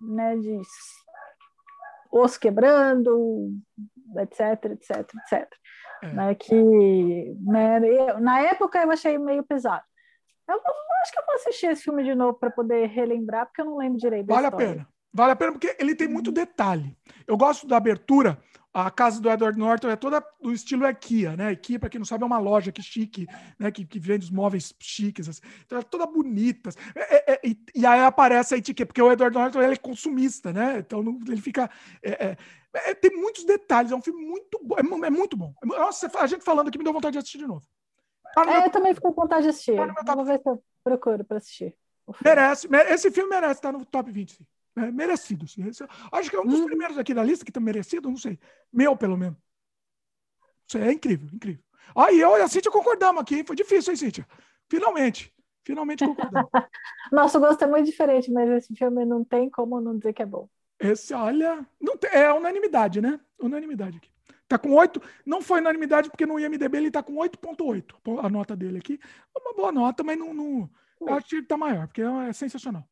[0.00, 0.60] né, de
[2.10, 3.50] osso quebrando,
[4.16, 5.52] etc, etc, etc.
[6.02, 6.12] É.
[6.12, 6.54] Né, que
[7.40, 9.84] né, eu, na época eu achei meio pesado.
[10.48, 10.72] Eu, eu,
[11.02, 13.76] acho que eu vou assistir esse filme de novo para poder relembrar, porque eu não
[13.76, 14.26] lembro direito.
[14.26, 14.88] Vale a pena.
[15.12, 16.96] Vale a pena porque ele tem muito detalhe.
[17.26, 18.38] Eu gosto da abertura
[18.72, 21.52] a casa do Edward Norton é toda do estilo IKEA, né?
[21.52, 23.26] IKEA, para quem não sabe, é uma loja que chique,
[23.58, 23.70] né?
[23.70, 25.42] Que, que vende os móveis chiques, assim.
[25.64, 26.70] Então, é toda bonita.
[26.94, 29.76] É, é, é, e, e, aí aparece a etiqueta, porque o Edward Norton ele é
[29.76, 30.78] consumista, né?
[30.78, 31.70] Então não, ele fica.
[32.02, 32.36] É,
[32.72, 34.76] é, tem muitos detalhes, é um filme muito bom.
[34.78, 35.54] É, muito bom.
[35.64, 37.66] Nossa, a gente falando aqui me deu vontade de assistir de novo.
[38.34, 38.60] Tá meu...
[38.60, 39.76] eu também fico com vontade de assistir.
[40.04, 41.76] Tá Vou ver se eu Procuro para assistir.
[42.24, 44.32] Merece, esse filme merece estar no top 20.
[44.32, 44.46] Sim.
[44.76, 45.46] É merecido.
[45.46, 45.66] Sim.
[45.68, 46.66] Esse, acho que é um dos uhum.
[46.66, 48.38] primeiros aqui da lista que está merecido, não sei.
[48.72, 49.36] Meu, pelo menos.
[50.66, 51.62] Isso é incrível, incrível.
[51.96, 53.42] Aí eu e a Cíntia concordamos aqui.
[53.44, 54.26] Foi difícil, hein, Cíntia?
[54.68, 55.34] Finalmente.
[55.64, 56.50] Finalmente concordamos.
[57.12, 60.26] Nosso gosto é muito diferente, mas esse filme não tem como não dizer que é
[60.26, 60.48] bom.
[60.78, 63.18] Esse, olha, não tem, é unanimidade, né?
[63.38, 64.10] Unanimidade aqui.
[64.46, 68.56] Tá com 8, não foi unanimidade porque no IMDB ele tá com 8.8, a nota
[68.56, 68.98] dele aqui.
[69.36, 70.70] Uma boa nota, mas não, não
[71.00, 72.88] eu acho que ele tá maior, porque é sensacional.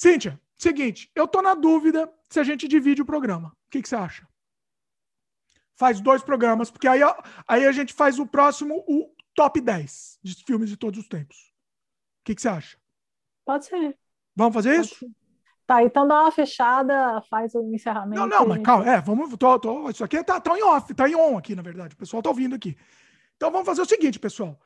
[0.00, 3.48] Cíntia, seguinte, eu tô na dúvida se a gente divide o programa.
[3.48, 4.26] O que, que você acha?
[5.74, 7.02] Faz dois programas, porque aí,
[7.46, 11.36] aí a gente faz o próximo, o top 10 de filmes de todos os tempos.
[11.36, 12.78] O que, que você acha?
[13.44, 13.94] Pode ser.
[14.34, 14.98] Vamos fazer Pode isso?
[15.00, 15.10] Ser.
[15.66, 18.22] Tá, então dá uma fechada, faz o encerramento.
[18.22, 19.36] Não, não, mas calma, é, vamos.
[19.36, 21.92] Tô, tô, isso aqui tá, tá em off, tá em on aqui, na verdade.
[21.94, 22.74] O pessoal tá ouvindo aqui.
[23.36, 24.58] Então vamos fazer o seguinte, pessoal.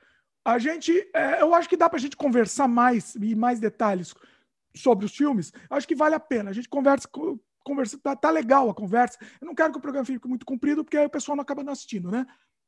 [0.44, 4.14] A gente, é, eu acho que dá pra gente conversar mais e mais detalhes
[4.76, 5.52] sobre os filmes.
[5.70, 6.50] Acho que vale a pena.
[6.50, 7.08] A gente conversa,
[7.62, 9.18] conversa tá, tá legal a conversa.
[9.40, 11.62] Eu não quero que o programa fique muito comprido, porque aí o pessoal não acaba
[11.62, 12.26] não assistindo, né?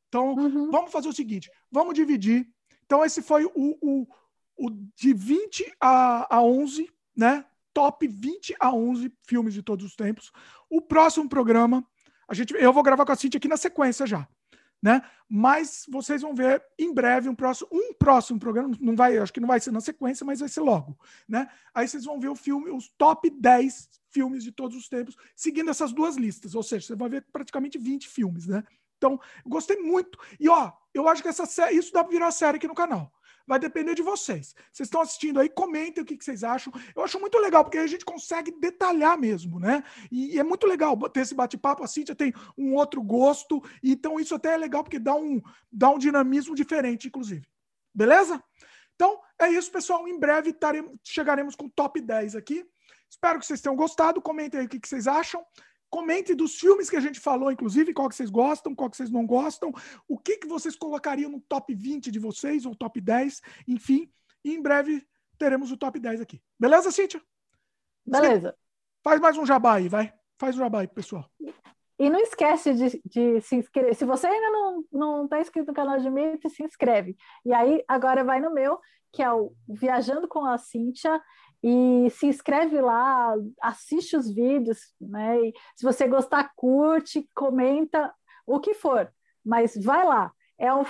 [0.08, 0.70] Então, uhum.
[0.70, 2.48] vamos fazer o seguinte: vamos dividir.
[2.84, 4.06] Então, esse foi o, o,
[4.56, 7.44] o de 20 a, a 11, né?
[7.76, 10.32] top 20 a 11 filmes de todos os tempos.
[10.70, 11.86] O próximo programa,
[12.26, 14.26] a gente, eu vou gravar com a Cintia aqui na sequência já,
[14.82, 15.02] né?
[15.28, 19.40] Mas vocês vão ver em breve um próximo, um próximo programa, não vai, acho que
[19.40, 20.98] não vai ser na sequência, mas vai ser logo,
[21.28, 21.48] né?
[21.74, 25.70] Aí vocês vão ver o filme, os top 10 filmes de todos os tempos, seguindo
[25.70, 28.62] essas duas listas, ou seja, você vai ver praticamente 20 filmes, né?
[28.96, 30.18] Então, gostei muito.
[30.40, 33.12] E ó, eu acho que essa isso dá para virar série aqui no canal.
[33.46, 34.54] Vai depender de vocês.
[34.72, 36.72] Vocês estão assistindo aí, comentem o que, que, vocês acham.
[36.94, 39.84] Eu acho muito legal, porque a gente consegue detalhar mesmo, né?
[40.10, 41.84] E, e é muito legal ter esse bate-papo.
[41.84, 43.62] A Cíntia tem um outro gosto.
[43.82, 45.40] Então, isso até é legal, porque dá um,
[45.70, 47.46] dá um dinamismo diferente, inclusive.
[47.94, 48.42] Beleza?
[48.96, 50.08] Então, é isso, pessoal.
[50.08, 52.66] Em breve taremos, chegaremos com o top 10 aqui.
[53.08, 54.20] Espero que vocês tenham gostado.
[54.20, 55.44] Comentem aí o que, que vocês acham.
[55.88, 59.10] Comente dos filmes que a gente falou, inclusive, qual que vocês gostam, qual que vocês
[59.10, 59.72] não gostam,
[60.08, 64.10] o que, que vocês colocariam no top 20 de vocês, ou top 10, enfim.
[64.44, 65.06] E em breve
[65.38, 66.42] teremos o top 10 aqui.
[66.58, 67.22] Beleza, Cíntia?
[68.04, 68.56] Beleza.
[69.02, 70.12] Faz mais um jabá aí, vai.
[70.38, 71.30] Faz um jabá aí, pessoal.
[71.98, 73.94] E não esquece de, de, se inscrever.
[73.94, 77.16] Se você ainda não está inscrito no canal de Mito, se inscreve.
[77.44, 78.78] E aí, agora vai no meu,
[79.12, 81.20] que é o Viajando com a Cíntia.
[81.68, 85.48] E se inscreve lá, assiste os vídeos, né?
[85.48, 88.14] E se você gostar, curte, comenta,
[88.46, 89.12] o que for.
[89.44, 90.32] Mas vai lá.
[90.58, 90.82] É um,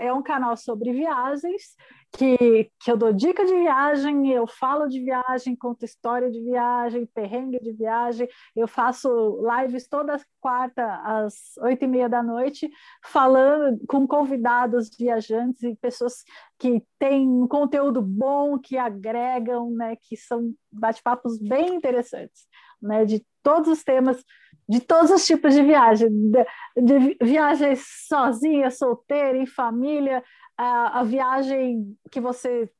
[0.00, 1.74] é um canal sobre viagens
[2.12, 7.06] que, que eu dou dica de viagem, eu falo de viagem, conto história de viagem,
[7.06, 8.28] perrengue de viagem.
[8.54, 9.08] Eu faço
[9.40, 12.68] lives toda quarta às oito e meia da noite,
[13.04, 16.24] falando com convidados viajantes e pessoas
[16.58, 22.46] que têm um conteúdo bom, que agregam, né, que são bate-papos bem interessantes,
[22.82, 24.22] né, de todos os temas,
[24.70, 30.22] de todos os tipos de viagem, de, de viagens sozinha, solteira, em família,
[30.56, 32.70] a, a viagem que você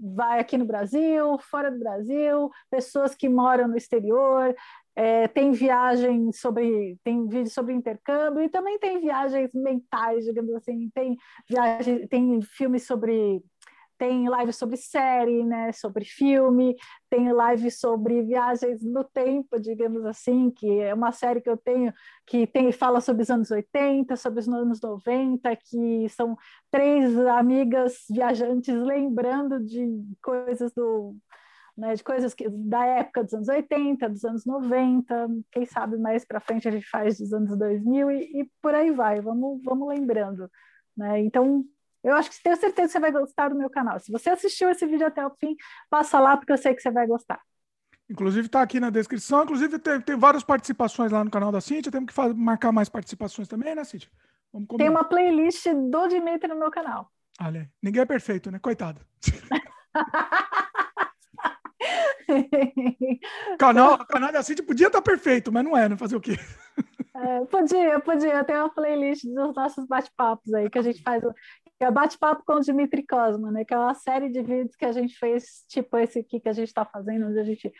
[0.00, 4.54] vai aqui no Brasil, fora do Brasil, pessoas que moram no exterior,
[4.94, 10.88] é, tem viagem sobre, tem vídeo sobre intercâmbio e também tem viagens mentais, digamos assim,
[10.94, 11.16] tem
[11.48, 13.42] viagem, tem filmes sobre
[14.00, 16.74] tem live sobre série, né, sobre filme,
[17.10, 21.92] tem live sobre viagens no tempo, digamos assim, que é uma série que eu tenho
[22.26, 26.34] que tem fala sobre os anos 80, sobre os anos 90, que são
[26.70, 31.14] três amigas viajantes lembrando de coisas do
[31.76, 36.24] né, de coisas que, da época dos anos 80, dos anos 90, quem sabe mais
[36.24, 39.88] para frente a gente faz dos anos 2000 e, e por aí vai, vamos, vamos
[39.88, 40.50] lembrando.
[40.96, 41.20] Né?
[41.20, 41.64] Então,
[42.02, 43.98] eu acho que tenho certeza que você vai gostar do meu canal.
[44.00, 45.56] Se você assistiu esse vídeo até o fim,
[45.88, 47.40] passa lá porque eu sei que você vai gostar.
[48.08, 49.44] Inclusive está aqui na descrição.
[49.44, 51.92] Inclusive tem, tem várias participações lá no canal da Cintia.
[51.92, 54.10] Temos que fazer, marcar mais participações também, né, Cintia?
[54.76, 57.08] tem uma playlist do Dimitri no meu canal.
[57.40, 58.58] Olha, ninguém é perfeito, né?
[58.58, 59.00] Coitado.
[63.58, 65.96] canal, o canal da Cintia podia estar tá perfeito, mas não é, né?
[65.96, 66.36] Fazer o quê?
[67.14, 68.44] É, podia, podia.
[68.44, 71.22] Tem uma playlist dos nossos bate-papos aí que a gente faz
[71.80, 73.64] que é Bate-Papo com o Dimitri Cosma, né?
[73.64, 76.52] Que é uma série de vídeos que a gente fez, tipo esse aqui que a
[76.52, 77.72] gente está fazendo, onde a gente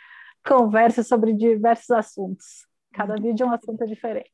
[0.42, 2.66] conversa sobre diversos assuntos.
[2.94, 3.20] Cada uhum.
[3.20, 4.30] vídeo é um assunto diferente.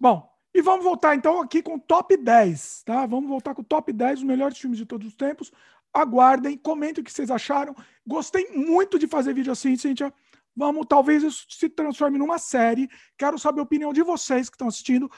[0.00, 3.04] Bom, e vamos voltar então aqui com o top 10, tá?
[3.04, 5.52] Vamos voltar com o top 10 dos melhores filmes de todos os tempos.
[5.92, 7.74] Aguardem, comentem o que vocês acharam.
[8.06, 10.10] Gostei muito de fazer vídeo assim, Cíntia.
[10.56, 12.88] Vamos, talvez isso se transforme numa série.
[13.18, 15.10] Quero saber a opinião de vocês que estão assistindo.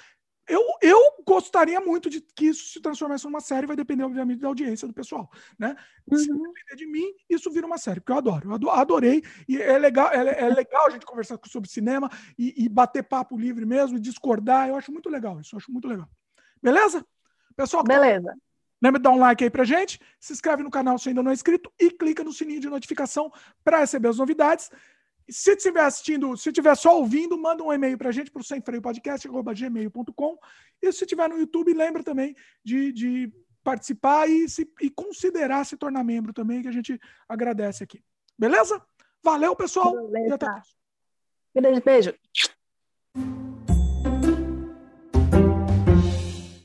[0.47, 4.49] Eu, eu gostaria muito de que isso se transformasse numa série, vai depender, obviamente, da
[4.49, 5.75] audiência do pessoal, né?
[6.11, 6.19] Uhum.
[6.19, 9.79] Se depender de mim, isso vira uma série, porque eu adoro, eu adorei, e é
[9.79, 13.97] legal, é, é legal a gente conversar sobre cinema e, e, bater papo livre mesmo,
[13.97, 16.09] e discordar, eu acho muito legal isso, eu acho muito legal.
[16.63, 17.05] Beleza?
[17.57, 18.35] Pessoal, Beleza.
[18.83, 21.31] Lembra de dar um like aí pra gente, se inscreve no canal se ainda não
[21.31, 23.33] é inscrito e clica no sininho de notificação
[23.65, 24.71] para receber as novidades.
[25.29, 28.45] Se estiver assistindo, se estiver só ouvindo, manda um e-mail para a gente para o
[28.45, 30.39] semfreiopodcast.gmail.com.
[30.83, 33.33] E se estiver no YouTube, lembra também de, de
[33.63, 38.03] participar e, se, e considerar se tornar membro também, que a gente agradece aqui.
[38.39, 38.81] Beleza?
[39.23, 39.95] Valeu, pessoal.
[40.09, 40.29] Beleza.
[41.55, 42.15] E até Beijo.